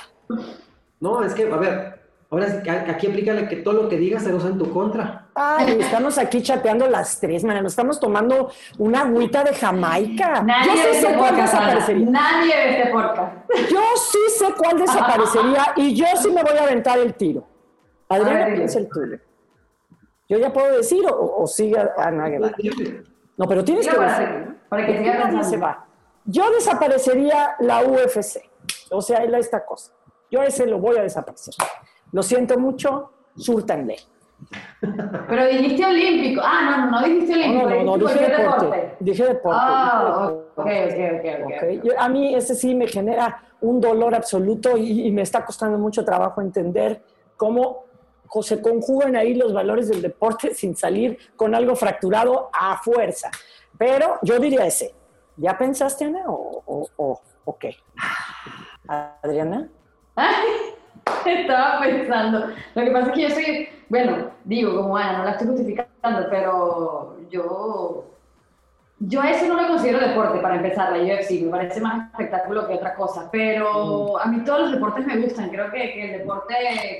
No, 1.01 1.23
es 1.23 1.35
que, 1.35 1.51
a 1.51 1.57
ver, 1.57 1.96
ahora 2.31 2.47
aquí 2.89 3.07
aplícale 3.07 3.49
que 3.49 3.57
todo 3.57 3.83
lo 3.83 3.89
que 3.89 3.97
digas 3.97 4.25
se 4.25 4.35
usa 4.35 4.51
en 4.51 4.59
tu 4.59 4.73
contra. 4.73 5.29
Ay, 5.35 5.79
estamos 5.81 6.19
aquí 6.19 6.43
chateando 6.43 6.89
las 6.89 7.21
tres, 7.21 7.45
man, 7.45 7.63
nos 7.63 7.73
estamos 7.73 8.01
tomando 8.01 8.51
una 8.79 9.03
agüita 9.03 9.45
de 9.45 9.55
Jamaica. 9.55 10.43
Nadie 10.43 10.67
Yo 10.67 10.93
sí 10.93 11.01
sé 11.01 11.15
cuál 11.15 11.37
desaparecería. 11.37 12.11
Nadie 12.11 12.55
ve 12.57 12.79
este 12.79 12.91
podcast. 12.91 13.37
Yo 13.71 13.81
sí 13.97 14.19
sé 14.39 14.47
cuál 14.57 14.79
desaparecería 14.79 15.73
y 15.77 15.95
yo 15.95 16.07
sí 16.21 16.31
me 16.31 16.43
voy 16.43 16.57
a 16.57 16.63
aventar 16.63 16.99
el 16.99 17.15
tiro. 17.15 17.47
Adriana, 18.09 18.55
piensa 18.55 18.79
el 18.79 18.89
tuyo. 18.89 19.19
¿Yo 20.29 20.39
ya 20.39 20.53
puedo 20.53 20.77
decir 20.77 21.07
o, 21.07 21.43
o 21.43 21.47
sigue 21.47 21.77
Ana 21.97 22.29
Guevara? 22.29 22.57
No, 23.37 23.47
pero 23.47 23.65
tienes 23.65 23.87
que 23.87 23.99
decir. 23.99 24.57
Para 24.69 24.87
que 24.87 25.01
nadie 25.01 25.45
se 25.45 25.57
va. 25.57 25.87
Yo 26.25 26.51
desaparecería 26.51 27.57
la 27.61 27.83
UFC. 27.83 28.39
O 28.91 29.01
sea, 29.01 29.19
esta 29.23 29.65
cosa. 29.65 29.93
Yo 30.31 30.43
ese 30.43 30.67
lo 30.67 30.79
voy 30.79 30.97
a 30.99 31.03
desaparecer. 31.03 31.55
Lo 32.17 32.23
siento 32.23 32.59
mucho, 32.59 33.11
súrtanle. 33.37 33.99
Pero 35.29 35.47
dijiste 35.49 35.85
olímpico. 35.85 36.41
Ah, 36.43 36.63
no, 36.65 36.87
no, 36.87 36.91
no 36.93 37.07
dijiste 37.07 37.35
olímpico. 37.35 37.69
No, 37.69 37.85
no, 37.85 37.97
no, 37.99 38.07
dije 38.07 38.27
deporte. 38.27 38.97
Dije 39.01 39.25
deporte. 39.27 39.61
Ah, 39.61 40.33
ok, 40.33 40.59
ok, 40.59 40.65
ok. 40.65 41.53
okay. 41.57 41.83
A 41.99 42.09
mí 42.09 42.35
ese 42.35 42.55
sí 42.55 42.75
me 42.75 42.89
genera 42.89 43.43
un 43.61 43.83
dolor 43.83 44.15
absoluto 44.15 44.79
y, 44.79 45.09
y 45.09 45.11
me 45.13 45.21
está 45.21 45.45
costando 45.45 45.77
mucho 45.77 46.07
trabajo 46.07 46.41
entender 46.41 47.03
cómo 47.37 47.85
se 48.41 48.63
conjugan 48.63 49.15
ahí 49.15 49.35
los 49.35 49.53
valores 49.53 49.89
del 49.91 50.01
deporte 50.01 50.55
sin 50.61 50.75
salir 50.75 51.19
con 51.37 51.55
algo 51.55 51.77
fracturado 51.77 52.49
a 52.51 52.79
fuerza. 52.79 53.31
Pero 53.77 54.19
yo 54.23 54.39
diría 54.39 54.65
ese. 54.65 54.95
¿Ya 55.37 55.59
pensaste, 55.59 56.07
Ana, 56.07 56.25
o, 56.29 56.89
o, 56.97 57.21
o, 57.45 57.59
qué? 57.59 57.77
Adriana. 58.89 59.69
estaba 61.27 61.81
pensando. 61.81 62.49
Lo 62.75 62.85
que 62.85 62.91
pasa 62.91 63.09
es 63.09 63.13
que 63.13 63.23
yo 63.23 63.31
soy, 63.31 63.69
bueno, 63.89 64.31
digo, 64.45 64.77
como 64.77 64.97
Ana, 64.97 65.19
no 65.19 65.25
la 65.25 65.31
estoy 65.33 65.49
justificando, 65.49 66.27
pero 66.31 67.17
yo, 67.31 68.05
yo 69.01 69.23
eso 69.23 69.47
no 69.47 69.61
lo 69.61 69.69
considero 69.69 70.01
deporte 70.01 70.39
para 70.39 70.57
empezar, 70.57 70.97
la 70.97 71.03
UFC, 71.03 71.43
me 71.43 71.51
parece 71.51 71.81
más 71.81 72.11
espectáculo 72.11 72.67
que 72.67 72.75
otra 72.75 72.95
cosa, 72.95 73.29
pero 73.31 74.15
mm. 74.15 74.19
a 74.21 74.27
mí 74.27 74.45
todos 74.45 74.61
los 74.61 74.73
deportes 74.73 75.07
me 75.07 75.19
gustan, 75.19 75.51
creo 75.51 75.71
que, 75.71 75.93
que 75.93 76.15
el 76.15 76.19
deporte 76.21 76.55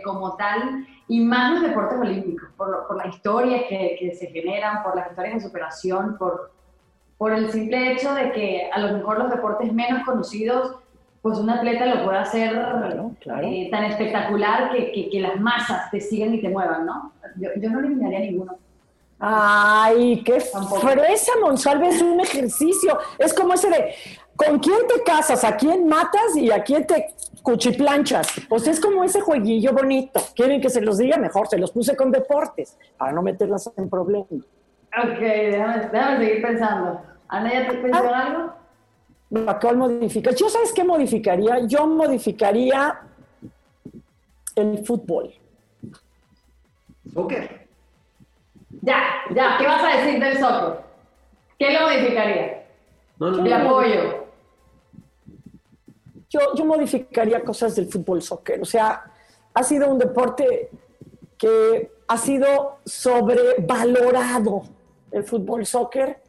como 0.05 0.37
tal, 0.37 0.87
y 1.09 1.21
más 1.21 1.53
los 1.53 1.63
deportes 1.63 1.99
olímpicos, 1.99 2.49
por, 2.57 2.87
por 2.87 2.97
las 2.97 3.15
historias 3.15 3.63
que, 3.69 3.97
que 3.99 4.15
se 4.15 4.27
generan, 4.29 4.83
por 4.83 4.97
las 4.97 5.11
historias 5.11 5.35
de 5.35 5.41
superación, 5.41 6.17
por 6.19 6.57
por 7.19 7.33
el 7.33 7.51
simple 7.51 7.93
hecho 7.93 8.15
de 8.15 8.33
que 8.33 8.71
a 8.73 8.79
lo 8.79 8.93
mejor 8.93 9.19
los 9.19 9.31
deportes 9.31 9.73
menos 9.73 10.05
conocidos, 10.05 10.77
pues 11.23 11.39
un 11.39 11.51
atleta 11.51 11.87
lo 11.87 12.05
puede 12.05 12.19
hacer 12.19 12.57
eh, 13.43 13.69
tan 13.71 13.85
espectacular 13.85 14.71
que, 14.73 15.09
que, 15.11 15.21
las 15.21 15.41
masas 15.41 15.91
te 15.91 16.01
sigan 16.01 16.35
y 16.35 16.41
te 16.41 16.49
muevan, 16.49 16.87
¿no? 16.87 17.13
Yo, 17.37 17.51
yo 17.57 17.71
no 17.71 17.81
eliminaría 17.81 18.21
ninguno. 18.21 18.59
Ay, 19.19 20.23
qué 20.25 20.41
fresa, 20.41 21.33
Monsalve, 21.41 21.89
es 21.89 22.03
un 22.03 22.21
ejercicio. 22.21 22.99
Es 23.19 23.33
como 23.33 23.55
ese 23.55 23.71
de, 23.71 23.95
¿con 24.37 24.59
quién 24.59 24.87
te 24.87 25.03
casas? 25.03 25.43
¿A 25.43 25.57
quién 25.57 25.87
matas? 25.87 26.37
¿Y 26.37 26.51
a 26.51 26.63
quién 26.63 26.87
te 26.87 27.15
cuchiplanchas? 27.43 28.29
Pues 28.49 28.67
es 28.67 28.79
como 28.79 29.03
ese 29.05 29.21
jueguillo 29.21 29.73
bonito. 29.73 30.21
¿Quieren 30.35 30.61
que 30.61 30.69
se 30.69 30.83
los 30.83 30.99
diga? 30.99 31.17
Mejor, 31.17 31.49
se 31.49 31.57
los 31.57 31.73
puse 31.73 31.97
con 31.97 32.11
deportes, 32.11 32.77
para 32.99 33.13
no 33.13 33.23
meterlas 33.23 33.71
en 33.77 33.89
problemas. 33.89 34.29
Ok, 34.33 35.19
déjame, 35.19 36.19
seguir 36.19 36.43
pensando. 36.43 37.01
Ana, 37.29 37.53
¿ya 37.53 37.69
te 37.69 37.79
pensó 37.79 38.05
ah. 38.05 38.23
algo? 38.23 38.53
¿A 39.35 39.59
cuál 39.59 39.77
modificas? 39.77 40.37
¿Yo 40.37 40.49
sabes 40.49 40.73
qué 40.73 40.85
modificaría? 40.85 41.67
Yo 41.67 41.87
modificaría 41.87 43.01
el 44.55 44.85
fútbol. 44.85 45.35
¿Soccer? 47.13 47.67
Ya, 48.83 49.03
ya, 49.35 49.57
¿qué 49.59 49.67
vas 49.67 49.83
a 49.83 49.97
decir 49.97 50.21
del 50.21 50.39
soccer? 50.39 50.85
¿Qué 51.59 51.73
lo 51.73 51.81
modificaría? 51.87 52.67
No, 53.19 53.31
no, 53.31 53.55
apoyo. 53.55 54.27
Yo, 56.29 56.41
yo 56.55 56.65
modificaría 56.65 57.43
cosas 57.43 57.75
del 57.75 57.87
fútbol 57.87 58.23
soccer. 58.23 58.61
O 58.61 58.65
sea, 58.65 59.13
ha 59.55 59.63
sido 59.63 59.89
un 59.89 59.99
deporte 59.99 60.71
que 61.37 61.91
ha 62.07 62.17
sido 62.17 62.79
sobrevalorado 62.85 64.63
el 65.11 65.25
fútbol 65.25 65.67
soccer 65.67 66.23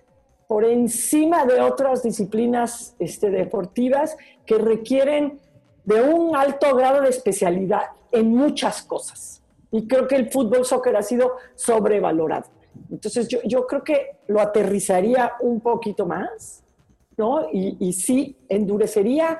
por 0.47 0.63
encima 0.63 1.45
de 1.45 1.59
otras 1.59 2.03
disciplinas 2.03 2.95
este, 2.99 3.29
deportivas 3.29 4.17
que 4.45 4.57
requieren 4.57 5.39
de 5.83 6.01
un 6.01 6.35
alto 6.35 6.75
grado 6.75 7.01
de 7.01 7.09
especialidad 7.09 7.83
en 8.11 8.29
muchas 8.29 8.81
cosas. 8.81 9.41
Y 9.71 9.87
creo 9.87 10.07
que 10.07 10.15
el 10.15 10.31
fútbol 10.31 10.65
soccer 10.65 10.95
ha 10.95 11.03
sido 11.03 11.33
sobrevalorado. 11.55 12.45
Entonces 12.89 13.27
yo, 13.27 13.39
yo 13.43 13.67
creo 13.67 13.83
que 13.83 14.17
lo 14.27 14.39
aterrizaría 14.39 15.33
un 15.41 15.59
poquito 15.59 16.05
más, 16.05 16.63
¿no? 17.17 17.49
Y, 17.51 17.75
y 17.79 17.93
sí 17.93 18.37
endurecería 18.47 19.39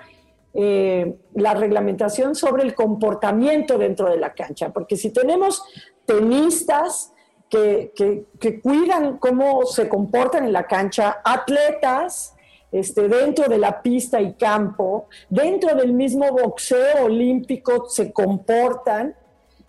eh, 0.53 1.19
la 1.35 1.53
reglamentación 1.53 2.33
sobre 2.33 2.63
el 2.63 2.73
comportamiento 2.73 3.77
dentro 3.77 4.09
de 4.09 4.17
la 4.17 4.33
cancha, 4.33 4.73
porque 4.73 4.97
si 4.97 5.11
tenemos 5.11 5.61
tenistas 6.05 7.13
que, 7.49 8.25
que, 8.39 8.61
cuidan 8.61 9.17
cómo 9.17 9.65
se 9.65 9.87
comportan 9.87 10.45
en 10.45 10.53
la 10.53 10.67
cancha, 10.67 11.21
atletas 11.23 12.35
este, 12.71 13.07
dentro 13.07 13.47
de 13.47 13.57
la 13.57 13.81
pista 13.81 14.21
y 14.21 14.33
campo, 14.33 15.07
dentro 15.29 15.75
del 15.75 15.93
mismo 15.93 16.29
boxeo 16.31 17.05
olímpico 17.05 17.87
se 17.89 18.11
comportan 18.11 19.15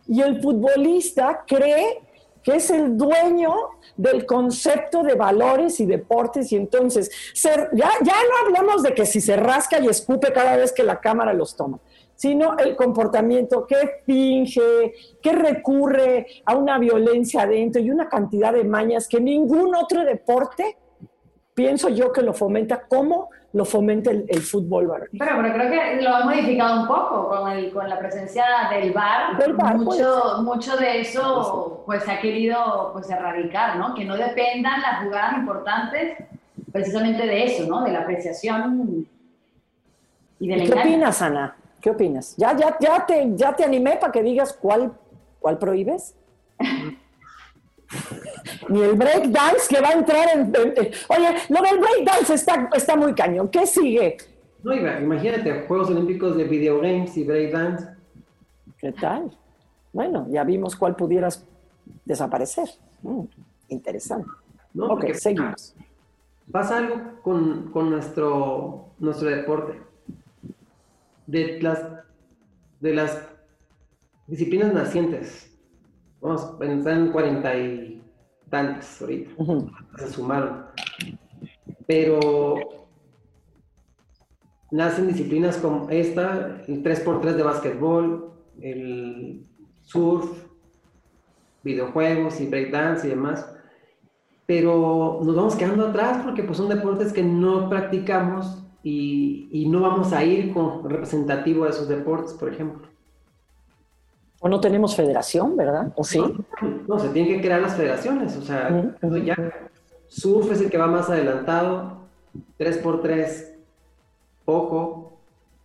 y 0.08 0.20
el 0.22 0.42
futbolista 0.42 1.44
cree 1.46 2.02
que 2.42 2.56
es 2.56 2.70
el 2.70 2.96
dueño 2.96 3.54
del 3.96 4.24
concepto 4.24 5.02
de 5.02 5.14
valores 5.14 5.80
y 5.80 5.86
deportes 5.86 6.50
y 6.50 6.56
entonces 6.56 7.10
ya, 7.34 7.68
ya 7.72 8.14
no 8.14 8.46
hablamos 8.46 8.82
de 8.82 8.94
que 8.94 9.04
si 9.04 9.20
se 9.20 9.36
rasca 9.36 9.78
y 9.80 9.86
escupe 9.86 10.32
cada 10.32 10.56
vez 10.56 10.72
que 10.72 10.82
la 10.82 11.00
cámara 11.00 11.32
los 11.34 11.54
toma 11.54 11.78
sino 12.18 12.56
el 12.58 12.74
comportamiento 12.74 13.64
que 13.64 14.02
finge, 14.04 14.92
que 15.22 15.32
recurre 15.32 16.26
a 16.44 16.56
una 16.56 16.76
violencia 16.76 17.42
adentro 17.42 17.80
y 17.80 17.92
una 17.92 18.08
cantidad 18.08 18.52
de 18.52 18.64
mañas 18.64 19.06
que 19.06 19.20
ningún 19.20 19.72
otro 19.76 20.04
deporte, 20.04 20.76
pienso 21.54 21.88
yo 21.88 22.12
que 22.12 22.22
lo 22.22 22.34
fomenta 22.34 22.82
como 22.88 23.30
lo 23.52 23.64
fomenta 23.64 24.10
el, 24.10 24.42
fútbol 24.42 24.90
Pero, 25.12 25.30
pero 25.40 25.54
creo 25.54 25.70
que 25.70 26.02
lo 26.02 26.14
ha 26.14 26.24
modificado 26.24 26.82
un 26.82 26.88
poco 26.88 27.28
con, 27.28 27.52
el, 27.52 27.72
con 27.72 27.88
la 27.88 27.98
presencia 27.98 28.44
del 28.68 28.92
VAR. 28.92 29.38
mucho, 29.76 30.42
mucho 30.42 30.76
de 30.76 31.00
eso 31.00 31.84
pues 31.86 32.02
se 32.02 32.10
ha 32.10 32.20
querido 32.20 32.90
pues 32.92 33.08
erradicar, 33.08 33.76
¿no? 33.76 33.94
Que 33.94 34.04
no 34.04 34.16
dependan 34.16 34.82
las 34.82 35.04
jugadas 35.04 35.38
importantes 35.38 36.18
precisamente 36.72 37.26
de 37.26 37.44
eso, 37.44 37.66
¿no? 37.68 37.84
De 37.84 37.92
la 37.92 38.00
apreciación 38.00 39.06
y 40.40 40.48
del 40.48 40.68
¿Qué 40.68 40.78
opinas, 40.78 41.22
Ana? 41.22 41.56
¿Qué 41.80 41.90
opinas? 41.90 42.34
¿Ya, 42.36 42.56
ya, 42.56 42.76
ya, 42.80 43.06
te, 43.06 43.36
ya 43.36 43.54
te 43.54 43.64
animé 43.64 43.96
para 43.96 44.12
que 44.12 44.22
digas 44.22 44.52
cuál, 44.52 44.92
cuál 45.38 45.58
prohíbes? 45.58 46.14
Ni 48.68 48.82
el 48.82 48.96
breakdance 48.96 49.68
que 49.68 49.80
va 49.80 49.88
a 49.90 49.92
entrar 49.92 50.28
en, 50.34 50.52
Oye, 50.54 51.34
lo 51.48 51.62
del 51.62 51.78
breakdance 51.78 52.34
está, 52.34 52.68
está 52.74 52.96
muy 52.96 53.14
cañón. 53.14 53.48
¿Qué 53.48 53.66
sigue? 53.66 54.18
No, 54.62 54.74
imagínate, 54.74 55.64
Juegos 55.66 55.88
Olímpicos 55.88 56.36
de 56.36 56.44
videogames 56.44 57.16
y 57.16 57.24
breakdance. 57.24 57.86
¿Qué 58.76 58.92
tal? 58.92 59.30
Bueno, 59.92 60.26
ya 60.28 60.44
vimos 60.44 60.76
cuál 60.76 60.96
pudieras 60.96 61.46
desaparecer. 62.04 62.68
Mm, 63.02 63.22
interesante. 63.68 64.28
No, 64.74 64.86
ok, 64.86 65.12
seguimos. 65.14 65.74
Pasa 66.50 66.78
algo 66.78 67.22
con, 67.22 67.70
con 67.72 67.90
nuestro, 67.90 68.88
nuestro 68.98 69.30
deporte 69.30 69.87
de 71.28 71.60
las, 71.60 71.84
de 72.80 72.94
las 72.94 73.28
disciplinas 74.26 74.72
nacientes. 74.72 75.54
Vamos, 76.20 76.54
están 76.60 77.06
en 77.06 77.12
cuarenta 77.12 77.56
y 77.56 78.02
tantas 78.48 79.00
ahorita, 79.00 79.30
se 79.98 80.08
sumaron. 80.08 80.64
Pero 81.86 82.88
nacen 84.70 85.06
disciplinas 85.06 85.58
como 85.58 85.88
esta, 85.90 86.62
el 86.66 86.82
3x3 86.82 87.34
de 87.34 87.42
básquetbol, 87.42 88.32
el 88.60 89.46
surf, 89.82 90.46
videojuegos 91.62 92.40
y 92.40 92.46
breakdance 92.46 93.06
y 93.06 93.10
demás. 93.10 93.54
Pero 94.46 95.20
nos 95.22 95.36
vamos 95.36 95.56
quedando 95.56 95.88
atrás 95.88 96.22
porque 96.24 96.42
pues 96.42 96.56
son 96.56 96.70
deportes 96.70 97.12
que 97.12 97.22
no 97.22 97.68
practicamos 97.68 98.64
y, 98.82 99.66
no 99.68 99.80
vamos 99.80 100.12
a 100.12 100.24
ir 100.24 100.52
con 100.52 100.88
representativo 100.88 101.64
de 101.64 101.70
esos 101.70 101.88
deportes, 101.88 102.32
por 102.34 102.52
ejemplo. 102.52 102.86
O 104.40 104.48
no 104.48 104.60
tenemos 104.60 104.94
federación, 104.94 105.56
¿verdad? 105.56 105.92
¿O 105.96 106.04
sí? 106.04 106.22
No, 106.86 106.98
se 106.98 107.08
tienen 107.08 107.34
que 107.34 107.40
crear 107.40 107.60
las 107.60 107.74
federaciones. 107.74 108.36
O 108.36 108.42
sea, 108.42 108.94
ya 109.24 109.36
surf 110.06 110.52
es 110.52 110.60
el 110.60 110.70
que 110.70 110.78
va 110.78 110.86
más 110.86 111.10
adelantado, 111.10 111.98
3x3 112.58 113.56
poco, 114.44 115.08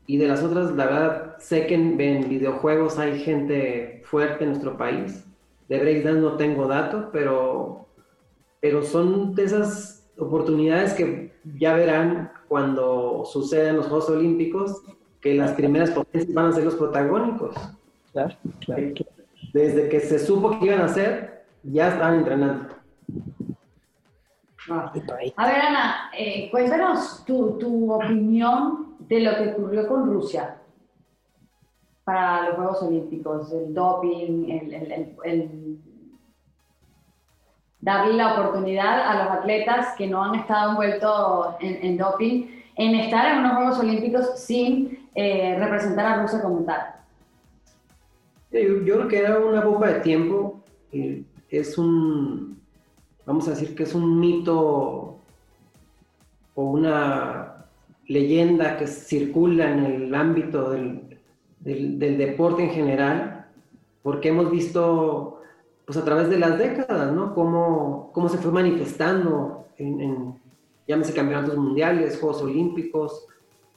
y 0.06 0.18
de 0.18 0.28
las 0.28 0.44
otras, 0.44 0.72
la 0.72 0.86
verdad, 0.86 1.38
sé 1.40 1.66
que 1.66 1.76
en, 1.76 1.98
videojuegos 1.98 3.00
hay 3.00 3.20
gente 3.20 4.02
fuerte 4.06 4.44
en 4.44 4.50
nuestro 4.50 4.78
país. 4.78 5.24
De 5.70 5.80
breakdance 5.80 6.20
no 6.20 6.36
tengo 6.36 6.68
datos, 6.68 7.06
pero, 7.14 7.88
pero 8.60 8.84
son 8.84 9.34
de 9.34 9.44
esas 9.46 10.12
oportunidades 10.18 10.94
que 10.94 11.34
ya 11.58 11.74
verán 11.74 12.32
cuando 12.54 13.26
suceden 13.26 13.78
los 13.78 13.88
Juegos 13.88 14.12
Olímpicos, 14.12 14.84
que 15.20 15.34
las 15.34 15.54
primeras 15.54 15.90
potencias 15.90 16.32
van 16.36 16.46
a 16.46 16.52
ser 16.52 16.66
los 16.66 16.76
protagónicos. 16.76 17.56
Claro, 18.12 18.36
claro, 18.60 18.84
Desde 19.52 19.90
que 19.90 20.00
se 20.00 20.20
supo 20.20 20.60
que 20.60 20.68
iban 20.68 20.82
a 20.82 20.86
hacer, 20.86 21.46
ya 21.64 21.88
estaban 21.88 22.20
entrenando. 22.20 22.68
Ah. 24.70 24.94
A 25.36 25.48
ver, 25.48 25.62
Ana, 25.62 26.12
eh, 26.16 26.50
cuéntanos 26.52 27.26
tu, 27.26 27.58
tu, 27.58 27.92
opinión 27.92 28.98
de 29.00 29.22
lo 29.22 29.36
que 29.36 29.50
ocurrió 29.54 29.88
con 29.88 30.14
Rusia 30.14 30.62
para 32.04 32.50
los 32.50 32.56
Juegos 32.58 32.84
Olímpicos, 32.84 33.52
el 33.52 33.74
doping, 33.74 34.48
el, 34.48 35.18
el, 35.24 35.80
darle 37.84 38.14
la 38.14 38.34
oportunidad 38.34 39.02
a 39.02 39.24
los 39.24 39.32
atletas 39.40 39.94
que 39.98 40.08
no 40.08 40.24
han 40.24 40.36
estado 40.36 40.72
envueltos 40.72 41.56
en, 41.60 41.98
doping 41.98 42.46
en 42.76 42.96
estar 42.96 43.32
en 43.32 43.40
unos 43.40 43.56
Juegos 43.56 43.80
Olímpicos 43.80 44.40
sin 44.40 45.10
eh, 45.14 45.56
representar 45.60 46.06
a 46.06 46.22
Rusia 46.22 46.42
como 46.42 46.64
tal. 46.64 46.96
Yo, 48.52 48.84
creo 48.84 49.08
que 49.08 49.20
era 49.20 49.38
una 49.38 49.62
bomba 49.62 49.88
de 49.88 50.00
tiempo. 50.00 50.64
es 51.50 51.78
un, 51.78 52.60
vamos 53.26 53.48
a 53.48 53.52
decir 53.52 53.76
que 53.76 53.84
es 53.84 53.94
un 53.94 54.20
mito 54.20 55.18
o 56.56 56.64
una 56.64 57.66
leyenda 58.08 58.78
que 58.78 58.88
circula 58.88 59.72
en 59.72 59.86
el 59.86 60.16
ámbito 60.16 60.70
del, 60.70 61.18
del, 61.60 62.18
deporte 62.18 62.64
en 62.64 62.70
general, 62.70 63.48
porque 64.04 64.30
hemos 64.30 64.52
visto, 64.52 65.33
pues 65.86 65.98
a 65.98 66.06
través 66.06 66.30
de 66.30 66.40
las 66.40 66.58
décadas, 66.58 67.14
¿no? 67.14 67.34
Cómo, 67.34 68.12
cómo 68.14 68.30
se 68.30 68.38
fue 68.38 68.52
manifestando 68.52 69.68
en, 69.78 70.02
en, 70.02 70.36
llámese 70.88 71.14
campeonatos 71.14 71.58
mundiales, 71.58 72.20
Juegos 72.20 72.42
Olímpicos 72.42 73.28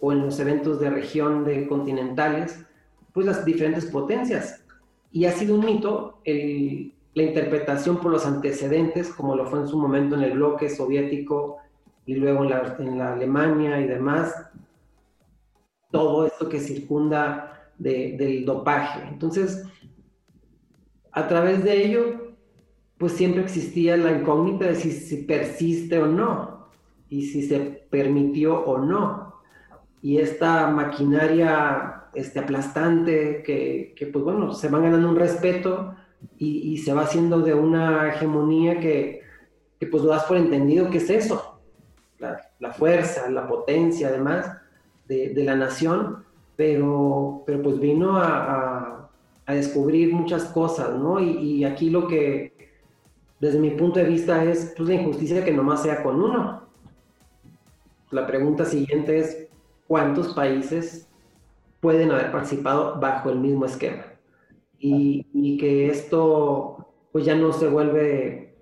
o 0.01 0.13
en 0.13 0.25
los 0.25 0.39
eventos 0.39 0.79
de 0.81 0.91
región 0.91 1.45
de 1.45 1.67
continentales, 1.67 2.65
pues 3.13 3.27
las 3.27 3.45
diferentes 3.45 3.87
potencias. 3.87 4.65
Y 5.11 5.25
ha 5.25 5.33
sido 5.33 5.55
un 5.55 5.65
mito 5.65 6.19
el, 6.25 6.93
la 7.17 7.23
interpretación 7.23 7.97
por 7.97 8.13
los 8.13 8.27
antecedentes, 8.27 9.09
como 9.09 9.35
lo 9.35 9.47
fue 9.47 9.61
en 9.61 9.69
su 9.69 9.79
momento 9.79 10.17
en 10.17 10.23
el 10.23 10.33
bloque 10.33 10.69
soviético 10.69 11.57
y 12.05 12.15
luego 12.15 12.45
en 12.45 12.51
la, 12.51 12.77
en 12.79 12.99
la 12.99 13.15
Alemania 13.15 13.81
y 13.81 13.87
demás, 13.87 14.35
todo 15.91 16.27
esto 16.27 16.47
que 16.51 16.61
circunda 16.61 17.71
del 17.79 18.45
dopaje. 18.45 19.01
Entonces, 19.09 19.65
a 21.17 21.29
través 21.29 21.65
de 21.65 21.83
ello, 21.83 22.35
pues 22.99 23.13
siempre 23.13 23.43
existía 23.43 23.97
la 23.97 24.13
incógnita 24.13 24.67
de 24.67 24.75
si, 24.75 24.93
si 24.93 25.23
persiste 25.23 25.99
o 25.99 26.07
no, 26.07 26.69
y 27.09 27.23
si 27.29 27.43
se 27.43 27.59
permitió 27.59 28.63
o 28.65 28.79
no. 28.79 29.41
Y 30.03 30.19
esta 30.19 30.69
maquinaria 30.71 32.05
este, 32.13 32.39
aplastante 32.39 33.43
que, 33.43 33.95
que, 33.97 34.07
pues 34.07 34.27
bueno, 34.27 34.53
se 34.53 34.69
van 34.69 34.83
ganando 34.83 35.09
un 35.09 35.17
respeto 35.17 35.95
y, 36.37 36.73
y, 36.73 36.79
se 36.79 36.93
va 36.93 37.03
haciendo 37.03 37.41
de 37.41 37.55
una 37.55 38.11
hegemonía 38.11 38.79
que, 38.79 39.23
que 39.81 39.87
pues 39.87 40.03
lo 40.03 40.11
das 40.11 40.25
por 40.25 40.37
entendido 40.37 40.91
que 40.91 40.99
es 40.99 41.09
eso, 41.09 41.61
la, 42.19 42.39
la 42.59 42.73
fuerza, 42.73 43.31
la 43.31 43.49
potencia 43.49 44.09
además 44.09 44.53
de, 45.09 45.31
de, 45.31 45.45
la 45.45 45.57
nación, 45.57 46.25
pero, 46.57 47.43
pero 47.47 47.63
pues 47.63 47.79
vino 47.81 48.19
a, 48.19 48.27
a, 48.27 48.76
descubrir 49.55 50.13
muchas 50.13 50.45
cosas, 50.45 50.99
¿no? 50.99 51.21
Y, 51.21 51.31
y, 51.39 51.65
aquí 51.65 51.91
lo 51.91 52.09
que 52.09 52.53
desde 53.41 53.59
mi 53.59 53.71
punto 53.71 54.01
de 54.01 54.07
vista 54.07 54.43
es 54.45 54.75
pues, 54.77 54.89
la 54.89 54.97
injusticia 54.97 55.45
que 55.45 55.53
nomás 55.53 55.83
sea 55.83 56.03
con 56.03 56.21
uno. 56.21 56.63
La 58.11 58.27
pregunta 58.27 58.65
siguiente 58.65 59.19
es, 59.19 59.49
¿cuántos 59.87 60.35
países 60.35 61.09
pueden 61.81 62.11
haber 62.11 62.33
participado 62.33 62.99
bajo 63.01 63.31
el 63.31 63.39
mismo 63.39 63.65
esquema? 63.67 64.05
Y, 64.79 65.27
y 65.33 65.59
que 65.59 65.89
esto 65.89 66.87
pues 67.13 67.25
ya 67.25 67.35
no 67.35 67.53
se 67.53 67.69
vuelve 67.69 68.55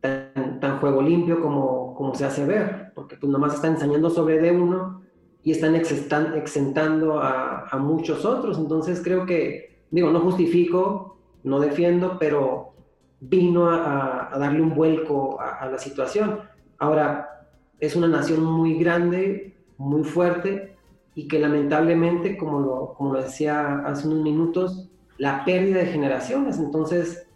tan, 0.00 0.60
tan 0.60 0.78
juego 0.78 1.02
limpio 1.02 1.40
como, 1.40 1.94
como 1.94 2.14
se 2.14 2.24
hace 2.24 2.44
ver, 2.44 2.92
porque 2.94 3.16
pues 3.16 3.30
nomás 3.30 3.54
están 3.54 3.72
enseñando 3.72 4.10
sobre 4.10 4.40
de 4.40 4.52
uno 4.52 5.02
y 5.42 5.52
están 5.52 5.74
exentando 5.74 7.20
a, 7.20 7.66
a, 7.68 7.76
muchos 7.78 8.24
otros. 8.24 8.58
Entonces 8.58 9.00
creo 9.02 9.26
que, 9.26 9.71
digo, 9.92 10.10
no 10.10 10.18
justifico, 10.20 11.16
no 11.44 11.60
defiendo, 11.60 12.18
pero 12.18 12.72
vino 13.20 13.70
a, 13.70 14.34
a 14.34 14.38
darle 14.38 14.62
un 14.62 14.74
vuelco 14.74 15.40
a, 15.40 15.60
a, 15.60 15.70
la 15.70 15.78
situación. 15.78 16.40
Ahora, 16.78 17.46
es 17.78 17.94
una 17.94 18.08
nación 18.08 18.42
muy 18.42 18.74
grande, 18.78 19.56
muy 19.76 20.02
fuerte, 20.02 20.76
y 21.14 21.28
que 21.28 21.38
lamentablemente, 21.38 22.36
como 22.36 22.60
lo, 22.60 22.94
como 22.94 23.14
lo 23.14 23.22
decía 23.22 23.80
hace 23.80 24.08
unos 24.08 24.22
minutos, 24.22 24.88
la 25.18 25.44
pérdida 25.44 25.78
de 25.78 25.86
generaciones. 25.86 26.58
Entonces, 26.58 27.28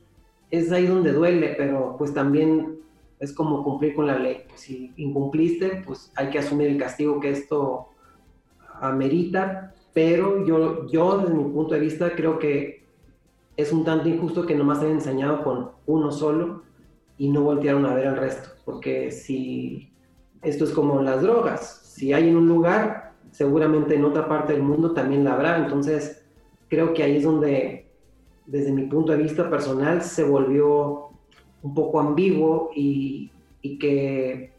es 0.51 0.73
ahí 0.73 0.87
donde 0.87 1.13
duele, 1.13 1.55
pero 1.57 1.97
pues 1.99 2.15
también 2.15 2.79
es 3.21 3.33
como 3.33 3.63
cumplir 3.63 3.95
con 3.95 4.07
la 4.07 4.19
ley. 4.19 4.45
Pues, 4.49 4.61
si 4.61 4.93
incumpliste, 4.97 5.83
pues 5.87 6.13
hay 6.17 6.31
que 6.31 6.39
asumir 6.39 6.69
el 6.69 6.79
castigo 6.79 7.21
que 7.21 7.31
esto 7.31 7.91
amerita, 8.81 9.75
pero 9.97 10.45
yo, 10.45 10.87
yo 10.89 11.21
desde 11.21 11.33
mi 11.33 11.45
punto 11.45 11.73
de 11.73 11.81
vista 11.81 12.15
creo 12.15 12.39
que 12.39 12.85
es 13.57 13.73
un 13.73 13.83
tanto 13.83 14.11
injusto 14.11 14.45
que 14.45 14.55
nomás 14.55 14.81
hayan 14.81 14.97
enseñado 14.97 15.43
con 15.43 15.71
uno 15.87 16.13
solo 16.13 16.65
y 17.17 17.31
no 17.31 17.41
voltearon 17.41 17.87
a 17.87 17.95
ver 17.95 18.09
al 18.09 18.19
resto, 18.19 18.51
porque 18.67 19.11
si 19.11 19.91
esto 20.43 20.65
es 20.65 20.73
como 20.73 21.01
las 21.01 21.23
drogas, 21.23 21.81
si 21.83 22.13
hay 22.13 22.29
en 22.29 22.37
un 22.37 22.47
lugar, 22.47 23.15
seguramente 23.31 23.95
en 23.95 24.05
otra 24.05 24.29
parte 24.29 24.53
del 24.53 24.63
mundo 24.63 24.93
también 24.93 25.25
la 25.25 25.33
habrá, 25.33 25.57
entonces 25.65 26.27
creo 26.69 26.93
que 26.93 27.03
ahí 27.03 27.17
es 27.17 27.25
donde, 27.25 27.87
desde 28.45 28.73
mi 28.73 28.83
punto 28.83 29.13
de 29.13 29.23
vista 29.23 29.49
personal, 29.49 30.03
se 30.03 30.25
volvió 30.25 31.09
un 31.63 31.73
poco 31.73 32.01
ambiguo 32.01 32.71
y, 32.77 33.31
y 33.63 33.79
que 33.79 34.53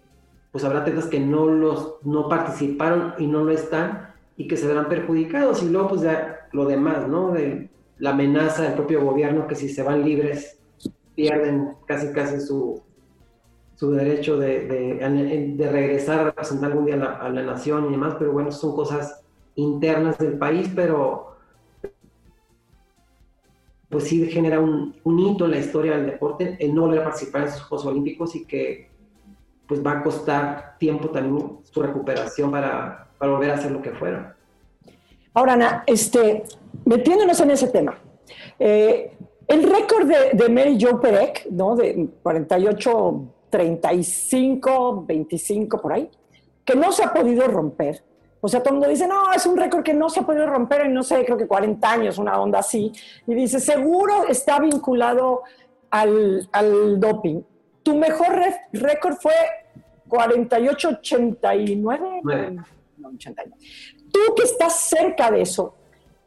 pues 0.51 0.63
habrá 0.63 0.79
atletas 0.79 1.05
que 1.05 1.19
no, 1.19 1.45
los, 1.45 1.97
no 2.01 2.27
participaron 2.27 3.13
y 3.19 3.27
no 3.27 3.43
lo 3.43 3.51
están 3.51 4.16
y 4.37 4.47
que 4.47 4.55
se 4.55 4.67
verán 4.67 4.87
perjudicados. 4.87 5.63
Y 5.63 5.69
luego, 5.69 5.89
pues 5.89 6.01
ya 6.01 6.47
lo 6.53 6.65
demás, 6.65 7.07
¿no? 7.07 7.31
De 7.31 7.69
la 7.97 8.11
amenaza 8.11 8.63
del 8.63 8.73
propio 8.73 9.03
gobierno 9.03 9.47
que 9.47 9.55
si 9.55 9.69
se 9.69 9.83
van 9.83 10.05
libres 10.05 10.59
pierden 11.15 11.73
casi 11.87 12.13
casi 12.13 12.39
su, 12.39 12.79
su 13.75 13.91
derecho 13.91 14.37
de, 14.37 14.65
de, 14.67 15.71
regresar 15.71 16.19
a 16.19 16.23
representar 16.25 16.71
algún 16.71 16.85
día 16.85 16.93
a 16.93 17.29
la, 17.29 17.41
a 17.41 17.43
nación 17.43 17.87
y 17.87 17.91
demás, 17.91 18.15
pero 18.19 18.31
bueno, 18.31 18.51
son 18.51 18.75
cosas 18.75 19.23
internas 19.55 20.19
del 20.19 20.37
país, 20.37 20.69
pero 20.75 21.35
pues 23.89 24.03
sí 24.03 24.27
genera 24.27 24.59
un, 24.59 24.95
un 25.03 25.19
hito 25.19 25.45
en 25.45 25.51
la 25.51 25.57
historia 25.57 25.97
del 25.97 26.05
deporte 26.05 26.57
el 26.59 26.75
no 26.75 26.81
volver 26.81 26.99
a 26.99 27.05
participar 27.05 27.41
en 27.41 27.47
esos 27.47 27.63
Juegos 27.63 27.87
Olímpicos 27.87 28.35
y 28.35 28.45
que 28.45 28.91
pues 29.67 29.83
va 29.83 29.93
a 29.93 30.03
costar 30.03 30.75
tiempo 30.77 31.09
también 31.09 31.59
su 31.63 31.81
recuperación 31.81 32.51
para, 32.51 33.06
para 33.17 33.31
volver 33.31 33.51
a 33.51 33.55
hacer 33.55 33.71
lo 33.71 33.81
que 33.81 33.91
fuera. 33.91 34.35
Ahora, 35.33 35.53
Ana, 35.53 35.83
este, 35.85 36.43
metiéndonos 36.85 37.39
en 37.39 37.51
ese 37.51 37.67
tema, 37.67 37.97
eh, 38.59 39.15
el 39.47 39.63
récord 39.63 40.07
de, 40.07 40.31
de, 40.33 40.49
Mary 40.49 40.77
Jo 40.79 40.99
Perec, 40.99 41.47
¿no? 41.51 41.75
De 41.75 42.09
48, 42.23 43.25
35, 43.49 45.05
25 45.07 45.81
por 45.81 45.93
ahí, 45.93 46.09
que 46.65 46.75
no 46.75 46.91
se 46.91 47.03
ha 47.03 47.13
podido 47.13 47.47
romper. 47.47 48.03
O 48.41 48.47
sea, 48.47 48.61
todo 48.61 48.69
el 48.69 48.75
mundo 48.75 48.89
dice, 48.89 49.07
no, 49.07 49.31
es 49.33 49.45
un 49.45 49.57
récord 49.57 49.83
que 49.83 49.93
no 49.93 50.09
se 50.09 50.19
ha 50.19 50.23
podido 50.23 50.47
romper 50.47 50.81
en, 50.81 50.93
no 50.93 51.03
sé, 51.03 51.23
creo 51.25 51.37
que 51.37 51.47
40 51.47 51.91
años, 51.91 52.17
una 52.17 52.39
onda 52.39 52.59
así. 52.59 52.91
Y 53.25 53.33
dice, 53.33 53.59
seguro 53.59 54.27
está 54.27 54.59
vinculado 54.59 55.43
al, 55.89 56.47
al 56.51 56.99
doping 56.99 57.41
tu 57.87 57.95
mejor 57.95 58.37
récord 58.73 59.15
fue 59.15 59.31
48-89. 60.09 62.53
No, 62.53 62.65
89. 63.15 63.57
Tú 64.11 64.19
que 64.35 64.43
estás 64.43 64.79
cerca 64.89 65.31
de 65.31 65.41
eso, 65.41 65.73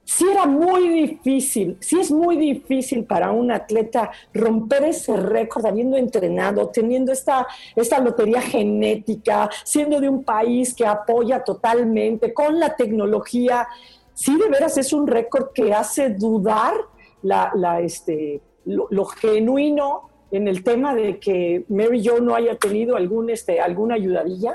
si 0.05 0.29
era 0.29 0.45
muy 0.45 0.89
difícil, 0.89 1.77
si 1.81 2.01
es 2.01 2.11
muy 2.11 2.37
difícil 2.37 3.05
para 3.05 3.31
un 3.31 3.53
atleta 3.53 4.11
romper 4.35 4.85
ese 4.85 5.17
récord 5.17 5.65
habiendo 5.67 5.97
entrenado, 5.97 6.69
teniendo 6.69 7.13
esta, 7.13 7.47
esta 7.77 8.01
lotería 8.01 8.41
genética, 8.41 9.49
siendo 9.63 10.01
de 10.01 10.09
un 10.09 10.25
país 10.25 10.75
que 10.75 10.85
apoya 10.85 11.45
totalmente 11.45 12.35
con 12.35 12.59
la 12.59 12.75
tecnología, 12.75 13.69
sí 14.13 14.37
de 14.37 14.49
veras 14.49 14.77
es 14.79 14.93
un 14.93 15.07
récord 15.07 15.53
que 15.55 15.73
hace 15.73 16.11
dudar 16.11 16.75
la, 17.23 17.53
la 17.55 17.81
este, 17.81 18.41
lo, 18.65 18.89
lo 18.91 19.05
genuino 19.05 20.11
en 20.31 20.49
el 20.49 20.63
tema 20.63 20.95
de 20.95 21.19
que 21.19 21.65
Mary 21.69 22.05
Jo 22.05 22.21
no 22.21 22.35
haya 22.35 22.57
tenido 22.57 22.97
algún, 22.97 23.31
este, 23.31 23.61
alguna 23.61 23.95
ayudadilla? 23.95 24.55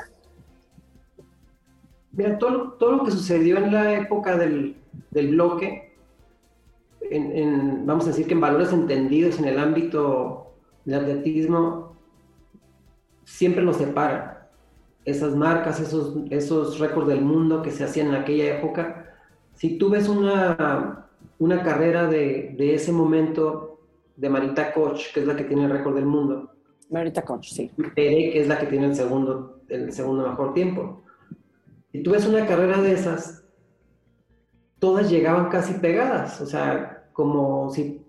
Mira, 2.15 2.37
todo, 2.37 2.73
todo 2.73 2.91
lo 2.93 3.03
que 3.03 3.11
sucedió 3.11 3.57
en 3.57 3.71
la 3.71 3.93
época 3.93 4.37
del, 4.37 4.77
del 5.11 5.29
bloque, 5.29 5.93
en, 7.01 7.31
en, 7.35 7.85
vamos 7.85 8.05
a 8.05 8.09
decir 8.09 8.25
que 8.25 8.33
en 8.33 8.41
valores 8.41 8.71
entendidos 8.71 9.37
en 9.39 9.45
el 9.45 9.59
ámbito 9.59 10.53
del 10.85 11.01
atletismo, 11.01 11.95
siempre 13.25 13.63
nos 13.63 13.77
separa. 13.77 14.49
Esas 15.03 15.35
marcas, 15.35 15.79
esos, 15.79 16.17
esos 16.31 16.79
récords 16.79 17.07
del 17.07 17.21
mundo 17.21 17.61
que 17.61 17.71
se 17.71 17.83
hacían 17.83 18.07
en 18.07 18.15
aquella 18.15 18.57
época, 18.57 19.13
si 19.53 19.77
tú 19.77 19.89
ves 19.89 20.07
una, 20.07 21.07
una 21.37 21.63
carrera 21.63 22.07
de, 22.07 22.55
de 22.57 22.75
ese 22.75 22.91
momento 22.91 23.79
de 24.15 24.29
Marita 24.29 24.73
Koch, 24.73 25.13
que 25.13 25.19
es 25.19 25.27
la 25.27 25.35
que 25.35 25.43
tiene 25.43 25.65
el 25.65 25.71
récord 25.71 25.95
del 25.95 26.05
mundo. 26.05 26.49
Marita 26.89 27.23
Koch, 27.23 27.45
sí. 27.45 27.71
Pere, 27.93 28.31
que 28.31 28.41
es 28.41 28.47
la 28.47 28.57
que 28.57 28.67
tiene 28.67 28.87
el 28.87 28.95
segundo, 28.95 29.59
el 29.69 29.91
segundo 29.91 30.27
mejor 30.27 30.53
tiempo. 30.53 31.03
Si 31.95 32.03
tú 32.03 32.11
ves 32.11 32.27
una 32.27 32.45
carrera 32.45 32.81
de 32.81 32.91
esas, 32.91 33.45
todas 34.79 35.09
llegaban 35.09 35.47
casi 35.47 35.75
pegadas. 35.75 36.41
O 36.41 36.45
sea, 36.45 37.05
como 37.13 37.69
si 37.69 38.01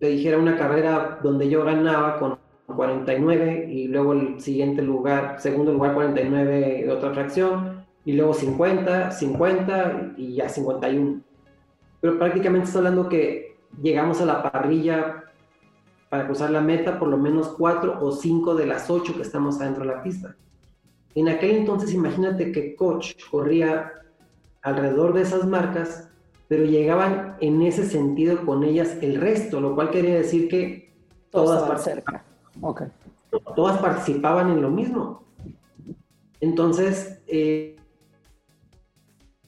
te 0.00 0.08
dijera 0.08 0.38
una 0.38 0.56
carrera 0.56 1.20
donde 1.22 1.48
yo 1.48 1.64
ganaba 1.64 2.18
con 2.18 2.36
49 2.66 3.68
y 3.70 3.86
luego 3.86 4.14
el 4.14 4.40
siguiente 4.40 4.82
lugar, 4.82 5.36
segundo 5.38 5.72
lugar 5.72 5.94
49 5.94 6.82
de 6.84 6.90
otra 6.90 7.14
fracción 7.14 7.86
y 8.04 8.14
luego 8.14 8.34
50, 8.34 9.12
50 9.12 10.14
y 10.16 10.34
ya 10.34 10.48
51. 10.48 11.20
Pero 12.00 12.18
prácticamente 12.18 12.66
está 12.66 12.78
hablando 12.78 13.08
que 13.08 13.56
llegamos 13.80 14.20
a 14.20 14.24
la 14.24 14.42
parrilla 14.50 15.26
para 16.08 16.26
cruzar 16.26 16.50
la 16.50 16.60
meta 16.60 16.98
por 16.98 17.06
lo 17.06 17.18
menos 17.18 17.50
cuatro 17.50 18.04
o 18.04 18.10
cinco 18.10 18.56
de 18.56 18.66
las 18.66 18.90
ocho 18.90 19.14
que 19.14 19.22
estamos 19.22 19.60
adentro 19.60 19.84
de 19.84 19.94
la 19.94 20.02
pista. 20.02 20.34
En 21.14 21.28
aquel 21.28 21.56
entonces 21.56 21.92
imagínate 21.92 22.52
que 22.52 22.74
Coach 22.74 23.14
corría 23.30 23.92
alrededor 24.62 25.12
de 25.12 25.22
esas 25.22 25.46
marcas, 25.46 26.08
pero 26.48 26.64
llegaban 26.64 27.36
en 27.40 27.62
ese 27.62 27.84
sentido 27.84 28.44
con 28.44 28.64
ellas 28.64 28.96
el 29.00 29.20
resto, 29.20 29.60
lo 29.60 29.74
cual 29.74 29.90
quería 29.90 30.14
decir 30.14 30.48
que 30.48 30.92
todas 31.30 31.62
participaban, 31.62 32.22
todas 33.56 33.78
participaban 33.78 34.50
en 34.50 34.62
lo 34.62 34.70
mismo. 34.70 35.24
Entonces, 36.40 37.20
eh, 37.26 37.76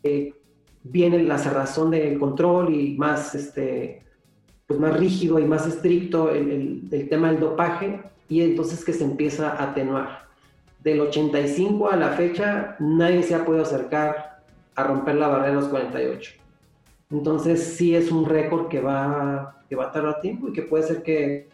eh, 0.02 0.34
viene 0.82 1.22
la 1.22 1.38
cerrazón 1.38 1.90
del 1.90 2.18
control 2.18 2.74
y 2.74 2.96
más, 2.96 3.34
este, 3.34 4.02
pues 4.66 4.78
más 4.80 4.98
rígido 4.98 5.38
y 5.38 5.44
más 5.44 5.66
estricto 5.66 6.30
el, 6.30 6.88
el 6.90 7.08
tema 7.08 7.30
del 7.30 7.40
dopaje, 7.40 8.02
y 8.28 8.42
entonces 8.42 8.84
que 8.84 8.92
se 8.92 9.04
empieza 9.04 9.50
a 9.50 9.70
atenuar. 9.70 10.23
Del 10.84 11.00
85 11.00 11.90
a 11.90 11.96
la 11.96 12.10
fecha, 12.10 12.76
nadie 12.78 13.22
se 13.22 13.34
ha 13.34 13.44
podido 13.44 13.64
acercar 13.64 14.42
a 14.76 14.84
romper 14.84 15.16
la 15.16 15.28
barrera 15.28 15.48
de 15.48 15.54
los 15.54 15.68
48. 15.68 16.32
Entonces 17.10 17.76
sí 17.76 17.96
es 17.96 18.12
un 18.12 18.26
récord 18.26 18.68
que 18.68 18.80
va, 18.80 19.56
que 19.68 19.76
va 19.76 19.86
a 19.86 19.92
tardar 19.92 20.20
tiempo 20.20 20.48
y 20.48 20.52
que 20.52 20.62
puede 20.62 20.82
ser 20.82 21.02
que 21.02 21.48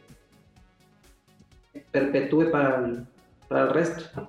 perpetúe 1.90 2.50
para 2.50 2.76
el, 2.76 3.06
para 3.48 3.62
el 3.62 3.70
resto. 3.70 4.28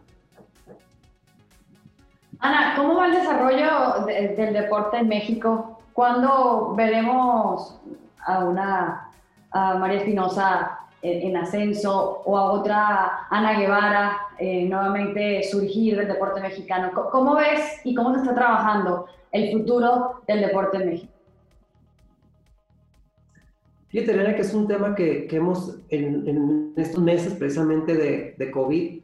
Ana, 2.39 2.73
¿cómo 2.75 2.95
va 2.95 3.07
el 3.07 3.13
desarrollo 3.13 4.05
del 4.05 4.53
deporte 4.53 4.97
en 4.97 5.07
México? 5.07 5.81
¿Cuándo 5.93 6.73
veremos 6.75 7.79
a 8.25 8.45
una 8.45 9.11
a 9.51 9.75
María 9.75 9.99
Espinosa 9.99 10.79
en, 11.01 11.35
ascenso 11.37 12.21
o 12.25 12.37
a 12.37 12.51
otra 12.51 13.27
Ana 13.29 13.59
Guevara 13.59 14.17
eh, 14.37 14.65
nuevamente 14.65 15.43
surgir 15.43 15.97
del 15.97 16.07
deporte 16.07 16.41
mexicano. 16.41 16.91
¿Cómo 17.11 17.35
ves 17.35 17.81
y 17.83 17.95
cómo 17.95 18.13
se 18.13 18.21
está 18.21 18.35
trabajando 18.35 19.07
el 19.31 19.51
futuro 19.51 20.21
del 20.27 20.41
deporte 20.41 20.77
en 20.77 20.89
México? 20.89 21.13
Fíjate, 23.89 24.13
Elena, 24.13 24.35
que 24.35 24.41
es 24.41 24.53
un 24.53 24.67
tema 24.67 24.95
que, 24.95 25.27
que 25.27 25.35
hemos 25.35 25.77
en, 25.89 26.73
estos 26.77 27.03
meses 27.03 27.33
precisamente 27.33 27.93
de, 27.93 28.35
de, 28.37 28.51
COVID 28.51 29.01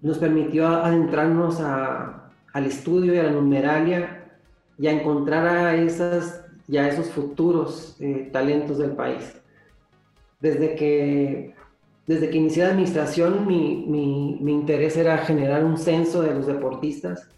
nos 0.00 0.18
permitió 0.18 0.66
adentrarnos 0.66 1.60
a, 1.60 2.30
al 2.52 2.64
estudio 2.64 3.14
y 3.14 3.18
a 3.18 3.24
la 3.24 3.30
numeralia 3.30 4.30
y 4.78 4.86
a 4.86 4.92
encontrar 4.92 5.46
a 5.46 5.74
esas 5.76 6.44
ya 6.66 6.88
esos 6.88 7.10
futuros 7.10 7.96
eh, 8.00 8.30
talentos 8.32 8.78
del 8.78 8.92
país 8.92 9.34
desde 10.44 10.74
que, 10.74 11.54
desde 12.06 12.28
que 12.28 12.36
inicié 12.36 12.64
la 12.64 12.70
administración, 12.72 13.46
mi, 13.46 13.86
mi, 13.88 14.38
mi, 14.42 14.52
interés 14.52 14.94
era 14.98 15.16
generar 15.16 15.64
un 15.64 15.78
censo 15.78 16.20
de 16.20 16.34
los 16.34 16.46
deportistas 16.46 17.30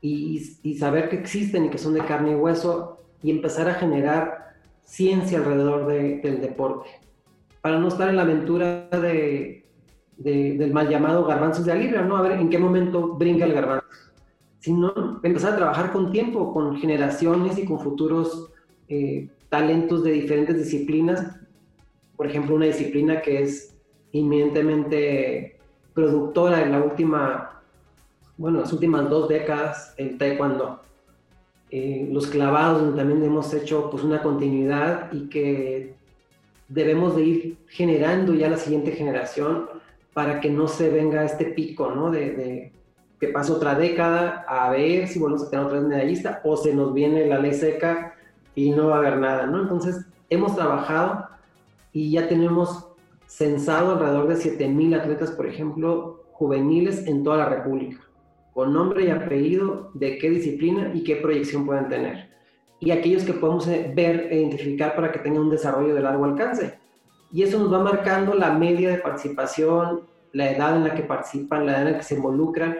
y, 0.00 0.56
y, 0.62 0.78
saber 0.78 1.08
que 1.08 1.16
existen 1.16 1.64
y 1.64 1.70
que 1.70 1.78
son 1.78 1.94
de 1.94 2.04
carne 2.04 2.30
y 2.30 2.34
hueso 2.36 2.98
y 3.24 3.32
empezar 3.32 3.68
a 3.68 3.74
generar 3.74 4.54
ciencia 4.84 5.38
alrededor 5.38 5.88
de, 5.88 6.18
del 6.18 6.40
deporte. 6.40 6.90
Para 7.60 7.80
no 7.80 7.88
estar 7.88 8.08
en 8.08 8.16
la 8.16 8.22
aventura 8.22 8.88
de, 8.88 9.66
de, 10.16 10.56
del 10.56 10.72
mal 10.72 10.88
llamado 10.88 11.26
garbanzos 11.26 11.64
de 11.64 11.72
alivio, 11.72 12.04
¿no? 12.04 12.16
A 12.16 12.22
ver 12.22 12.38
en 12.38 12.50
qué 12.50 12.58
momento 12.58 13.14
brinca 13.14 13.46
el 13.46 13.54
garbanzo. 13.54 13.88
Sino 14.60 15.18
empezar 15.24 15.54
a 15.54 15.56
trabajar 15.56 15.90
con 15.90 16.12
tiempo, 16.12 16.52
con 16.52 16.76
generaciones 16.76 17.58
y 17.58 17.64
con 17.64 17.80
futuros 17.80 18.52
eh, 18.88 19.28
talentos 19.48 20.04
de 20.04 20.12
diferentes 20.12 20.56
disciplinas 20.56 21.40
por 22.16 22.26
ejemplo, 22.26 22.54
una 22.54 22.66
disciplina 22.66 23.20
que 23.20 23.42
es 23.42 23.74
inmediatamente 24.12 25.58
productora 25.92 26.62
en 26.62 26.72
la 26.72 26.82
última, 26.82 27.62
bueno, 28.36 28.60
las 28.60 28.72
últimas 28.72 29.08
dos 29.08 29.28
décadas, 29.28 29.94
el 29.96 30.18
taekwondo. 30.18 30.80
Eh, 31.70 32.08
los 32.12 32.28
clavados, 32.28 32.82
donde 32.82 32.96
también 32.96 33.22
hemos 33.24 33.52
hecho 33.52 33.90
pues 33.90 34.04
una 34.04 34.22
continuidad 34.22 35.12
y 35.12 35.28
que 35.28 35.94
debemos 36.68 37.16
de 37.16 37.22
ir 37.22 37.56
generando 37.66 38.34
ya 38.34 38.48
la 38.48 38.56
siguiente 38.56 38.92
generación 38.92 39.68
para 40.12 40.40
que 40.40 40.50
no 40.50 40.68
se 40.68 40.88
venga 40.90 41.24
este 41.24 41.46
pico, 41.46 41.90
¿no? 41.90 42.10
De, 42.10 42.30
de 42.30 42.72
que 43.18 43.28
pase 43.28 43.52
otra 43.52 43.74
década 43.74 44.44
a 44.46 44.70
ver 44.70 45.08
si 45.08 45.18
volvemos 45.18 45.46
a 45.46 45.50
tener 45.50 45.64
otra 45.64 45.80
vez 45.80 45.88
medallista 45.88 46.40
o 46.44 46.56
se 46.56 46.74
nos 46.74 46.94
viene 46.94 47.26
la 47.26 47.38
ley 47.38 47.54
seca 47.54 48.14
y 48.54 48.70
no 48.70 48.88
va 48.88 48.96
a 48.96 48.98
haber 48.98 49.18
nada, 49.18 49.46
¿no? 49.46 49.62
Entonces, 49.62 50.06
hemos 50.30 50.54
trabajado 50.54 51.26
y 51.94 52.10
ya 52.10 52.28
tenemos 52.28 52.88
censado 53.26 53.92
alrededor 53.92 54.28
de 54.28 54.34
7.000 54.34 55.00
atletas, 55.00 55.30
por 55.30 55.46
ejemplo, 55.46 56.24
juveniles 56.32 57.06
en 57.06 57.22
toda 57.22 57.38
la 57.38 57.48
República, 57.48 58.00
con 58.52 58.74
nombre 58.74 59.04
y 59.04 59.10
apellido 59.10 59.92
de 59.94 60.18
qué 60.18 60.28
disciplina 60.28 60.90
y 60.92 61.04
qué 61.04 61.16
proyección 61.16 61.64
pueden 61.64 61.88
tener. 61.88 62.30
Y 62.80 62.90
aquellos 62.90 63.22
que 63.22 63.32
podemos 63.32 63.68
eh, 63.68 63.92
ver 63.94 64.28
e 64.30 64.40
identificar 64.40 64.96
para 64.96 65.12
que 65.12 65.20
tengan 65.20 65.42
un 65.42 65.50
desarrollo 65.50 65.94
de 65.94 66.00
largo 66.00 66.24
alcance. 66.24 66.78
Y 67.32 67.44
eso 67.44 67.60
nos 67.60 67.72
va 67.72 67.78
marcando 67.78 68.34
la 68.34 68.52
media 68.52 68.90
de 68.90 68.98
participación, 68.98 70.02
la 70.32 70.50
edad 70.50 70.76
en 70.76 70.84
la 70.84 70.94
que 70.94 71.04
participan, 71.04 71.64
la 71.64 71.72
edad 71.72 71.86
en 71.86 71.92
la 71.92 71.98
que 71.98 72.04
se 72.04 72.16
involucran. 72.16 72.76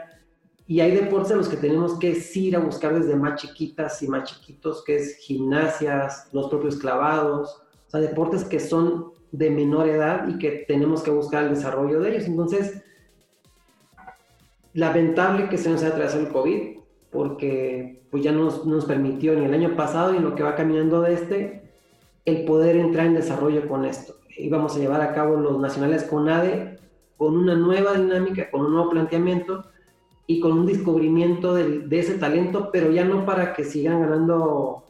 Y 0.67 0.81
hay 0.81 0.91
deportes 0.91 1.31
en 1.31 1.39
los 1.39 1.49
que 1.49 1.57
tenemos 1.57 1.99
que 2.01 2.21
ir 2.35 2.57
a 2.57 2.61
buscar 2.61 2.93
desde 2.95 3.15
más 3.15 3.41
chiquitas 3.41 4.03
y 4.03 4.09
más 4.09 4.25
chiquitos, 4.25 4.83
que 4.85 4.97
es 4.97 5.19
gimnasias, 5.19 6.29
los 6.33 6.49
propios 6.49 6.77
clavados, 6.77 7.64
deportes 8.01 8.45
que 8.45 8.61
son 8.61 9.13
de 9.33 9.51
menor 9.51 9.89
edad 9.89 10.29
y 10.29 10.39
que 10.39 10.65
tenemos 10.69 11.03
que 11.03 11.11
buscar 11.11 11.45
el 11.45 11.51
desarrollo 11.51 12.01
de 12.01 12.11
ellos. 12.11 12.27
Entonces, 12.27 12.83
lamentable 14.73 15.49
que 15.49 15.59
se 15.59 15.71
nos 15.71 15.83
haya 15.83 15.95
traído 15.95 16.21
el 16.21 16.29
COVID, 16.29 16.79
porque 17.11 18.03
pues 18.11 18.23
ya 18.23 18.33
nos, 18.33 18.65
nos 18.67 18.85
permitió 18.85 19.35
ni 19.35 19.45
el 19.45 19.55
año 19.55 19.77
pasado 19.77 20.13
ni 20.13 20.21
lo 20.21 20.35
que 20.35 20.43
va 20.43 20.55
caminando 20.55 21.01
de 21.01 21.15
este, 21.15 21.63
el 22.25 22.45
poder 22.45 22.77
entrar 22.77 23.07
en 23.07 23.15
desarrollo 23.15 23.69
con 23.69 23.85
esto. 23.85 24.15
Íbamos 24.37 24.77
a 24.77 24.79
llevar 24.79 25.01
a 25.01 25.13
cabo 25.15 25.37
los 25.37 25.61
nacionales 25.61 26.05
con 26.05 26.29
ADE 26.29 26.79
con 27.17 27.37
una 27.37 27.55
nueva 27.55 27.95
dinámica, 27.95 28.51
con 28.51 28.67
un 28.67 28.73
nuevo 28.73 28.91
planteamiento 28.91 29.65
y 30.27 30.41
con 30.41 30.53
un 30.53 30.67
descubrimiento 30.67 31.55
de, 31.55 31.81
de 31.81 31.99
ese 31.99 32.19
talento, 32.19 32.71
pero 32.73 32.91
ya 32.91 33.05
no 33.05 33.25
para 33.25 33.53
que 33.53 33.65
sigan 33.65 34.01
ganando 34.01 34.85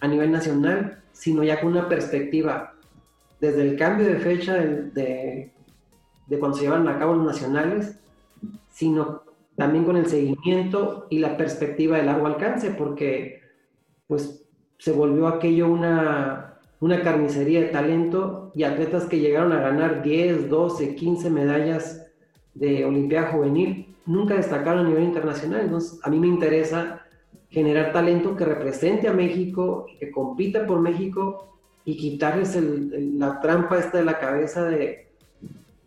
a 0.00 0.08
nivel 0.08 0.30
nacional, 0.30 1.02
sino 1.16 1.42
ya 1.42 1.60
con 1.60 1.72
una 1.72 1.88
perspectiva 1.88 2.74
desde 3.40 3.62
el 3.62 3.76
cambio 3.76 4.06
de 4.06 4.18
fecha 4.18 4.54
de, 4.54 5.50
de, 6.26 6.38
cuando 6.38 6.56
se 6.56 6.64
llevan 6.64 6.86
a 6.88 6.98
cabo 6.98 7.14
los 7.14 7.26
nacionales, 7.26 7.98
sino 8.70 9.22
también 9.56 9.84
con 9.84 9.96
el 9.96 10.06
seguimiento 10.06 11.06
y 11.08 11.18
la 11.18 11.36
perspectiva 11.36 11.96
de 11.96 12.04
largo 12.04 12.26
alcance, 12.26 12.70
porque 12.70 13.40
pues 14.06 14.44
se 14.78 14.92
volvió 14.92 15.26
aquello 15.28 15.68
una, 15.68 16.58
una 16.80 17.02
carnicería 17.02 17.60
de 17.60 17.68
talento 17.68 18.52
y 18.54 18.64
atletas 18.64 19.06
que 19.06 19.18
llegaron 19.18 19.52
a 19.52 19.60
ganar 19.60 20.02
10, 20.02 20.50
12, 20.50 20.94
15 20.94 21.30
medallas 21.30 22.06
de 22.54 22.84
Olimpiada 22.84 23.32
Juvenil, 23.32 23.94
nunca 24.04 24.34
destacaron 24.34 24.84
a 24.84 24.88
nivel 24.88 25.04
internacional. 25.04 25.62
Entonces, 25.62 25.98
a 26.02 26.10
mí 26.10 26.18
me 26.18 26.26
interesa 26.26 27.05
generar 27.56 27.90
talento 27.90 28.36
que 28.36 28.44
represente 28.44 29.08
a 29.08 29.14
México, 29.14 29.86
que 29.98 30.10
compita 30.10 30.66
por 30.66 30.78
México 30.78 31.56
y 31.86 31.96
quitarles 31.96 32.54
la 32.60 33.40
trampa 33.40 33.78
esta 33.78 33.96
de 33.96 34.04
la 34.04 34.18
cabeza 34.18 34.66
de 34.66 35.08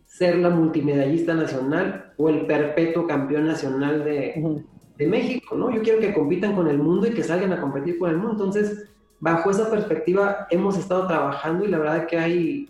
ser 0.07 0.39
la 0.39 0.49
multimedallista 0.49 1.35
nacional 1.35 2.11
o 2.17 2.27
el 2.29 2.47
perpetuo 2.47 3.05
campeón 3.05 3.45
nacional 3.45 4.03
de, 4.03 4.63
de, 4.97 5.07
México, 5.07 5.55
¿no? 5.55 5.69
Yo 5.69 5.83
quiero 5.83 5.99
que 5.99 6.11
compitan 6.11 6.55
con 6.55 6.67
el 6.67 6.79
mundo 6.79 7.05
y 7.05 7.11
que 7.11 7.21
salgan 7.21 7.53
a 7.53 7.61
competir 7.61 7.99
con 7.99 8.09
el 8.09 8.17
mundo. 8.17 8.31
Entonces, 8.31 8.89
bajo 9.19 9.51
esa 9.51 9.69
perspectiva 9.69 10.47
hemos 10.49 10.75
estado 10.75 11.05
trabajando 11.05 11.65
y 11.65 11.67
la 11.67 11.77
verdad 11.77 12.07
que 12.07 12.17
hay, 12.17 12.67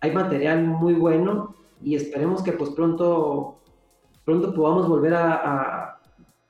hay 0.00 0.12
material 0.12 0.64
muy 0.64 0.94
bueno 0.94 1.54
y 1.84 1.94
esperemos 1.94 2.42
que 2.42 2.52
pues 2.52 2.70
pronto, 2.70 3.58
pronto 4.24 4.54
podamos 4.54 4.88
volver 4.88 5.12
a, 5.12 5.98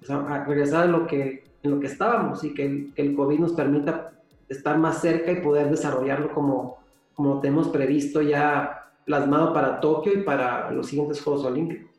a 0.08 0.44
regresar 0.46 0.84
a 0.84 0.86
lo 0.86 1.08
que 1.08 1.49
en 1.62 1.70
lo 1.70 1.80
que 1.80 1.86
estábamos 1.86 2.42
y 2.44 2.54
que, 2.54 2.88
el 2.96 3.14
COVID 3.14 3.38
nos 3.38 3.52
permita 3.52 4.12
estar 4.48 4.78
más 4.78 5.00
cerca 5.00 5.30
y 5.30 5.36
poder 5.36 5.70
desarrollarlo 5.70 6.32
como, 6.32 6.78
como 7.14 7.40
tenemos 7.40 7.68
previsto 7.68 8.22
ya 8.22 8.88
plasmado 9.04 9.52
para 9.52 9.80
Tokio 9.80 10.12
y 10.12 10.22
para 10.22 10.70
los 10.70 10.88
siguientes 10.88 11.22
Juegos 11.22 11.44
Olímpicos. 11.44 11.90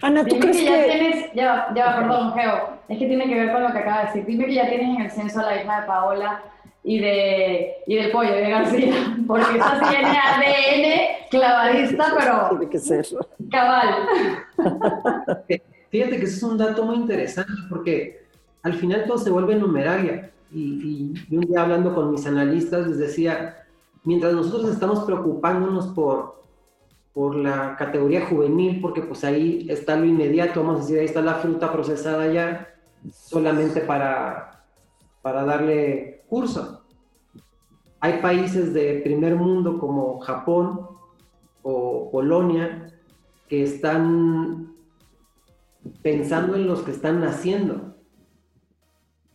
Ana, 0.00 0.24
¿tú 0.24 0.38
crees 0.38 0.56
que, 0.56 0.64
ya 0.64 0.84
tienes, 0.84 1.32
ya, 1.34 1.68
ya, 1.74 1.96
perdón, 1.96 2.32
Geo, 2.32 2.70
es 2.88 2.98
que 2.98 3.06
tiene 3.06 3.28
que 3.28 3.34
ver 3.34 3.52
con 3.52 3.62
lo 3.62 3.72
que 3.72 3.78
acaba 3.78 4.00
de 4.00 4.06
decir. 4.06 4.26
Dime 4.26 4.46
que 4.46 4.54
ya 4.54 4.68
tienes 4.68 4.96
en 4.96 5.02
el 5.02 5.10
censo 5.10 5.40
a 5.40 5.42
la 5.42 5.62
hija 5.62 5.80
de 5.80 5.86
Paola 5.86 6.42
y, 6.82 6.98
de, 6.98 7.74
y 7.86 7.96
del 7.96 8.10
pollo 8.10 8.32
de 8.32 8.48
García, 8.48 8.94
porque 9.26 9.58
esa 9.58 9.80
tiene 9.90 10.08
ADN 10.08 11.28
clavadista, 11.30 12.14
pero 12.18 12.48
Tiene 12.50 12.70
que 12.70 12.78
ser. 12.78 13.06
cabal. 13.50 14.08
Fíjate 15.90 16.18
que 16.18 16.24
eso 16.24 16.36
es 16.36 16.42
un 16.42 16.58
dato 16.58 16.84
muy 16.84 16.96
interesante 16.96 17.52
porque 17.68 18.25
al 18.62 18.74
final 18.74 19.04
todo 19.06 19.18
se 19.18 19.30
vuelve 19.30 19.56
numeralia. 19.56 20.32
Y, 20.52 21.14
y 21.28 21.36
un 21.36 21.42
día 21.42 21.62
hablando 21.62 21.94
con 21.94 22.10
mis 22.10 22.26
analistas 22.26 22.86
les 22.86 22.98
decía, 22.98 23.66
mientras 24.04 24.32
nosotros 24.32 24.70
estamos 24.70 25.04
preocupándonos 25.04 25.88
por, 25.88 26.36
por 27.12 27.34
la 27.34 27.76
categoría 27.76 28.26
juvenil, 28.26 28.80
porque 28.80 29.02
pues 29.02 29.24
ahí 29.24 29.66
está 29.68 29.96
lo 29.96 30.04
inmediato, 30.04 30.62
vamos 30.62 30.76
a 30.76 30.82
decir, 30.82 30.98
ahí 30.98 31.06
está 31.06 31.22
la 31.22 31.36
fruta 31.36 31.72
procesada 31.72 32.32
ya, 32.32 32.68
solamente 33.10 33.80
para, 33.80 34.64
para 35.22 35.44
darle 35.44 36.24
curso. 36.28 36.82
Hay 38.00 38.20
países 38.20 38.72
de 38.72 39.00
primer 39.02 39.34
mundo 39.34 39.78
como 39.78 40.20
Japón 40.20 40.88
o 41.62 42.10
Polonia 42.12 42.92
que 43.48 43.62
están 43.64 44.74
pensando 46.02 46.54
en 46.54 46.68
los 46.68 46.82
que 46.82 46.92
están 46.92 47.20
naciendo. 47.20 47.95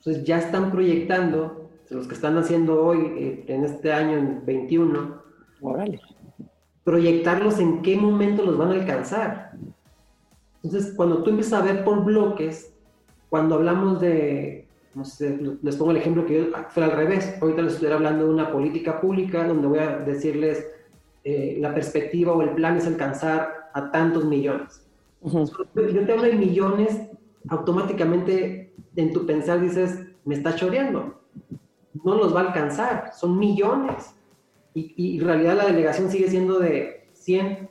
Entonces 0.01 0.23
ya 0.23 0.39
están 0.39 0.71
proyectando, 0.71 1.69
los 1.91 2.07
que 2.07 2.15
están 2.15 2.33
naciendo 2.33 2.83
hoy, 2.83 2.97
eh, 3.17 3.45
en 3.47 3.63
este 3.63 3.93
año, 3.93 4.17
en 4.17 4.43
21, 4.43 5.21
Órale. 5.61 6.01
proyectarlos 6.83 7.59
en 7.59 7.83
qué 7.83 7.95
momento 7.97 8.43
los 8.43 8.57
van 8.57 8.69
a 8.69 8.73
alcanzar. 8.73 9.51
Entonces, 10.63 10.95
cuando 10.95 11.21
tú 11.21 11.29
empiezas 11.29 11.61
a 11.61 11.63
ver 11.63 11.83
por 11.83 12.03
bloques, 12.03 12.73
cuando 13.29 13.55
hablamos 13.55 14.01
de, 14.01 14.67
no 14.95 15.05
sé, 15.05 15.39
les 15.61 15.75
pongo 15.75 15.91
el 15.91 15.97
ejemplo 15.97 16.25
que 16.25 16.45
yo, 16.45 16.45
fue 16.69 16.83
al 16.83 16.93
revés, 16.93 17.37
ahorita 17.39 17.61
les 17.61 17.73
estoy 17.75 17.91
hablando 17.91 18.25
de 18.25 18.33
una 18.33 18.51
política 18.51 18.99
pública 18.99 19.47
donde 19.47 19.67
voy 19.67 19.79
a 19.79 19.99
decirles 19.99 20.65
eh, 21.23 21.57
la 21.59 21.75
perspectiva 21.75 22.33
o 22.33 22.41
el 22.41 22.55
plan 22.55 22.75
es 22.75 22.87
alcanzar 22.87 23.69
a 23.71 23.91
tantos 23.91 24.25
millones. 24.25 24.83
Ujú. 25.21 25.45
Yo 25.75 26.05
te 26.05 26.11
hablo 26.11 26.23
de 26.23 26.33
millones, 26.33 27.01
automáticamente 27.49 28.60
en 28.95 29.13
tu 29.13 29.25
pensar 29.25 29.61
dices, 29.61 29.99
me 30.25 30.35
está 30.35 30.55
choreando. 30.55 31.21
No 32.03 32.15
los 32.15 32.35
va 32.35 32.41
a 32.41 32.47
alcanzar, 32.47 33.11
son 33.13 33.37
millones. 33.37 34.15
Y, 34.73 34.93
y 34.95 35.19
en 35.19 35.25
realidad 35.25 35.57
la 35.57 35.65
delegación 35.65 36.09
sigue 36.09 36.29
siendo 36.29 36.59
de 36.59 37.09
100 37.13 37.69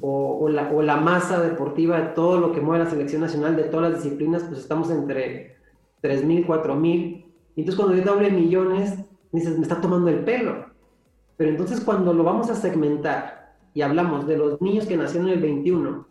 o, 0.00 0.38
o 0.40 0.48
la, 0.48 0.70
o 0.70 0.82
la 0.82 0.96
masa 0.96 1.40
deportiva 1.40 2.00
de 2.00 2.08
todo 2.08 2.38
lo 2.38 2.52
que 2.52 2.60
mueve 2.60 2.84
la 2.84 2.90
selección 2.90 3.22
nacional, 3.22 3.56
de 3.56 3.64
todas 3.64 3.90
las 3.92 4.02
disciplinas, 4.02 4.44
pues 4.44 4.60
estamos 4.60 4.90
entre 4.90 5.56
3.000, 6.02 6.46
4.000. 6.46 7.24
Y 7.54 7.60
entonces 7.60 7.76
cuando 7.76 7.96
yo 7.96 8.02
te 8.02 8.08
hablo 8.08 8.22
de 8.22 8.30
millones, 8.30 8.98
dices, 9.30 9.56
me 9.56 9.62
está 9.62 9.80
tomando 9.80 10.08
el 10.08 10.24
pelo. 10.24 10.66
Pero 11.36 11.50
entonces 11.50 11.80
cuando 11.80 12.12
lo 12.12 12.24
vamos 12.24 12.50
a 12.50 12.54
segmentar 12.54 13.56
y 13.74 13.82
hablamos 13.82 14.26
de 14.26 14.36
los 14.36 14.60
niños 14.60 14.86
que 14.86 14.96
nacieron 14.96 15.28
en 15.28 15.34
el 15.34 15.42
21 15.42 16.06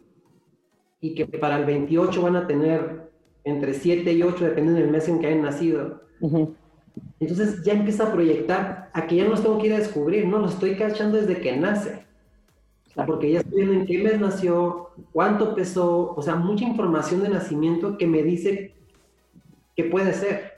y 1.00 1.16
que 1.16 1.26
para 1.26 1.58
el 1.58 1.66
28 1.66 2.22
van 2.22 2.36
a 2.36 2.48
tener 2.48 3.11
entre 3.44 3.74
7 3.74 4.12
y 4.14 4.24
8, 4.24 4.46
dependiendo 4.46 4.82
del 4.82 4.92
mes 4.92 5.08
en 5.08 5.20
que 5.20 5.28
hayan 5.28 5.42
nacido, 5.42 6.02
entonces 7.20 7.64
ya 7.64 7.74
empieza 7.74 8.08
a 8.08 8.12
proyectar 8.12 8.90
a 8.94 9.08
que 9.08 9.16
ya 9.16 9.24
no 9.24 9.32
los 9.32 9.44
tengo 9.44 9.58
que 9.60 9.68
ir 9.68 9.74
a 9.74 9.80
descubrir, 9.80 10.28
no, 10.28 10.40
los 10.40 10.54
estoy 10.54 10.76
cachando 10.76 11.18
desde 11.18 11.40
que 11.40 11.56
nace. 11.58 12.06
Claro. 12.94 13.14
Porque 13.14 13.32
ya 13.32 13.40
estoy 13.40 13.58
viendo 13.58 13.74
en 13.74 13.86
qué 13.86 14.04
mes 14.04 14.20
nació, 14.20 14.90
cuánto 15.14 15.56
pesó, 15.56 16.14
o 16.14 16.22
sea, 16.22 16.36
mucha 16.36 16.66
información 16.66 17.24
de 17.24 17.30
nacimiento 17.30 17.98
que 17.98 18.06
me 18.06 18.22
dice 18.22 18.74
qué 19.76 19.86
puede 19.86 20.14
ser. 20.14 20.52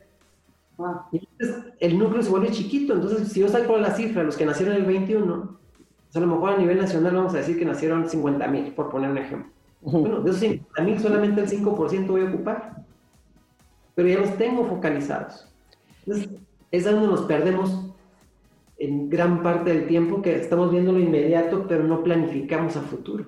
Ah, 0.79 1.07
Y 1.11 1.17
entonces 1.17 1.73
el 1.79 1.99
núcleo 1.99 2.23
se 2.23 2.31
vuelve 2.31 2.49
chiquito, 2.49 2.93
entonces 2.93 3.27
si 3.27 3.41
yo 3.41 3.47
saco 3.47 3.77
la 3.77 3.91
cifra, 3.91 4.23
los 4.23 4.35
que 4.35 4.45
nacieron 4.45 4.75
en 4.75 4.81
el 4.81 4.87
21, 4.87 5.59
pues 6.05 6.15
a 6.15 6.19
lo 6.19 6.27
mejor 6.27 6.51
a 6.51 6.57
nivel 6.57 6.77
nacional 6.77 7.15
vamos 7.15 7.33
a 7.35 7.37
decir 7.37 7.59
que 7.59 7.65
nacieron 7.65 8.09
50 8.09 8.47
mil, 8.47 8.73
por 8.73 8.89
poner 8.89 9.11
un 9.11 9.19
ejemplo. 9.19 9.52
Bueno, 9.85 10.21
de 10.21 10.29
esos 10.29 10.41
50 10.41 10.81
mil 10.83 10.99
solamente 10.99 11.41
el 11.41 11.49
5% 11.49 12.07
voy 12.07 12.21
a 12.21 12.29
ocupar, 12.29 12.73
pero 13.95 14.07
ya 14.07 14.19
los 14.19 14.37
tengo 14.37 14.65
focalizados. 14.65 15.47
Entonces 16.05 16.29
es 16.71 16.83
donde 16.85 17.07
nos 17.07 17.21
perdemos 17.23 17.89
en 18.77 19.09
gran 19.09 19.43
parte 19.43 19.71
del 19.73 19.87
tiempo, 19.87 20.21
que 20.21 20.35
estamos 20.35 20.71
viendo 20.71 20.91
lo 20.91 20.99
inmediato, 20.99 21.65
pero 21.67 21.83
no 21.83 22.01
planificamos 22.03 22.75
a 22.75 22.81
futuro. 22.81 23.25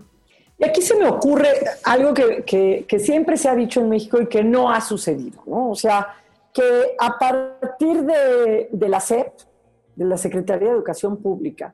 Y 0.57 0.63
aquí 0.65 0.81
se 0.81 0.95
me 0.97 1.07
ocurre 1.07 1.49
algo 1.83 2.13
que, 2.13 2.43
que- 2.43 2.85
que 2.87 2.99
siempre 2.99 3.35
se 3.37 3.49
ha 3.49 3.55
dicho 3.55 3.81
en 3.81 3.89
México 3.89 4.19
y 4.21 4.27
que 4.27 4.43
no 4.43 4.71
ha 4.71 4.79
sucedido, 4.81 5.43
¿no? 5.45 5.69
O 5.71 5.75
sea, 5.75 6.07
que 6.53 6.63
a 6.97 7.17
partir 7.19 8.03
de, 8.03 8.69
de 8.71 8.89
la 8.89 8.99
SEP, 9.01 9.33
de 9.95 10.05
la 10.05 10.17
Secretaría 10.17 10.69
de 10.69 10.75
Educación 10.75 11.17
Pública, 11.17 11.73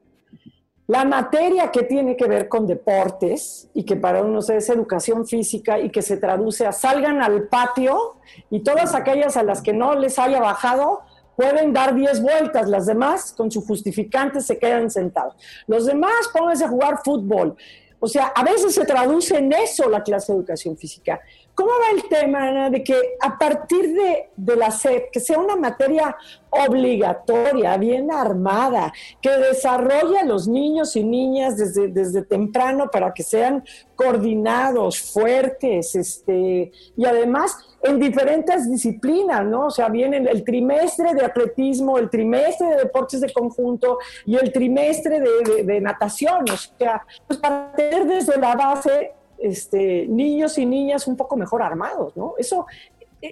la 0.91 1.05
materia 1.05 1.71
que 1.71 1.83
tiene 1.83 2.17
que 2.17 2.27
ver 2.27 2.49
con 2.49 2.67
deportes 2.67 3.69
y 3.73 3.85
que 3.85 3.95
para 3.95 4.21
unos 4.21 4.49
es 4.49 4.67
educación 4.67 5.25
física 5.25 5.79
y 5.79 5.89
que 5.89 6.01
se 6.01 6.17
traduce 6.17 6.65
a 6.65 6.73
salgan 6.73 7.21
al 7.21 7.47
patio 7.47 8.17
y 8.49 8.59
todas 8.59 8.93
aquellas 8.93 9.37
a 9.37 9.43
las 9.43 9.61
que 9.61 9.71
no 9.71 9.95
les 9.95 10.19
haya 10.19 10.41
bajado 10.41 10.99
pueden 11.37 11.71
dar 11.71 11.95
10 11.95 12.21
vueltas, 12.21 12.67
las 12.67 12.87
demás 12.87 13.31
con 13.31 13.49
su 13.49 13.61
justificante 13.61 14.41
se 14.41 14.59
quedan 14.59 14.91
sentados. 14.91 15.35
Los 15.65 15.85
demás 15.85 16.11
pónganse 16.33 16.65
a 16.65 16.67
jugar 16.67 16.99
fútbol. 17.05 17.55
O 18.01 18.07
sea, 18.09 18.25
a 18.35 18.43
veces 18.43 18.75
se 18.75 18.83
traduce 18.83 19.37
en 19.37 19.53
eso 19.53 19.89
la 19.89 20.03
clase 20.03 20.33
de 20.33 20.39
educación 20.39 20.75
física. 20.75 21.21
¿Cómo 21.53 21.69
va 21.69 21.91
el 21.95 22.07
tema, 22.09 22.69
de 22.69 22.83
que 22.83 22.95
a 23.19 23.37
partir 23.37 23.93
de, 23.93 24.29
de 24.35 24.55
la 24.55 24.71
SEP, 24.71 25.11
que 25.11 25.19
sea 25.19 25.37
una 25.37 25.55
materia 25.55 26.15
obligatoria, 26.49 27.77
bien 27.77 28.11
armada, 28.11 28.91
que 29.21 29.29
desarrolle 29.29 30.19
a 30.19 30.25
los 30.25 30.47
niños 30.47 30.95
y 30.95 31.03
niñas 31.03 31.57
desde, 31.57 31.87
desde 31.89 32.23
temprano 32.23 32.89
para 32.91 33.13
que 33.13 33.23
sean 33.23 33.63
coordinados, 33.95 34.99
fuertes, 34.99 35.95
este, 35.95 36.71
y 36.97 37.05
además 37.05 37.55
en 37.83 37.99
diferentes 37.99 38.69
disciplinas, 38.69 39.43
¿no? 39.45 39.67
O 39.67 39.71
sea, 39.71 39.89
viene 39.89 40.17
el 40.17 40.43
trimestre 40.43 41.13
de 41.13 41.25
atletismo, 41.25 41.97
el 41.97 42.09
trimestre 42.09 42.67
de 42.69 42.75
deportes 42.77 43.21
de 43.21 43.31
conjunto 43.31 43.97
y 44.25 44.35
el 44.35 44.51
trimestre 44.51 45.19
de, 45.19 45.29
de- 45.55 45.63
de 45.63 45.81
natación, 45.81 46.45
o 46.51 46.57
sea, 46.57 47.05
pues 47.27 47.39
para 47.39 47.71
tener 47.75 48.05
desde 48.05 48.37
la 48.37 48.55
base 48.55 49.13
este, 49.41 50.07
niños 50.07 50.57
y 50.57 50.65
niñas 50.65 51.07
un 51.07 51.17
poco 51.17 51.35
mejor 51.35 51.61
armados, 51.61 52.15
¿no? 52.15 52.35
Eso, 52.37 52.65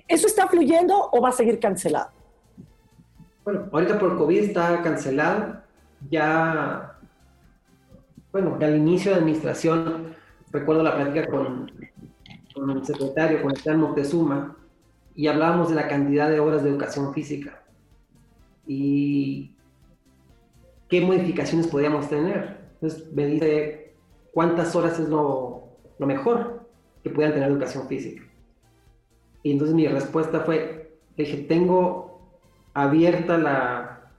¿Eso 0.07 0.27
está 0.27 0.47
fluyendo 0.47 1.09
o 1.11 1.21
va 1.21 1.29
a 1.29 1.33
seguir 1.33 1.59
cancelado? 1.59 2.11
Bueno, 3.43 3.67
ahorita 3.71 3.97
por 3.97 4.17
COVID 4.17 4.37
está 4.37 4.81
cancelado. 4.83 5.61
Ya, 6.09 6.97
bueno, 8.31 8.57
al 8.61 8.75
inicio 8.75 9.11
de 9.11 9.17
administración, 9.17 10.15
recuerdo 10.51 10.83
la 10.83 10.95
plática 10.95 11.27
con, 11.27 11.71
con 12.53 12.69
el 12.69 12.85
secretario, 12.85 13.41
con 13.41 13.51
Esteban 13.51 13.79
Moctezuma, 13.79 14.55
y 15.15 15.27
hablábamos 15.27 15.69
de 15.69 15.75
la 15.75 15.87
cantidad 15.87 16.29
de 16.29 16.39
horas 16.39 16.63
de 16.63 16.69
educación 16.69 17.13
física 17.13 17.63
y 18.67 19.55
qué 20.87 21.01
modificaciones 21.01 21.67
podíamos 21.67 22.07
tener. 22.07 22.59
Entonces 22.75 23.11
me 23.11 23.25
dice 23.25 23.95
cuántas 24.31 24.75
horas 24.75 24.99
es 24.99 25.09
lo, 25.09 25.68
lo 25.99 26.07
mejor 26.07 26.67
que 27.03 27.09
puedan 27.09 27.33
tener 27.33 27.49
educación 27.49 27.87
física. 27.87 28.23
Y 29.43 29.51
entonces 29.51 29.75
mi 29.75 29.87
respuesta 29.87 30.41
fue, 30.41 30.97
dije, 31.15 31.37
tengo 31.37 32.29
abierta 32.73 33.37
la, 33.37 34.11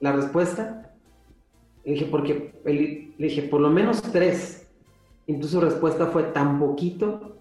la 0.00 0.12
respuesta. 0.12 0.92
Le 1.84 1.92
dije, 1.92 2.06
porque 2.06 2.52
le 2.64 3.26
dije, 3.26 3.42
por 3.42 3.60
lo 3.60 3.70
menos 3.70 4.02
tres. 4.02 4.68
Entonces 5.26 5.52
su 5.52 5.60
respuesta 5.60 6.06
fue 6.06 6.24
tan 6.24 6.58
poquito. 6.58 7.38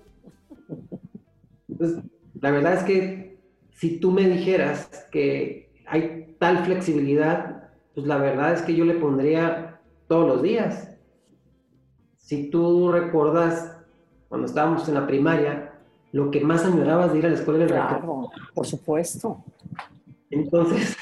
La 2.41 2.51
verdad 2.51 2.75
es 2.75 2.83
que 2.83 3.39
si 3.71 3.99
tú 3.99 4.11
me 4.11 4.27
dijeras 4.27 5.07
que 5.11 5.71
hay 5.85 6.35
tal 6.39 6.65
flexibilidad, 6.65 7.69
pues 7.95 8.05
la 8.05 8.17
verdad 8.17 8.53
es 8.53 8.61
que 8.61 8.75
yo 8.75 8.85
le 8.85 8.95
pondría 8.95 9.79
todos 10.07 10.27
los 10.27 10.41
días. 10.41 10.89
Si 12.29 12.51
tú 12.51 12.91
recuerdas 12.91 13.75
cuando 14.27 14.45
estábamos 14.45 14.87
en 14.87 14.93
la 14.93 15.07
primaria, 15.07 15.73
lo 16.11 16.29
que 16.29 16.41
más 16.41 16.63
añorabas 16.63 17.11
de 17.11 17.17
ir 17.17 17.25
a 17.25 17.29
la 17.29 17.35
escuela 17.35 17.63
era 17.63 17.89
recreo. 17.89 18.01
Claro, 18.01 18.29
por 18.53 18.67
supuesto. 18.67 19.43
Entonces, 20.29 20.95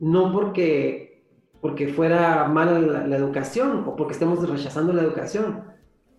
no 0.00 0.32
porque, 0.32 1.22
porque 1.60 1.86
fuera 1.86 2.48
mala 2.48 2.80
la, 2.80 3.06
la 3.06 3.16
educación 3.16 3.84
o 3.86 3.94
porque 3.94 4.14
estemos 4.14 4.48
rechazando 4.48 4.92
la 4.92 5.02
educación, 5.02 5.62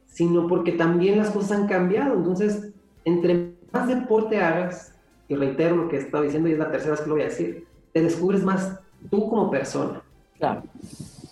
sino 0.05 0.47
porque 0.47 0.71
también 0.71 1.17
las 1.17 1.31
cosas 1.31 1.59
han 1.59 1.67
cambiado. 1.67 2.13
Entonces, 2.13 2.71
entre 3.03 3.55
más 3.73 3.89
deporte 3.89 4.41
hagas, 4.41 4.95
y 5.27 5.35
reitero 5.35 5.75
lo 5.75 5.89
que 5.89 5.97
he 5.97 5.99
estado 5.99 6.23
diciendo 6.23 6.47
y 6.47 6.53
es 6.53 6.59
la 6.59 6.71
tercera 6.71 6.91
vez 6.91 7.01
que 7.01 7.09
lo 7.09 7.15
voy 7.15 7.23
a 7.23 7.27
decir, 7.27 7.67
te 7.91 8.01
descubres 8.01 8.41
más 8.41 8.79
tú 9.11 9.27
como 9.29 9.51
persona. 9.51 10.01
Claro. 10.37 10.63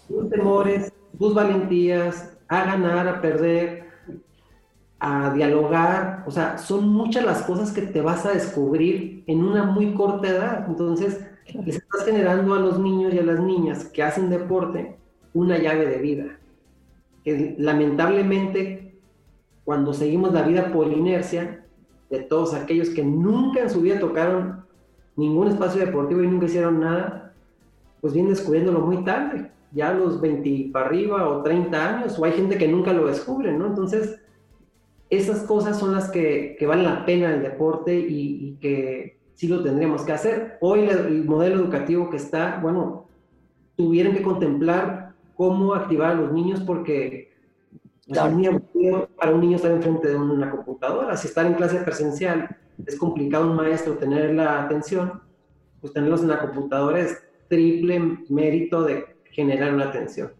Tus 0.09 0.29
temores, 0.29 0.91
tus 1.17 1.33
valentías, 1.33 2.31
a 2.51 2.65
ganar, 2.65 3.07
a 3.07 3.21
perder, 3.21 3.85
a 4.99 5.33
dialogar, 5.33 6.25
o 6.27 6.31
sea, 6.31 6.57
son 6.57 6.89
muchas 6.89 7.23
las 7.23 7.43
cosas 7.43 7.71
que 7.71 7.81
te 7.81 8.01
vas 8.01 8.25
a 8.25 8.33
descubrir 8.33 9.23
en 9.25 9.41
una 9.41 9.63
muy 9.63 9.93
corta 9.93 10.27
edad. 10.27 10.65
Entonces, 10.67 11.25
les 11.53 11.77
estás 11.77 12.03
generando 12.03 12.53
a 12.53 12.59
los 12.59 12.77
niños 12.77 13.13
y 13.13 13.19
a 13.19 13.23
las 13.23 13.39
niñas 13.39 13.85
que 13.85 14.03
hacen 14.03 14.29
deporte 14.29 14.97
una 15.33 15.57
llave 15.59 15.85
de 15.85 15.97
vida. 15.99 16.25
Que 17.23 17.55
lamentablemente, 17.57 18.95
cuando 19.63 19.93
seguimos 19.93 20.33
la 20.33 20.41
vida 20.41 20.73
por 20.73 20.91
inercia, 20.91 21.63
de 22.09 22.19
todos 22.19 22.53
aquellos 22.53 22.89
que 22.89 23.03
nunca 23.03 23.61
en 23.61 23.69
su 23.69 23.79
vida 23.79 23.97
tocaron 23.97 24.65
ningún 25.15 25.47
espacio 25.47 25.85
deportivo 25.85 26.21
y 26.21 26.27
nunca 26.27 26.47
hicieron 26.47 26.81
nada, 26.81 27.33
pues 28.01 28.13
vienen 28.13 28.33
descubriéndolo 28.33 28.81
muy 28.81 29.05
tarde, 29.05 29.51
ya 29.72 29.89
a 29.89 29.93
los 29.93 30.19
20 30.19 30.69
para 30.72 30.88
arriba 30.88 31.28
o 31.30 31.41
30 31.43 31.97
años, 31.97 32.19
o 32.19 32.26
hay 32.26 32.34
gente 32.34 32.57
que 32.57 32.67
nunca 32.67 32.93
lo 32.93 33.07
descubre, 33.07 33.51
¿no? 33.51 33.67
Entonces, 33.67 34.19
esas 35.09 35.43
cosas 35.43 35.78
son 35.80 35.93
las 35.93 36.09
que, 36.09 36.55
que 36.57 36.67
valen 36.67 36.86
la 36.86 37.05
pena 37.05 37.34
el 37.34 37.41
deporte 37.41 37.97
y, 37.97 38.47
y 38.47 38.57
que 38.59 39.19
sí 39.36 39.47
lo 39.47 39.63
tendríamos 39.63 40.03
que 40.03 40.11
hacer. 40.11 40.57
Hoy 40.61 40.88
el 40.88 41.26
modelo 41.26 41.55
educativo 41.55 42.09
que 42.09 42.17
está, 42.17 42.59
bueno, 42.61 43.07
tuvieron 43.76 44.13
que 44.13 44.22
contemplar 44.22 45.13
cómo 45.36 45.74
activar 45.74 46.11
a 46.11 46.15
los 46.15 46.32
niños 46.32 46.61
porque 46.61 47.32
para 48.13 49.34
un 49.34 49.41
niño 49.41 49.55
estar 49.55 49.72
enfrente 49.72 50.09
de 50.09 50.15
una 50.15 50.51
computadora. 50.51 51.15
Si 51.17 51.28
estar 51.28 51.45
en 51.45 51.53
clase 51.53 51.78
presencial 51.78 52.57
es 52.86 52.97
complicado 52.97 53.49
un 53.49 53.55
maestro 53.55 53.93
tener 53.93 54.34
la 54.34 54.63
atención, 54.63 55.22
pues 55.80 55.93
tenerlos 55.93 56.22
en 56.22 56.30
la 56.30 56.39
computadora 56.39 56.99
es 56.99 57.22
triple 57.47 58.19
mérito 58.30 58.84
de 58.84 59.11
generar 59.32 59.73
una 59.73 59.86
atención. 59.86 60.32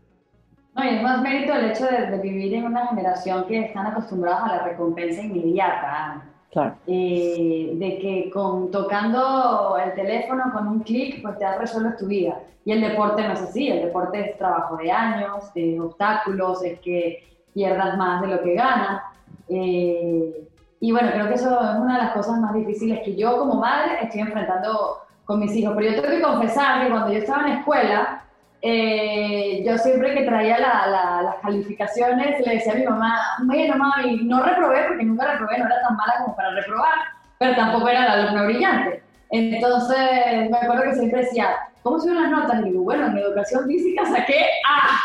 No, 0.76 0.84
y 0.86 0.96
es 0.96 1.04
más 1.04 1.22
mérito 1.22 1.54
el 1.54 1.72
hecho 1.72 1.86
de, 1.86 2.18
vivir 2.20 2.54
en 2.54 2.66
una 2.66 2.88
generación 2.88 3.46
que 3.46 3.60
están 3.60 3.88
acostumbrados 3.88 4.44
a 4.44 4.56
la 4.56 4.64
recompensa 4.64 5.22
inmediata. 5.22 6.24
Claro. 6.52 6.76
Eh, 6.86 7.72
de 7.76 7.98
que 8.00 8.30
con 8.30 8.72
tocando 8.72 9.78
el 9.78 9.94
teléfono 9.94 10.52
con 10.54 10.68
un 10.68 10.80
clic, 10.82 11.22
pues 11.22 11.38
te 11.38 11.58
resuelves 11.58 11.98
tu 11.98 12.08
vida. 12.08 12.40
Y 12.66 12.74
el 12.74 12.82
deporte 12.82 13.26
no 13.26 13.34
es 13.34 13.42
así, 13.42 13.70
el 13.70 13.86
deporte 13.86 14.32
es 14.32 14.38
trabajo 14.38 14.78
de 14.78 14.92
años, 14.92 15.54
de 15.54 15.80
obstáculos, 15.80 16.64
es 16.64 16.80
que 16.80 17.24
pierdas 17.54 17.98
más 17.98 18.22
de 18.22 18.28
lo 18.28 18.42
que 18.44 18.54
ganas. 18.54 19.04
Eh, 19.50 20.48
y 20.80 20.92
bueno, 20.92 21.10
creo 21.12 21.28
que 21.28 21.36
eso 21.36 21.50
es 21.50 21.80
una 21.80 21.98
de 21.98 22.04
las 22.04 22.14
cosas 22.14 22.40
más 22.40 22.54
difíciles 22.54 23.02
que 23.04 23.16
yo 23.16 23.38
como 23.38 23.56
madre 23.56 24.00
estoy 24.02 24.22
enfrentando 24.22 24.98
con 25.26 25.40
mis 25.40 25.56
hijos. 25.56 25.74
Pero 25.76 25.92
yo 25.92 26.02
tengo 26.02 26.16
que 26.16 26.22
confesar 26.22 26.84
que 26.84 26.90
cuando 26.90 27.12
yo 27.12 27.20
estaba 27.20 27.48
en 27.48 27.58
escuela, 27.60 28.26
eh, 28.64 29.64
yo 29.66 29.78
siempre 29.80 30.14
que 30.14 30.24
traía 30.24 30.60
las 30.60 31.36
calificaciones 31.42 32.46
le 32.46 32.54
decía 32.56 32.74
a 32.74 32.76
mi 32.76 32.86
mamá, 32.86 33.20
bueno, 33.44 33.76
mami, 33.76 34.24
no 34.24 34.44
reprobé 34.44 34.84
porque 34.88 35.04
nunca 35.04 35.32
reprobé, 35.32 35.58
no 35.58 35.66
era 35.66 35.82
tan 35.82 35.96
mala 35.96 36.18
como 36.24 36.36
para 36.36 36.52
reprobar, 36.52 36.94
pero 37.40 37.56
tampoco 37.56 37.90
era 37.90 38.06
la 38.06 38.14
alumna 38.14 38.44
brillante. 38.44 39.04
Entonces, 39.32 40.50
me 40.50 40.58
acuerdo 40.58 40.84
que 40.84 40.96
siempre 40.96 41.22
decía, 41.22 41.56
¿cómo 41.82 42.00
son 42.00 42.22
las 42.22 42.30
notas? 42.30 42.60
Y 42.62 42.66
digo, 42.66 42.84
bueno, 42.84 43.08
en 43.08 43.18
educación 43.18 43.66
física 43.66 44.06
saqué 44.06 44.46
A. 44.68 45.00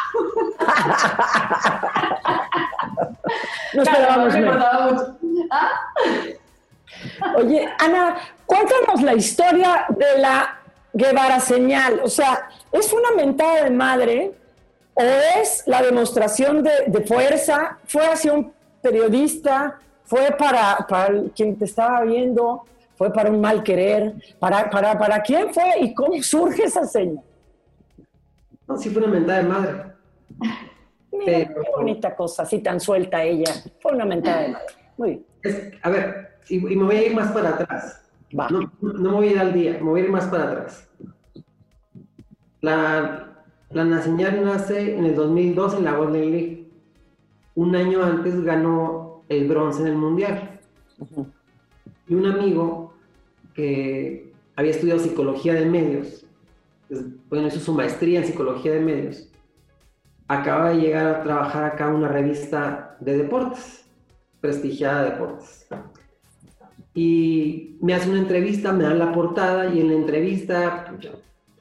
no 3.73 3.83
esperábamos 3.83 4.35
mucho. 4.37 5.19
¿Ah? 5.51 5.71
Oye, 7.37 7.69
Ana, 7.79 8.17
cuéntanos 8.45 9.01
la 9.03 9.15
historia 9.15 9.87
de 9.91 10.19
la 10.19 10.59
Guevara 10.97 11.41
señal. 11.41 12.01
O 12.03 12.09
sea, 12.09 12.49
¿es 12.73 12.91
una 12.93 13.11
mentada 13.15 13.65
de 13.65 13.71
madre 13.71 14.33
o 14.95 15.03
es 15.03 15.63
la 15.67 15.83
demostración 15.83 16.63
de, 16.63 17.05
fuerza? 17.07 17.79
¿Fue 17.85 18.07
hacia 18.07 18.33
un 18.33 18.51
periodista? 18.81 19.79
¿Fue 20.05 20.35
para, 20.39 20.87
para 20.89 21.13
quien 21.35 21.59
te 21.59 21.67
estaba 21.67 22.03
viendo? 22.03 22.65
¿Fue 22.97 23.13
para 23.13 23.31
un 23.31 23.43
mal 23.43 23.63
querer? 23.63 24.15
¿Para, 24.39 24.71
para, 24.71 24.99
para 24.99 25.21
quién 25.21 25.53
fue 25.53 25.81
y 25.81 25.93
cómo 25.93 26.23
surge 26.23 26.65
esa 26.65 26.87
señal? 26.87 27.23
No, 28.67 28.79
sí 28.79 28.89
fue 28.89 29.03
una 29.03 29.13
mentada 29.13 29.43
de 29.43 29.49
madre. 29.49 29.83
Mira, 31.13 31.49
qué 31.49 31.55
bonita 31.77 32.17
cosa, 32.17 32.45
así 32.45 32.61
tan 32.61 32.81
suelta 32.81 33.23
ella. 33.23 33.53
Fue 33.81 33.93
una 33.93 34.07
mentada 34.07 34.41
de 34.41 34.49
madre. 34.49 34.67
Muy 34.97 35.27
bien. 35.43 35.79
a 35.83 35.91
ver, 35.91 36.39
y, 36.49 36.59
me 36.59 36.85
voy 36.85 36.97
a 36.97 37.07
ir 37.07 37.15
más 37.15 37.33
para 37.33 37.51
atrás. 37.51 38.01
No, 38.33 38.73
no, 38.81 39.11
me 39.11 39.11
voy 39.11 39.29
a 39.29 39.31
ir 39.33 39.39
al 39.39 39.53
día, 39.53 39.73
me 39.73 39.91
voy 39.91 40.01
a 40.01 40.05
ir 40.05 40.11
más 40.11 40.27
para 40.27 40.45
atrás. 40.45 40.86
La, 42.61 43.45
la 43.71 43.85
Nacional 43.85 44.45
nace 44.45 44.97
en 44.97 45.05
el 45.05 45.15
2002 45.15 45.75
en 45.75 45.85
la 45.85 45.97
Golden 45.97 46.31
League. 46.31 46.71
Un 47.55 47.75
año 47.75 48.03
antes 48.03 48.43
ganó 48.43 49.25
el 49.29 49.49
bronce 49.49 49.83
en 49.83 49.89
el 49.89 49.97
Mundial. 49.97 50.61
Y 52.09 52.15
un 52.15 52.27
amigo 52.27 52.95
que 53.55 54.33
había 54.55 54.71
estudiado 54.71 55.01
psicología 55.01 55.55
de 55.55 55.67
medios, 55.67 56.27
pues, 56.89 57.05
bueno, 57.29 57.49
hizo 57.49 57.61
su 57.61 57.73
maestría 57.73 58.21
en 58.21 58.27
psicología 58.27 58.73
de 58.73 58.81
medios, 58.81 59.29
acaba 60.29 60.71
de 60.71 60.77
llegar 60.77 61.07
a 61.07 61.23
trabajar 61.23 61.65
acá 61.65 61.89
en 61.89 61.95
una 61.95 62.09
revista 62.09 62.97
de 63.01 63.17
deportes, 63.17 63.85
prestigiada 64.41 65.03
de 65.03 65.11
deportes 65.11 65.67
y 66.97 67.77
me 67.83 67.93
hace 67.93 68.09
una 68.09 68.21
entrevista, 68.21 68.73
me 68.73 68.85
dan 68.85 68.99
la 68.99 69.13
portada 69.13 69.73
y 69.73 69.81
en 69.81 69.89
la 69.89 69.95
entrevista, 69.95 70.97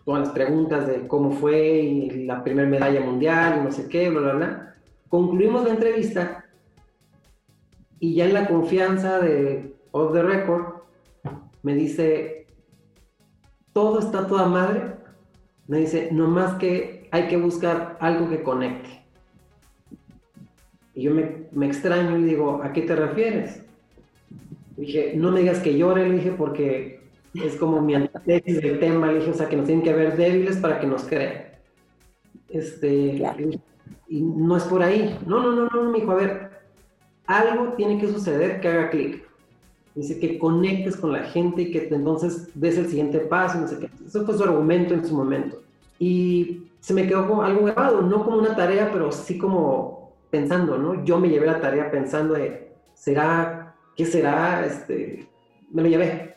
todas 0.06 0.22
las 0.22 0.30
preguntas 0.30 0.88
de 0.88 1.08
cómo 1.08 1.32
fue 1.32 1.80
y 1.80 2.26
la 2.26 2.44
primera 2.44 2.70
medalla 2.70 3.02
mundial 3.02 3.60
y 3.60 3.64
no 3.66 3.72
sé 3.72 3.90
qué, 3.90 4.10
bla, 4.10 4.22
bla, 4.22 4.34
bla. 4.34 4.76
Concluimos 5.10 5.66
la 5.66 5.72
entrevista 5.72 6.46
y 8.00 8.16
ya 8.16 8.26
en 8.26 8.34
la 8.34 8.48
confianza 8.48 9.20
de 9.20 9.76
Off 9.92 10.14
the 10.14 10.22
Record 10.22 10.76
me 11.64 11.74
dice, 11.74 12.46
todo 13.74 14.00
está 14.00 14.28
toda 14.28 14.48
madre. 14.48 14.94
Me 15.68 15.80
dice, 15.80 16.10
nomás 16.12 16.54
que 16.60 17.10
hay 17.12 17.28
que 17.28 17.38
buscar 17.38 17.98
algo 18.00 18.30
que 18.30 18.44
conecte. 18.44 19.04
Y 20.94 21.04
yo 21.04 21.14
me, 21.14 21.48
me 21.52 21.66
extraño 21.66 22.18
y 22.20 22.24
digo, 22.24 22.62
¿a 22.64 22.72
qué 22.72 22.84
te 22.84 22.96
refieres? 22.96 23.66
dije, 24.78 25.14
no 25.16 25.32
me 25.32 25.40
digas 25.40 25.60
que 25.60 25.78
llore, 25.78 26.08
le 26.08 26.16
dije, 26.16 26.32
porque 26.32 27.02
es 27.44 27.56
como 27.56 27.82
mi 27.82 27.96
antítesis 27.96 28.62
del 28.62 28.80
tema, 28.80 29.08
le 29.08 29.20
dije, 29.20 29.32
o 29.32 29.34
sea, 29.34 29.50
que 29.50 29.58
nos 29.58 29.66
tienen 29.66 29.84
que 29.84 29.94
ver 29.94 30.16
débiles 30.16 30.58
para 30.58 30.80
que 30.80 30.88
nos 30.88 31.04
crean. 31.04 31.46
Este, 32.50 33.22
y 34.08 34.22
no 34.22 34.58
es 34.58 34.64
por 34.64 34.82
ahí. 34.82 35.18
No, 35.26 35.42
no, 35.42 35.52
no, 35.52 35.68
no, 35.68 35.92
me 35.92 36.00
dijo, 36.00 36.12
a 36.12 36.16
ver, 36.16 36.50
algo 37.26 37.74
tiene 37.74 38.00
que 38.00 38.08
suceder 38.08 38.62
que 38.62 38.68
haga 38.68 38.90
clic. 38.90 39.24
Dice 39.96 40.20
que 40.20 40.38
conectes 40.38 40.98
con 40.98 41.14
la 41.14 41.24
gente 41.24 41.64
y 41.64 41.72
que 41.72 41.88
entonces 41.88 42.50
des 42.54 42.78
el 42.78 42.88
siguiente 42.88 43.20
paso, 43.20 43.60
no 43.60 43.68
sé 43.68 43.80
qué. 43.80 43.90
Eso 44.06 44.26
fue 44.26 44.38
su 44.38 44.44
argumento 44.44 44.94
en 44.94 45.06
su 45.06 45.16
momento. 45.16 45.62
Y 46.00 46.64
se 46.80 46.94
me 46.94 47.08
quedó 47.08 47.28
como 47.28 47.44
algo 47.44 47.66
grabado, 47.66 48.02
no 48.02 48.24
como 48.24 48.38
una 48.38 48.56
tarea, 48.56 48.90
pero 48.92 49.12
sí 49.12 49.38
como 49.38 50.12
pensando, 50.30 50.78
¿no? 50.78 51.06
Yo 51.06 51.20
me 51.20 51.30
llevé 51.30 51.46
la 51.46 51.62
tarea 51.62 51.90
pensando 51.90 52.34
de, 52.34 52.74
¿será 52.94 53.66
¿qué 53.96 54.06
será? 54.06 54.66
Este, 54.66 55.28
me 55.72 55.84
lo 55.84 55.90
llevé. 55.90 56.35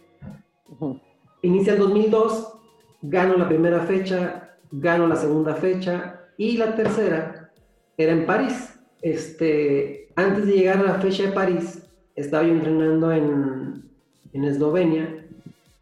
Inicia 1.42 1.74
el 1.74 1.78
2002, 1.78 2.54
gano 3.02 3.36
la 3.36 3.48
primera 3.48 3.80
fecha, 3.80 4.56
gano 4.70 5.06
la 5.06 5.16
segunda 5.16 5.54
fecha 5.54 6.20
y 6.36 6.56
la 6.56 6.74
tercera 6.74 7.52
era 7.96 8.12
en 8.12 8.26
París. 8.26 8.78
Este, 9.02 10.08
antes 10.16 10.46
de 10.46 10.52
llegar 10.52 10.78
a 10.78 10.82
la 10.82 10.94
fecha 10.94 11.24
de 11.24 11.32
París, 11.32 11.82
estaba 12.16 12.44
yo 12.44 12.52
entrenando 12.52 13.12
en, 13.12 13.84
en 14.32 14.44
Eslovenia 14.44 15.26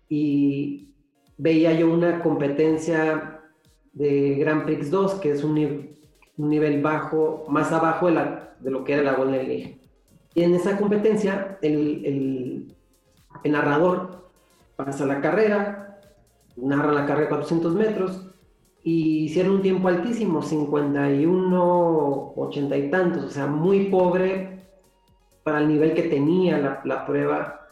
y 0.09 0.95
veía 1.39 1.73
yo 1.73 1.91
una 1.91 2.23
competencia 2.23 3.41
de 3.93 4.35
Grand 4.35 4.65
Prix 4.65 4.91
2, 4.91 5.15
que 5.15 5.31
es 5.31 5.43
un, 5.43 5.97
un 6.37 6.49
nivel 6.49 6.83
bajo, 6.83 7.45
más 7.49 7.73
abajo 7.73 8.07
de, 8.07 8.13
la, 8.13 8.57
de, 8.61 8.71
lo 8.71 8.85
que 8.85 8.93
era 8.93 9.03
la 9.03 9.15
Golden 9.15 9.49
League. 9.49 9.81
Y 10.35 10.43
en 10.43 10.55
esa 10.55 10.77
competencia, 10.77 11.59
el, 11.63 12.05
el, 13.43 13.53
narrador 13.53 14.26
pasa 14.77 15.07
la 15.07 15.21
carrera, 15.21 15.99
narra 16.57 16.93
la 16.93 17.07
carrera 17.07 17.23
de 17.23 17.29
400 17.29 17.75
metros, 17.75 18.23
y 18.83 19.25
hicieron 19.25 19.57
un 19.57 19.63
tiempo 19.63 19.89
altísimo, 19.89 20.43
51, 20.43 22.35
80 22.37 22.77
y 22.77 22.91
tantos, 22.91 23.25
o 23.25 23.31
sea, 23.31 23.47
muy 23.47 23.87
pobre 23.87 24.65
para 25.43 25.61
el 25.61 25.69
nivel 25.69 25.95
que 25.95 26.05
tenía 26.05 26.59
la, 26.59 26.81
la 26.85 27.05
prueba 27.05 27.67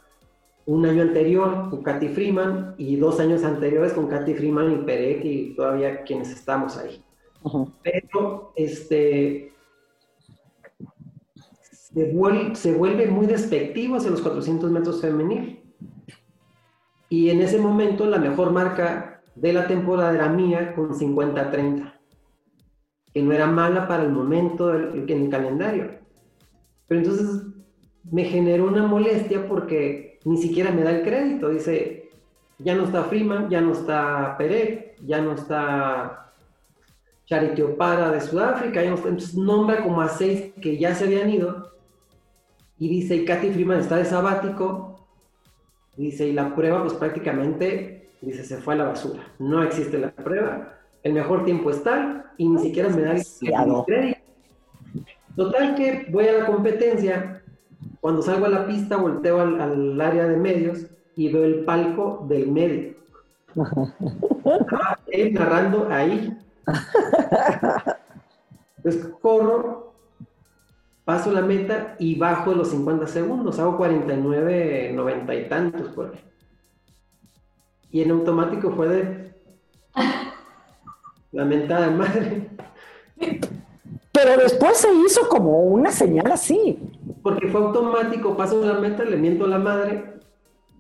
un 0.67 0.87
año 0.87 1.03
anterior 1.03 1.69
con 1.71 1.83
Katy 1.83 2.09
Freeman 2.09 2.75
y 2.79 2.97
dos 2.97 3.21
años 3.21 3.45
anteriores 3.45 3.93
con 3.93 4.09
Katy 4.09 4.35
Freeman 4.35 4.73
y 4.73 4.77
Perec 4.85 5.25
y 5.25 5.55
todavía 5.55 6.03
quienes 6.05 6.31
estamos 6.31 6.77
ahí. 6.79 7.05
Pero 7.83 8.53
este, 8.57 9.53
se 12.55 12.73
vuelve, 12.75 13.07
muy 13.07 13.27
despectivo 13.27 13.97
hacia 13.97 14.11
los 14.11 14.23
400 14.23 14.71
metros 14.71 15.01
femenil. 15.01 15.61
Y 17.15 17.31
en 17.31 17.41
ese 17.41 17.59
momento 17.59 18.07
la 18.07 18.19
mejor 18.19 18.51
marca 18.51 19.23
de 19.37 19.53
la 19.53 19.69
temporada 19.69 20.13
era 20.13 20.29
mía 20.29 20.75
con 20.75 20.91
50-30, 20.91 21.93
que 23.13 23.23
no 23.23 23.33
era 23.33 23.47
mala 23.47 23.87
para 23.87 24.03
el 24.03 24.11
momento 24.11 24.75
en 24.75 25.09
el 25.09 25.31
calendario. 25.31 25.91
Pero 26.89 27.01
entonces 27.01 27.43
me 28.11 28.25
generó 28.25 28.67
una 28.67 28.85
molestia 28.85 29.47
porque 29.47 30.19
ni 30.25 30.39
siquiera 30.39 30.73
me 30.73 30.83
da 30.83 30.91
el 30.91 31.05
crédito. 31.05 31.51
Dice, 31.51 32.11
Ya 32.59 32.75
no 32.75 32.83
está 32.83 33.05
Freeman, 33.05 33.49
ya 33.49 33.61
no 33.61 33.75
está 33.75 34.35
Perec, 34.37 34.97
ya 35.07 35.21
no 35.21 35.35
está 35.35 36.33
Charity 37.27 37.63
Opara 37.63 38.11
de 38.11 38.23
Sudáfrica, 38.23 38.83
ya 38.83 38.91
no 38.91 38.97
está, 38.97 39.09
entonces 39.09 39.37
nombra 39.37 39.85
como 39.85 40.01
a 40.01 40.09
seis 40.09 40.53
que 40.61 40.79
ya 40.79 40.97
se 40.97 41.05
habían 41.05 41.31
ido 41.31 41.71
y 42.77 42.89
dice, 42.89 43.15
y 43.15 43.25
Katy 43.25 43.51
Freeman 43.51 43.79
está 43.79 43.99
de 43.99 44.05
sabático, 44.05 45.04
dice, 45.97 46.27
y 46.27 46.33
la 46.33 46.55
prueba 46.55 46.83
pues 46.83 46.95
prácticamente, 46.95 48.09
dice, 48.21 48.45
se 48.45 48.59
fue 48.59 48.75
a 48.75 48.79
la 48.79 48.85
basura, 48.85 49.23
no 49.39 49.63
existe 49.63 49.99
la 49.99 50.11
prueba, 50.11 50.75
el 51.03 51.13
mejor 51.13 51.45
tiempo 51.45 51.71
es 51.71 51.83
tal 51.83 52.25
y 52.37 52.49
ni 52.49 52.59
siquiera 52.59 52.89
me 52.89 53.03
da 53.03 53.13
el 53.13 53.85
crédito. 53.87 54.19
Total 55.37 55.75
que 55.75 56.07
voy 56.11 56.29
a 56.29 56.39
la 56.39 56.47
competencia, 56.47 57.43
cuando 58.01 58.23
salgo 58.23 58.47
a 58.47 58.51
la 58.51 58.67
pista 58.67 58.97
volteo 58.97 59.41
al, 59.41 59.61
al 59.61 60.01
área 60.01 60.27
de 60.27 60.37
medios 60.37 60.87
y 61.17 61.33
veo 61.33 61.45
el 61.45 61.65
palco 61.65 62.25
del 62.29 62.51
medio. 62.51 62.95
Estaba 63.55 64.99
él 65.09 65.35
narrando 65.35 65.89
ahí. 65.91 66.37
Entonces 68.77 69.11
corro, 69.21 69.94
paso 71.05 71.31
la 71.31 71.43
meta 71.43 71.97
y 71.99 72.15
bajo 72.17 72.55
los 72.55 72.69
50 72.69 73.07
segundos, 73.07 73.59
hago 73.59 73.77
49, 73.77 74.93
90 74.95 75.35
y 75.35 75.49
tantos 75.49 75.89
por 75.89 76.07
ahí. 76.07 76.21
Y 77.91 78.03
en 78.03 78.11
automático 78.11 78.71
fue 78.73 78.89
de 78.89 79.35
la 81.33 81.45
mentada 81.45 81.91
madre. 81.91 82.51
Pero 84.13 84.37
después 84.39 84.79
se 84.79 84.93
hizo 84.95 85.29
como 85.29 85.61
una 85.61 85.93
señal 85.93 86.31
así. 86.33 86.79
Porque 87.23 87.49
fue 87.49 87.61
automático, 87.61 88.37
paso 88.37 88.65
la 88.65 88.81
meta, 88.81 89.05
le 89.05 89.17
miento 89.17 89.45
a 89.45 89.49
la 89.49 89.59
madre. 89.59 90.21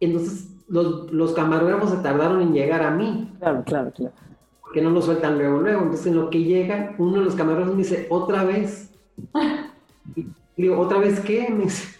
Entonces 0.00 0.50
los, 0.68 1.12
los 1.12 1.32
camarógrafos 1.32 1.90
se 1.90 1.96
tardaron 1.98 2.40
en 2.40 2.52
llegar 2.52 2.82
a 2.82 2.90
mí. 2.90 3.32
Claro, 3.38 3.62
claro, 3.64 3.92
claro. 3.92 4.14
Porque 4.62 4.80
no 4.80 4.90
lo 4.90 5.02
sueltan 5.02 5.38
luego, 5.38 5.60
luego. 5.60 5.82
Entonces 5.82 6.06
en 6.06 6.16
lo 6.16 6.30
que 6.30 6.42
llega, 6.42 6.94
uno 6.98 7.18
de 7.18 7.24
los 7.24 7.34
camarógrafos 7.34 7.76
me 7.76 7.82
dice, 7.82 8.06
otra 8.10 8.44
vez. 8.44 8.90
Y 10.14 10.26
digo, 10.56 10.78
¿otra 10.78 10.98
vez 10.98 11.20
qué? 11.20 11.48
Me 11.50 11.64
dice, 11.64 11.98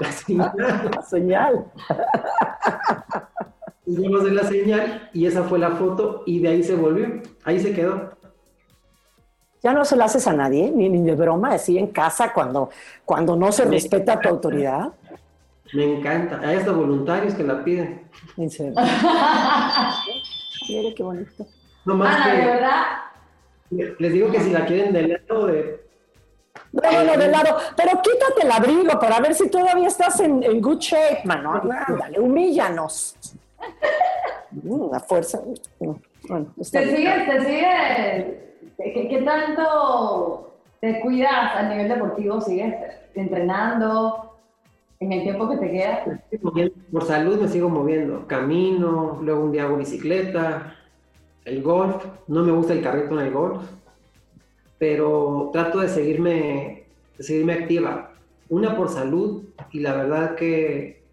la 0.00 0.12
señal. 0.12 0.52
La 0.94 1.02
señal. 1.02 1.66
Hicimos 3.84 4.24
de 4.24 4.30
la 4.30 4.44
señal 4.44 5.10
y 5.12 5.26
esa 5.26 5.42
fue 5.42 5.58
la 5.58 5.72
foto 5.72 6.22
y 6.24 6.38
de 6.38 6.48
ahí 6.48 6.62
se 6.62 6.74
volvió. 6.74 7.20
Ahí 7.44 7.60
se 7.60 7.74
quedó. 7.74 8.12
Ya 9.62 9.72
no 9.72 9.84
se 9.84 9.96
lo 9.96 10.04
haces 10.04 10.26
a 10.26 10.32
nadie, 10.32 10.72
ni, 10.74 10.88
ni 10.88 11.02
de 11.02 11.14
broma, 11.14 11.52
así 11.54 11.78
en 11.78 11.88
casa 11.88 12.32
cuando, 12.32 12.70
cuando 13.04 13.36
no 13.36 13.52
se 13.52 13.64
respeta 13.64 14.20
tu 14.20 14.28
autoridad. 14.28 14.92
Me 15.72 15.98
encanta. 15.98 16.40
Hay 16.42 16.56
hasta 16.56 16.72
voluntarios 16.72 17.34
que 17.34 17.44
la 17.44 17.62
piden. 17.62 18.08
En 18.36 18.50
serio. 18.50 18.74
Mire 20.68 20.94
qué 20.94 21.02
bonito. 21.02 21.46
No 21.84 21.94
más 21.94 22.16
Ana, 22.16 22.26
de 22.26 22.40
que 22.40 22.46
verdad, 22.46 22.82
les 23.98 24.12
digo 24.12 24.30
que 24.30 24.40
si 24.40 24.50
la 24.50 24.66
quieren 24.66 24.92
de 24.92 25.08
lado 25.28 25.46
de 25.46 25.81
No, 26.72 27.04
no, 27.04 27.16
de 27.16 27.28
lado. 27.28 27.56
Pero 27.76 27.90
quítate 28.02 28.42
el 28.44 28.50
abrigo 28.50 28.98
para 28.98 29.20
ver 29.20 29.34
si 29.34 29.48
todavía 29.50 29.88
estás 29.88 30.20
en, 30.20 30.42
en 30.42 30.60
good 30.60 30.78
shape, 30.78 31.22
mano. 31.24 31.54
Ándale, 31.86 32.18
humíllanos. 32.20 33.16
Mm, 34.50 34.90
La 34.92 35.00
fuerza. 35.00 35.40
Bueno, 36.28 36.46
está 36.60 36.80
te 36.80 36.96
sigues, 36.96 37.26
te 37.26 37.40
sigues, 37.40 38.26
¿qué, 38.78 39.08
qué 39.08 39.22
tanto 39.24 40.54
te 40.80 41.00
cuidas 41.00 41.56
a 41.56 41.62
nivel 41.64 41.88
deportivo? 41.88 42.40
¿Sigues 42.40 42.74
entrenando 43.14 44.36
en 45.00 45.12
el 45.12 45.22
tiempo 45.22 45.48
que 45.48 45.56
te 45.56 45.70
queda? 45.70 46.04
por 46.92 47.04
salud 47.04 47.40
me 47.40 47.48
sigo 47.48 47.68
moviendo. 47.68 48.26
Camino, 48.26 49.18
luego 49.20 49.44
un 49.44 49.52
día 49.52 49.64
hago 49.64 49.76
bicicleta, 49.76 50.76
el 51.44 51.62
golf. 51.62 52.04
No 52.28 52.42
me 52.42 52.52
gusta 52.52 52.72
el 52.72 52.82
carrito 52.82 53.18
en 53.18 53.26
el 53.26 53.32
golf, 53.32 53.62
pero 54.82 55.50
trato 55.52 55.78
de 55.78 55.88
seguirme, 55.88 56.86
de 57.16 57.22
seguirme 57.22 57.52
activa. 57.52 58.10
Una 58.48 58.76
por 58.76 58.88
salud 58.88 59.44
y 59.70 59.78
la 59.78 59.94
verdad 59.94 60.34
que 60.34 61.04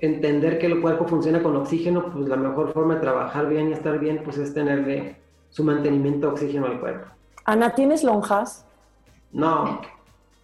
entender 0.00 0.58
que 0.58 0.66
el 0.66 0.80
cuerpo 0.80 1.06
funciona 1.06 1.40
con 1.40 1.54
oxígeno, 1.54 2.10
pues 2.12 2.26
la 2.26 2.34
mejor 2.34 2.72
forma 2.72 2.96
de 2.96 3.00
trabajar 3.00 3.48
bien 3.48 3.68
y 3.68 3.74
estar 3.74 4.00
bien, 4.00 4.22
pues 4.24 4.38
es 4.38 4.52
tenerle 4.52 5.14
su 5.50 5.62
mantenimiento 5.62 6.26
de 6.26 6.32
oxígeno 6.32 6.66
al 6.66 6.80
cuerpo. 6.80 7.06
Ana, 7.44 7.72
¿tienes 7.76 8.02
lonjas? 8.02 8.66
No, 9.30 9.80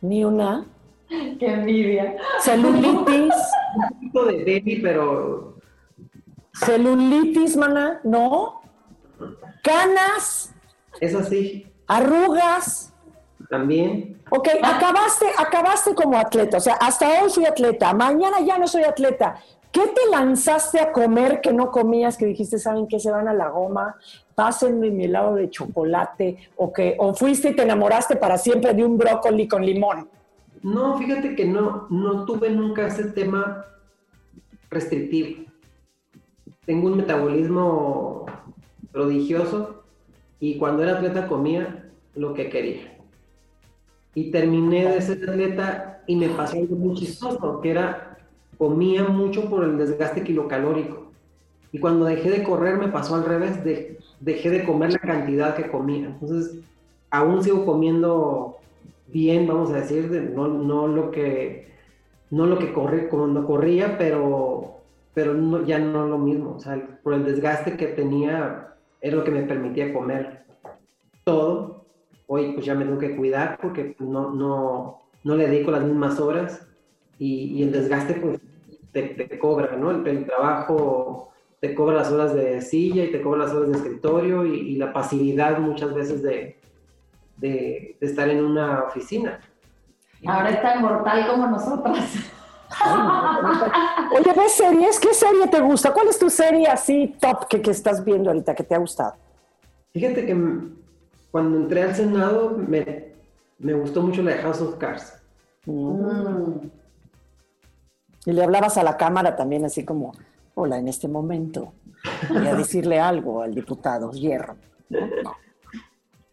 Ni 0.00 0.24
una. 0.24 0.66
¡Qué 1.08 1.52
envidia! 1.52 2.16
Celulitis. 2.38 3.34
un 3.74 3.88
poquito 3.88 4.24
de 4.26 4.36
baby, 4.44 4.80
pero 4.80 5.56
Celulitis, 6.54 7.56
mana. 7.56 8.00
No. 8.04 8.60
Canas. 9.64 10.54
es 11.00 11.12
así 11.16 11.69
Arrugas. 11.90 12.94
también. 13.48 14.22
Ok, 14.30 14.46
acabaste, 14.62 15.26
acabaste 15.36 15.92
como 15.92 16.16
atleta. 16.16 16.58
O 16.58 16.60
sea, 16.60 16.74
hasta 16.74 17.08
hoy 17.20 17.30
fui 17.30 17.44
atleta. 17.46 17.92
Mañana 17.92 18.40
ya 18.40 18.58
no 18.58 18.68
soy 18.68 18.84
atleta. 18.84 19.40
¿Qué 19.72 19.80
te 19.88 20.08
lanzaste 20.08 20.78
a 20.78 20.92
comer 20.92 21.40
que 21.40 21.52
no 21.52 21.72
comías? 21.72 22.16
Que 22.16 22.26
dijiste, 22.26 22.60
¿saben 22.60 22.86
qué? 22.86 23.00
Se 23.00 23.10
van 23.10 23.26
a 23.26 23.34
la 23.34 23.48
goma. 23.48 23.96
Pásenme 24.36 24.90
mi 24.90 25.06
helado 25.06 25.34
de 25.34 25.50
chocolate. 25.50 26.38
O, 26.56 26.72
que, 26.72 26.94
o 26.96 27.12
fuiste 27.12 27.48
y 27.48 27.56
te 27.56 27.62
enamoraste 27.62 28.14
para 28.14 28.38
siempre 28.38 28.72
de 28.72 28.84
un 28.84 28.96
brócoli 28.96 29.48
con 29.48 29.66
limón. 29.66 30.08
No, 30.62 30.96
fíjate 30.96 31.34
que 31.34 31.44
no, 31.44 31.88
no 31.90 32.24
tuve 32.24 32.50
nunca 32.50 32.86
ese 32.86 33.04
tema 33.04 33.64
restrictivo. 34.70 35.44
Tengo 36.64 36.86
un 36.86 36.98
metabolismo 36.98 38.26
prodigioso 38.92 39.79
y 40.40 40.56
cuando 40.58 40.82
era 40.82 40.92
atleta 40.92 41.26
comía 41.28 41.90
lo 42.14 42.34
que 42.34 42.48
quería. 42.48 42.96
Y 44.14 44.30
terminé 44.30 44.88
de 44.88 45.00
ser 45.00 45.28
atleta 45.28 46.02
y 46.06 46.16
me 46.16 46.28
pasó 46.30 46.56
algo 46.58 46.74
muy 46.76 46.94
chistoso, 46.96 47.60
que 47.60 47.70
era 47.70 48.18
comía 48.58 49.04
mucho 49.04 49.48
por 49.48 49.64
el 49.64 49.78
desgaste 49.78 50.22
kilocalórico. 50.24 51.10
Y 51.72 51.78
cuando 51.78 52.06
dejé 52.06 52.30
de 52.30 52.42
correr 52.42 52.78
me 52.78 52.88
pasó 52.88 53.14
al 53.14 53.24
revés, 53.24 53.62
de- 53.64 53.98
dejé 54.18 54.50
de 54.50 54.64
comer 54.64 54.92
la 54.92 54.98
cantidad 54.98 55.54
que 55.54 55.70
comía. 55.70 56.08
Entonces, 56.08 56.56
aún 57.10 57.42
sigo 57.42 57.64
comiendo 57.64 58.56
bien, 59.06 59.46
vamos 59.46 59.70
a 59.70 59.74
decir, 59.80 60.10
de- 60.10 60.20
no, 60.22 60.48
no 60.48 60.88
lo 60.88 61.10
que 61.10 61.68
no 62.30 62.46
lo 62.46 62.58
que 62.58 62.72
corrí 62.72 63.06
cuando 63.08 63.44
corría, 63.46 63.98
pero 63.98 64.76
pero 65.12 65.34
no- 65.34 65.64
ya 65.66 65.78
no 65.80 66.06
lo 66.06 66.18
mismo, 66.18 66.54
o 66.56 66.60
sea, 66.60 66.80
por 67.02 67.14
el 67.14 67.24
desgaste 67.24 67.76
que 67.76 67.86
tenía 67.88 68.74
era 69.00 69.16
lo 69.16 69.24
que 69.24 69.30
me 69.30 69.42
permitía 69.42 69.92
comer 69.92 70.44
todo. 71.24 71.86
Hoy 72.26 72.52
pues 72.52 72.64
ya 72.64 72.74
me 72.74 72.84
tengo 72.84 72.98
que 72.98 73.16
cuidar 73.16 73.58
porque 73.60 73.94
pues, 73.96 74.08
no 74.08 74.30
no 74.30 75.02
no 75.24 75.36
le 75.36 75.48
dedico 75.48 75.70
las 75.70 75.84
mismas 75.84 76.18
horas 76.20 76.66
y, 77.18 77.58
y 77.58 77.62
el 77.62 77.72
desgaste 77.72 78.14
pues 78.14 78.40
te, 78.92 79.02
te 79.02 79.38
cobra, 79.38 79.76
¿no? 79.76 79.90
El, 79.90 80.06
el 80.06 80.26
trabajo 80.26 81.32
te 81.60 81.74
cobra 81.74 81.96
las 81.96 82.10
horas 82.10 82.34
de 82.34 82.60
silla 82.62 83.04
y 83.04 83.12
te 83.12 83.20
cobra 83.20 83.44
las 83.44 83.52
horas 83.52 83.70
de 83.70 83.76
escritorio 83.76 84.46
y, 84.46 84.54
y 84.60 84.76
la 84.76 84.92
pasividad 84.92 85.58
muchas 85.58 85.94
veces 85.94 86.22
de, 86.22 86.58
de, 87.36 87.96
de 88.00 88.06
estar 88.06 88.28
en 88.28 88.44
una 88.44 88.84
oficina. 88.84 89.40
Ahora 90.26 90.50
es 90.50 90.62
tan 90.62 90.82
mortal 90.82 91.26
como 91.28 91.46
nosotras. 91.48 92.29
Oye, 94.12 94.32
¿ves 94.36 94.52
series? 94.54 94.98
¿Qué 95.00 95.14
serie 95.14 95.46
te 95.48 95.60
gusta? 95.60 95.92
¿Cuál 95.92 96.08
es 96.08 96.18
tu 96.18 96.30
serie 96.30 96.66
así 96.66 97.14
top 97.20 97.46
que, 97.48 97.60
que 97.62 97.70
estás 97.70 98.04
viendo 98.04 98.30
ahorita 98.30 98.54
que 98.54 98.64
te 98.64 98.74
ha 98.74 98.78
gustado? 98.78 99.14
Fíjate 99.92 100.26
que 100.26 100.36
cuando 101.30 101.58
entré 101.58 101.82
al 101.82 101.94
Senado 101.94 102.50
me, 102.56 103.12
me 103.58 103.74
gustó 103.74 104.02
mucho 104.02 104.22
la 104.22 104.32
de 104.32 104.38
House 104.42 104.60
of 104.60 104.76
Cards. 104.76 105.14
Mm. 105.66 106.66
Y 108.26 108.32
le 108.32 108.42
hablabas 108.44 108.76
a 108.78 108.82
la 108.82 108.96
cámara 108.96 109.36
también 109.36 109.64
así 109.64 109.84
como, 109.84 110.12
hola, 110.54 110.78
en 110.78 110.88
este 110.88 111.08
momento 111.08 111.72
voy 112.28 112.46
a 112.46 112.54
decirle 112.54 112.98
algo 113.00 113.42
al 113.42 113.54
diputado 113.54 114.10
Hierro. 114.12 114.56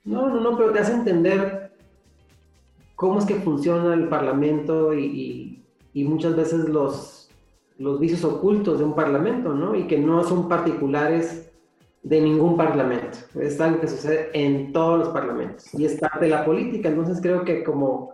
No, 0.04 0.28
no, 0.30 0.40
no, 0.42 0.58
pero 0.58 0.72
te 0.72 0.80
hace 0.80 0.94
entender 0.94 1.72
cómo 2.96 3.20
es 3.20 3.26
que 3.26 3.36
funciona 3.36 3.94
el 3.94 4.08
Parlamento 4.08 4.94
y, 4.94 5.06
y- 5.06 5.57
y 6.00 6.04
muchas 6.04 6.36
veces 6.36 6.70
los, 6.70 7.30
los 7.80 8.00
vicios 8.00 8.24
ocultos 8.24 8.78
de 8.78 8.86
un 8.86 8.94
Parlamento, 8.94 9.54
¿no? 9.54 9.74
Y 9.76 9.88
que 9.88 9.98
no 9.98 10.24
son 10.24 10.48
particulares 10.48 11.50
de 12.04 12.22
ningún 12.22 12.56
Parlamento. 12.56 13.18
Es 13.40 13.60
algo 13.60 13.82
que 13.82 13.88
sucede 13.88 14.30
en 14.34 14.72
todos 14.74 15.00
los 15.00 15.10
Parlamentos 15.10 15.74
y 15.74 15.86
es 15.86 16.00
parte 16.00 16.26
de 16.26 16.32
la 16.32 16.46
política. 16.46 16.90
Entonces 16.90 17.20
creo 17.20 17.44
que 17.44 17.64
como 17.64 18.12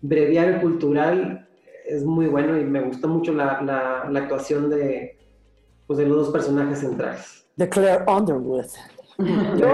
breviario 0.00 0.62
cultural 0.62 1.46
es 1.86 2.04
muy 2.04 2.26
bueno 2.26 2.56
y 2.58 2.64
me 2.64 2.80
gustó 2.80 3.06
mucho 3.08 3.32
la, 3.34 3.60
la- 3.60 4.08
la 4.10 4.18
actuación 4.20 4.70
de, 4.70 5.18
pues, 5.86 5.98
de 5.98 6.06
los 6.06 6.16
dos 6.16 6.30
personajes 6.30 6.78
centrales. 6.80 7.46
De 7.56 7.68
Claire 7.68 8.02
Underwood. 8.08 8.64
Yo, 9.58 9.66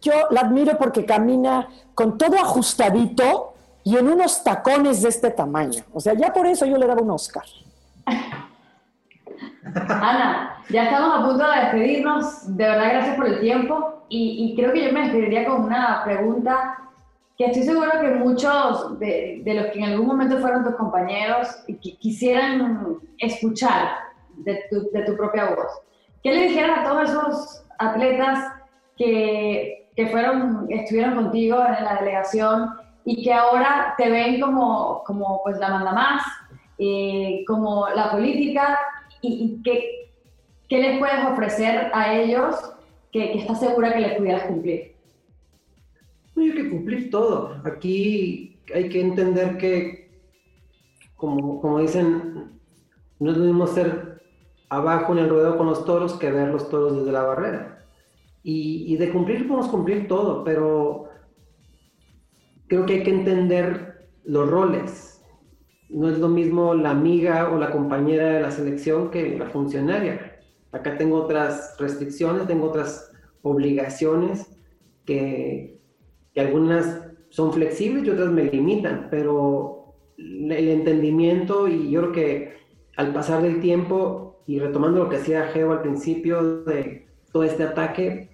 yo 0.00 0.12
la 0.30 0.40
admiro 0.40 0.76
porque 0.78 1.04
camina 1.04 1.68
con 1.94 2.16
todo 2.18 2.36
ajustadito 2.36 3.51
y 3.84 3.96
en 3.96 4.08
unos 4.08 4.42
tacones 4.44 5.02
de 5.02 5.08
este 5.08 5.30
tamaño. 5.30 5.82
O 5.92 6.00
sea, 6.00 6.14
ya 6.14 6.32
por 6.32 6.46
eso 6.46 6.66
yo 6.66 6.78
le 6.78 6.86
daba 6.86 7.02
un 7.02 7.10
Oscar. 7.10 7.44
Ana, 9.64 10.62
ya 10.68 10.84
estamos 10.84 11.18
a 11.18 11.28
punto 11.28 11.44
de 11.48 11.60
despedirnos. 11.60 12.56
De 12.56 12.64
verdad, 12.64 12.90
gracias 12.90 13.16
por 13.16 13.26
el 13.26 13.40
tiempo. 13.40 14.04
Y, 14.08 14.54
creo 14.56 14.72
que 14.72 14.84
yo 14.84 14.92
me 14.92 15.04
despediría 15.04 15.46
con 15.46 15.62
una 15.64 16.02
pregunta 16.04 16.78
que 17.38 17.46
estoy 17.46 17.62
seguro 17.62 17.90
que 17.98 18.08
muchos 18.08 18.98
de, 18.98 19.40
de 19.42 19.54
los 19.54 19.66
que 19.68 19.78
en 19.78 19.84
algún 19.84 20.06
momento 20.06 20.36
fueron 20.38 20.64
tus 20.64 20.74
compañeros 20.74 21.48
quisieran 21.80 22.98
escuchar 23.16 23.88
de 24.36 24.64
tu, 24.68 24.90
de 24.90 25.02
tu 25.04 25.16
propia 25.16 25.46
voz. 25.46 25.80
¿Qué 26.22 26.30
le 26.30 26.48
dijeras 26.48 26.80
a 26.80 26.84
todos 26.84 27.08
esos 27.08 27.64
atletas 27.78 28.52
que, 28.98 29.88
que 29.96 30.06
fueron, 30.08 30.66
estuvieron 30.68 31.14
contigo 31.14 31.56
en 31.56 31.84
la 31.84 31.96
delegación 32.00 32.70
y 33.04 33.22
que 33.22 33.32
ahora 33.32 33.94
te 33.96 34.10
ven 34.10 34.40
como, 34.40 35.02
como 35.04 35.40
pues 35.42 35.58
la 35.58 35.68
manda 35.68 35.92
más, 35.92 36.22
eh, 36.78 37.44
como 37.46 37.88
la 37.88 38.10
política 38.10 38.78
y, 39.20 39.60
qué, 39.62 40.10
qué, 40.68 40.78
les 40.78 40.98
puedes 40.98 41.24
ofrecer 41.26 41.90
a 41.94 42.14
ellos 42.14 42.56
que, 43.12 43.32
que 43.32 43.38
estás 43.38 43.60
segura 43.60 43.92
que 43.92 44.00
les 44.00 44.16
pudieras 44.16 44.44
cumplir? 44.44 44.94
No, 46.34 46.42
hay 46.42 46.52
que 46.52 46.70
cumplir 46.70 47.10
todo. 47.10 47.60
Aquí 47.64 48.58
hay 48.74 48.88
que 48.88 49.00
entender 49.00 49.58
que, 49.58 50.10
como, 51.16 51.60
como 51.60 51.80
dicen, 51.80 52.58
no 53.18 53.30
es 53.30 53.36
lo 53.36 53.44
mismo 53.44 53.66
ser 53.66 54.22
abajo 54.68 55.12
en 55.12 55.18
el 55.18 55.28
ruedo 55.28 55.58
con 55.58 55.66
los 55.66 55.84
toros 55.84 56.14
que 56.14 56.32
ver 56.32 56.48
los 56.48 56.68
toros 56.70 56.96
desde 56.96 57.12
la 57.12 57.22
barrera. 57.22 57.84
Y, 58.42 58.92
y 58.92 58.96
de 58.96 59.12
cumplir 59.12 59.46
podemos 59.46 59.68
cumplir 59.68 60.08
todo, 60.08 60.42
pero 60.42 61.11
creo 62.72 62.86
que 62.86 62.94
hay 62.94 63.02
que 63.02 63.10
entender 63.10 64.08
los 64.24 64.48
roles. 64.48 65.22
No 65.90 66.08
es 66.08 66.18
lo 66.18 66.28
mismo 66.28 66.72
la 66.72 66.92
amiga 66.92 67.50
o 67.52 67.58
la 67.58 67.70
compañera 67.70 68.30
de 68.30 68.40
la 68.40 68.50
selección 68.50 69.10
que 69.10 69.36
la 69.36 69.50
funcionaria. 69.50 70.40
Acá 70.72 70.96
tengo 70.96 71.16
otras 71.16 71.76
restricciones, 71.78 72.46
tengo 72.46 72.70
otras 72.70 73.12
obligaciones 73.42 74.46
que, 75.04 75.82
que 76.32 76.40
algunas 76.40 77.10
son 77.28 77.52
flexibles 77.52 78.04
y 78.04 78.10
otras 78.10 78.30
me 78.30 78.44
limitan, 78.44 79.08
pero 79.10 79.94
el 80.16 80.68
entendimiento 80.70 81.68
y 81.68 81.90
yo 81.90 82.00
creo 82.00 82.12
que 82.12 82.52
al 82.96 83.12
pasar 83.12 83.42
del 83.42 83.60
tiempo 83.60 84.42
y 84.46 84.60
retomando 84.60 85.00
lo 85.00 85.10
que 85.10 85.16
hacía 85.16 85.48
Geo 85.48 85.72
al 85.72 85.82
principio 85.82 86.62
de 86.64 87.06
todo 87.34 87.44
este 87.44 87.64
ataque, 87.64 88.30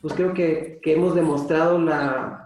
pues 0.00 0.14
creo 0.14 0.32
que, 0.32 0.78
que 0.82 0.94
hemos 0.94 1.14
demostrado 1.14 1.78
la, 1.78 2.45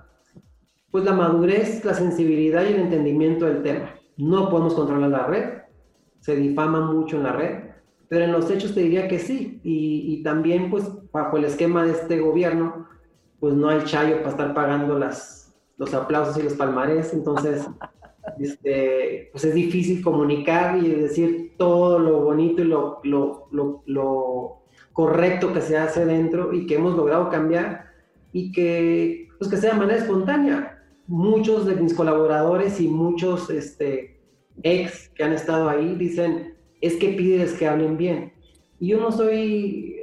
pues 0.90 1.04
la 1.04 1.12
madurez, 1.12 1.84
la 1.84 1.94
sensibilidad 1.94 2.64
y 2.64 2.74
el 2.74 2.80
entendimiento 2.80 3.46
del 3.46 3.62
tema. 3.62 3.94
No 4.16 4.50
podemos 4.50 4.74
controlar 4.74 5.10
la 5.10 5.26
red, 5.26 5.60
se 6.20 6.36
difama 6.36 6.80
mucho 6.80 7.16
en 7.16 7.22
la 7.22 7.32
red, 7.32 7.70
pero 8.08 8.24
en 8.24 8.32
los 8.32 8.50
hechos 8.50 8.74
te 8.74 8.80
diría 8.80 9.08
que 9.08 9.18
sí. 9.18 9.60
Y, 9.62 10.22
también, 10.22 10.70
pues, 10.70 10.84
bajo 11.12 11.36
el 11.36 11.44
esquema 11.44 11.84
de 11.84 11.92
este 11.92 12.18
gobierno, 12.18 12.88
pues 13.38 13.54
no 13.54 13.68
hay 13.68 13.84
chayo 13.84 14.18
para 14.18 14.30
estar 14.30 14.52
pagando 14.52 14.98
las, 14.98 15.54
los 15.78 15.94
aplausos 15.94 16.36
y 16.36 16.42
los 16.42 16.54
palmarés, 16.54 17.14
entonces, 17.14 17.66
este, 18.38 19.30
pues 19.32 19.44
es 19.44 19.54
difícil 19.54 20.02
comunicar 20.02 20.76
y 20.76 20.88
decir 20.88 21.54
todo 21.56 21.98
lo 21.98 22.20
bonito 22.20 22.62
y 22.62 22.66
lo, 22.66 23.00
lo, 23.04 23.48
lo, 23.52 23.82
lo 23.86 24.62
correcto 24.92 25.52
que 25.52 25.62
se 25.62 25.78
hace 25.78 26.04
dentro 26.04 26.52
y 26.52 26.66
que 26.66 26.74
hemos 26.74 26.96
logrado 26.96 27.30
cambiar 27.30 27.86
y 28.32 28.52
que, 28.52 29.28
pues, 29.38 29.48
que 29.50 29.56
sea 29.56 29.72
de 29.72 29.78
manera 29.78 29.98
espontánea 29.98 30.79
muchos 31.10 31.66
de 31.66 31.74
mis 31.74 31.92
colaboradores 31.92 32.80
y 32.80 32.86
muchos 32.86 33.50
este, 33.50 34.20
ex 34.62 35.08
que 35.08 35.24
han 35.24 35.32
estado 35.32 35.68
ahí 35.68 35.96
dicen, 35.96 36.54
es 36.80 36.94
que 36.96 37.08
pides 37.08 37.52
que 37.54 37.66
hablen 37.66 37.96
bien. 37.96 38.32
Y 38.78 38.88
yo 38.88 39.00
no 39.00 39.10
soy, 39.10 39.96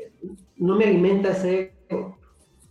no 0.58 0.76
me 0.76 0.84
alimenta 0.84 1.32
ese 1.32 1.74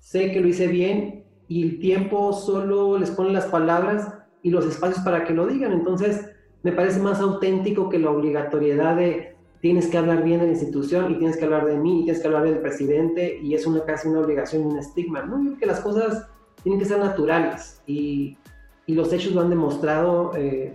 sé 0.00 0.30
que 0.32 0.40
lo 0.40 0.48
hice 0.48 0.68
bien 0.68 1.24
y 1.48 1.62
el 1.62 1.80
tiempo 1.80 2.34
solo 2.34 2.98
les 2.98 3.10
pone 3.10 3.32
las 3.32 3.46
palabras 3.46 4.12
y 4.42 4.50
los 4.50 4.66
espacios 4.66 5.02
para 5.02 5.24
que 5.24 5.32
lo 5.32 5.46
digan. 5.46 5.72
Entonces, 5.72 6.30
me 6.62 6.72
parece 6.72 7.00
más 7.00 7.20
auténtico 7.20 7.88
que 7.88 7.98
la 7.98 8.10
obligatoriedad 8.10 8.96
de 8.96 9.34
tienes 9.62 9.86
que 9.88 9.96
hablar 9.96 10.22
bien 10.22 10.40
de 10.40 10.46
la 10.46 10.52
institución 10.52 11.10
y 11.10 11.18
tienes 11.18 11.38
que 11.38 11.46
hablar 11.46 11.64
de 11.64 11.78
mí 11.78 12.00
y 12.00 12.04
tienes 12.04 12.20
que 12.20 12.28
hablar 12.28 12.44
del 12.44 12.58
presidente 12.58 13.40
y 13.42 13.54
es 13.54 13.66
una 13.66 13.82
casi 13.84 14.08
una 14.08 14.20
obligación 14.20 14.62
y 14.62 14.66
un 14.66 14.78
estigma. 14.78 15.22
No, 15.22 15.38
yo 15.38 15.46
creo 15.46 15.58
que 15.58 15.66
las 15.66 15.80
cosas 15.80 16.28
tienen 16.66 16.80
que 16.80 16.86
ser 16.86 16.98
naturales 16.98 17.80
y, 17.86 18.36
y 18.86 18.94
los 18.96 19.12
hechos 19.12 19.32
lo 19.32 19.40
han 19.40 19.50
demostrado. 19.50 20.32
Eh, 20.36 20.74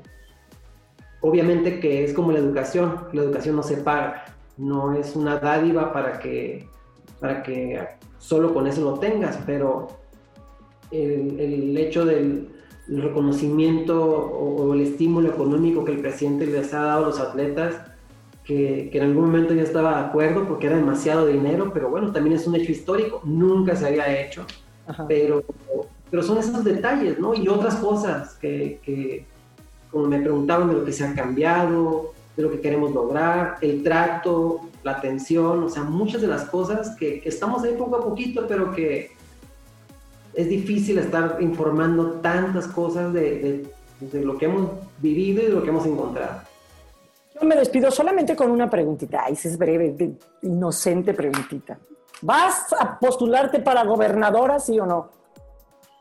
obviamente 1.20 1.82
que 1.82 2.06
es 2.06 2.14
como 2.14 2.32
la 2.32 2.40
educación, 2.40 2.96
la 3.12 3.24
educación 3.24 3.58
no 3.58 3.62
se 3.64 3.76
paga, 3.76 4.24
no 4.56 4.94
es 4.94 5.18
una 5.18 5.38
dádiva 5.40 5.92
para 5.92 6.18
que, 6.18 6.66
para 7.20 7.44
que 7.44 7.78
solo 8.20 8.54
con 8.54 8.68
eso 8.68 8.86
lo 8.86 9.00
tengas, 9.00 9.38
pero 9.46 9.90
el, 10.92 11.38
el 11.38 11.78
hecho 11.78 12.06
del 12.06 12.48
reconocimiento 12.88 14.02
o, 14.02 14.64
o, 14.64 14.74
el 14.74 14.80
estímulo 14.80 15.28
económico 15.28 15.84
que 15.84 15.92
el 15.92 16.00
presidente 16.00 16.46
les 16.46 16.74
ha 16.74 16.84
dado 16.84 17.04
a 17.04 17.08
los 17.10 17.20
atletas, 17.20 17.82
que, 18.46 18.88
que, 18.94 18.98
en 18.98 19.04
algún 19.10 19.26
momento 19.26 19.54
ya 19.54 19.64
estaba 19.64 20.00
de 20.00 20.06
acuerdo 20.08 20.48
porque 20.48 20.68
era 20.68 20.78
demasiado 20.78 21.28
dinero, 21.28 21.72
pero 21.74 21.90
bueno, 21.90 22.14
también 22.14 22.38
es 22.38 22.48
un 22.48 22.56
hecho 22.56 22.72
histórico, 22.72 23.20
nunca 23.26 23.76
se 23.76 23.88
había 23.88 24.22
hecho 24.22 24.46
pero, 25.08 25.44
pero 26.10 26.24
son 26.24 26.38
esos 26.38 26.64
detalles, 26.64 27.20
¿no? 27.20 27.34
Y 27.34 27.48
otras 27.48 27.76
cosas 27.76 28.36
que, 28.36 28.80
que, 28.84 29.26
como 29.92 30.08
me 30.08 30.20
preguntaban 30.20 30.70
de 30.70 30.76
lo 30.76 30.86
que 30.86 30.94
se 30.94 31.06
ha 31.06 31.14
cambiado, 31.14 32.14
de 32.36 32.44
lo 32.44 32.52
que 32.52 32.62
queremos 32.62 32.92
lograr, 32.94 33.58
el 33.62 33.84
trato, 33.84 34.62
la 34.84 34.94
atención, 34.94 35.64
o 35.64 35.70
sea, 35.70 35.84
muchas 35.84 36.22
de 36.22 36.28
las 36.28 36.46
cosas 36.46 36.96
que, 36.96 37.22
estamos 37.26 37.64
ahí 37.64 37.76
poco 37.78 37.98
a 37.98 38.04
poquito, 38.04 38.46
pero 38.48 38.72
que 38.74 39.12
es 40.34 40.48
difícil 40.48 40.98
estar 40.98 41.38
informando 41.42 42.14
tantas 42.22 42.68
cosas 42.68 43.14
de, 43.14 43.66
de, 44.00 44.22
lo 44.22 44.38
que 44.38 44.46
hemos 44.46 44.72
vivido 45.00 45.42
y 45.42 45.46
de 45.46 45.52
lo 45.52 45.64
que 45.64 45.70
hemos 45.70 45.86
encontrado. 45.86 46.42
Yo 47.40 47.48
me 47.48 47.56
despido 47.56 47.92
solamente 47.92 48.36
con 48.36 48.50
una 48.50 48.70
preguntita, 48.70 49.24
Ay, 49.26 49.34
es 49.34 49.58
breve, 49.58 50.16
inocente 50.42 51.14
preguntita. 51.14 51.78
¿Vas 52.22 52.74
a 52.80 53.00
postularte 53.00 53.60
para 53.60 53.84
gobernadora, 53.84 54.60
sí 54.60 54.80
o 54.80 54.86
no? 54.86 55.10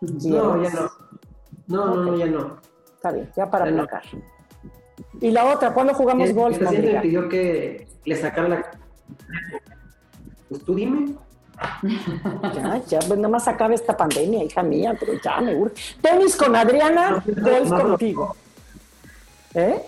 No, 0.00 0.62
ya 0.62 0.70
no. 0.70 0.90
No, 1.66 1.86
no, 1.86 2.04
no, 2.04 2.16
ya 2.16 2.26
no. 2.26 2.56
Está 2.94 3.12
bien, 3.12 3.30
ya 3.36 3.50
para 3.50 3.70
ya 3.70 4.02
Y 5.20 5.30
la 5.30 5.46
otra, 5.46 5.72
¿cuándo 5.72 5.94
jugamos 5.94 6.28
el, 6.28 6.34
golf? 6.34 6.56
El 6.56 6.66
presidente 6.66 6.94
me 6.94 7.00
pidió 7.00 7.28
que 7.28 7.88
le 8.04 8.16
sacara 8.16 8.48
la... 8.48 8.70
Pues 10.48 10.64
tú 10.64 10.74
dime. 10.74 11.14
Ya, 12.54 12.82
ya, 12.86 12.98
pues 13.00 13.18
más 13.18 13.46
acabe 13.46 13.74
esta 13.74 13.96
pandemia, 13.96 14.42
hija 14.44 14.62
mía, 14.62 14.96
pero 14.98 15.12
ya 15.22 15.40
me 15.40 15.54
urge. 15.54 15.74
Tenis 16.00 16.36
con 16.36 16.56
Adriana, 16.56 17.22
golf 17.26 17.68
contigo. 17.68 18.36
¿Eh? 19.54 19.82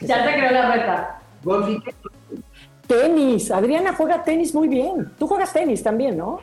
Ya 0.00 0.24
te 0.24 0.32
creo 0.34 0.52
la 0.52 0.72
reta. 0.72 1.22
Golf 1.42 1.68
y 1.68 1.82
Tenis. 2.88 3.50
Adriana 3.52 3.92
juega 3.92 4.24
tenis 4.24 4.52
muy 4.54 4.66
bien. 4.66 5.12
Tú 5.18 5.28
juegas 5.28 5.52
tenis 5.52 5.82
también, 5.82 6.16
¿no? 6.16 6.40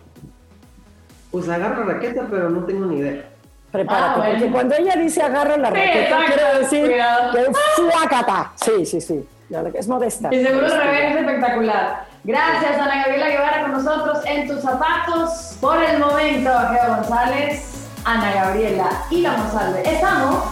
Pues 1.31 1.49
agarro 1.49 1.84
raqueta, 1.84 2.27
pero 2.30 2.49
no 2.49 2.63
tengo 2.63 2.85
ni 2.85 2.99
idea. 2.99 3.26
Prepárate, 3.72 4.22
ah, 4.22 4.27
porque 4.31 4.51
cuando 4.51 4.76
ella 4.76 4.95
dice 4.95 5.22
agarro 5.22 5.57
la 5.57 5.69
raqueta, 5.69 6.19
quiere 6.27 6.59
decir 6.59 6.88
que 7.34 7.41
es 7.41 7.57
suácata. 7.76 8.53
Sí, 8.55 8.85
sí, 8.85 9.01
sí. 9.01 9.27
Es 9.73 9.88
modesta. 9.88 10.34
Y 10.34 10.43
seguro 10.43 10.65
el 10.65 10.77
revés 10.77 11.11
es 11.11 11.17
espectacular. 11.17 12.05
Gracias, 12.23 12.80
Ana 12.80 13.03
Gabriela 13.03 13.30
Guevara, 13.30 13.61
con 13.61 13.72
nosotros 13.73 14.19
en 14.26 14.47
tus 14.47 14.61
zapatos. 14.61 15.57
Por 15.61 15.84
el 15.84 15.99
momento, 15.99 16.49
Geo 16.49 16.95
González, 16.95 17.88
Ana 18.05 18.34
Gabriela 18.34 18.89
y 19.11 19.22
la 19.22 19.38
Monsalve. 19.38 19.81
Estamos. 19.88 20.45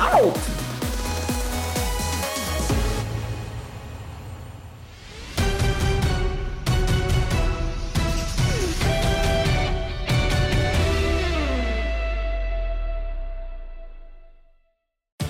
¡Out! 0.00 0.57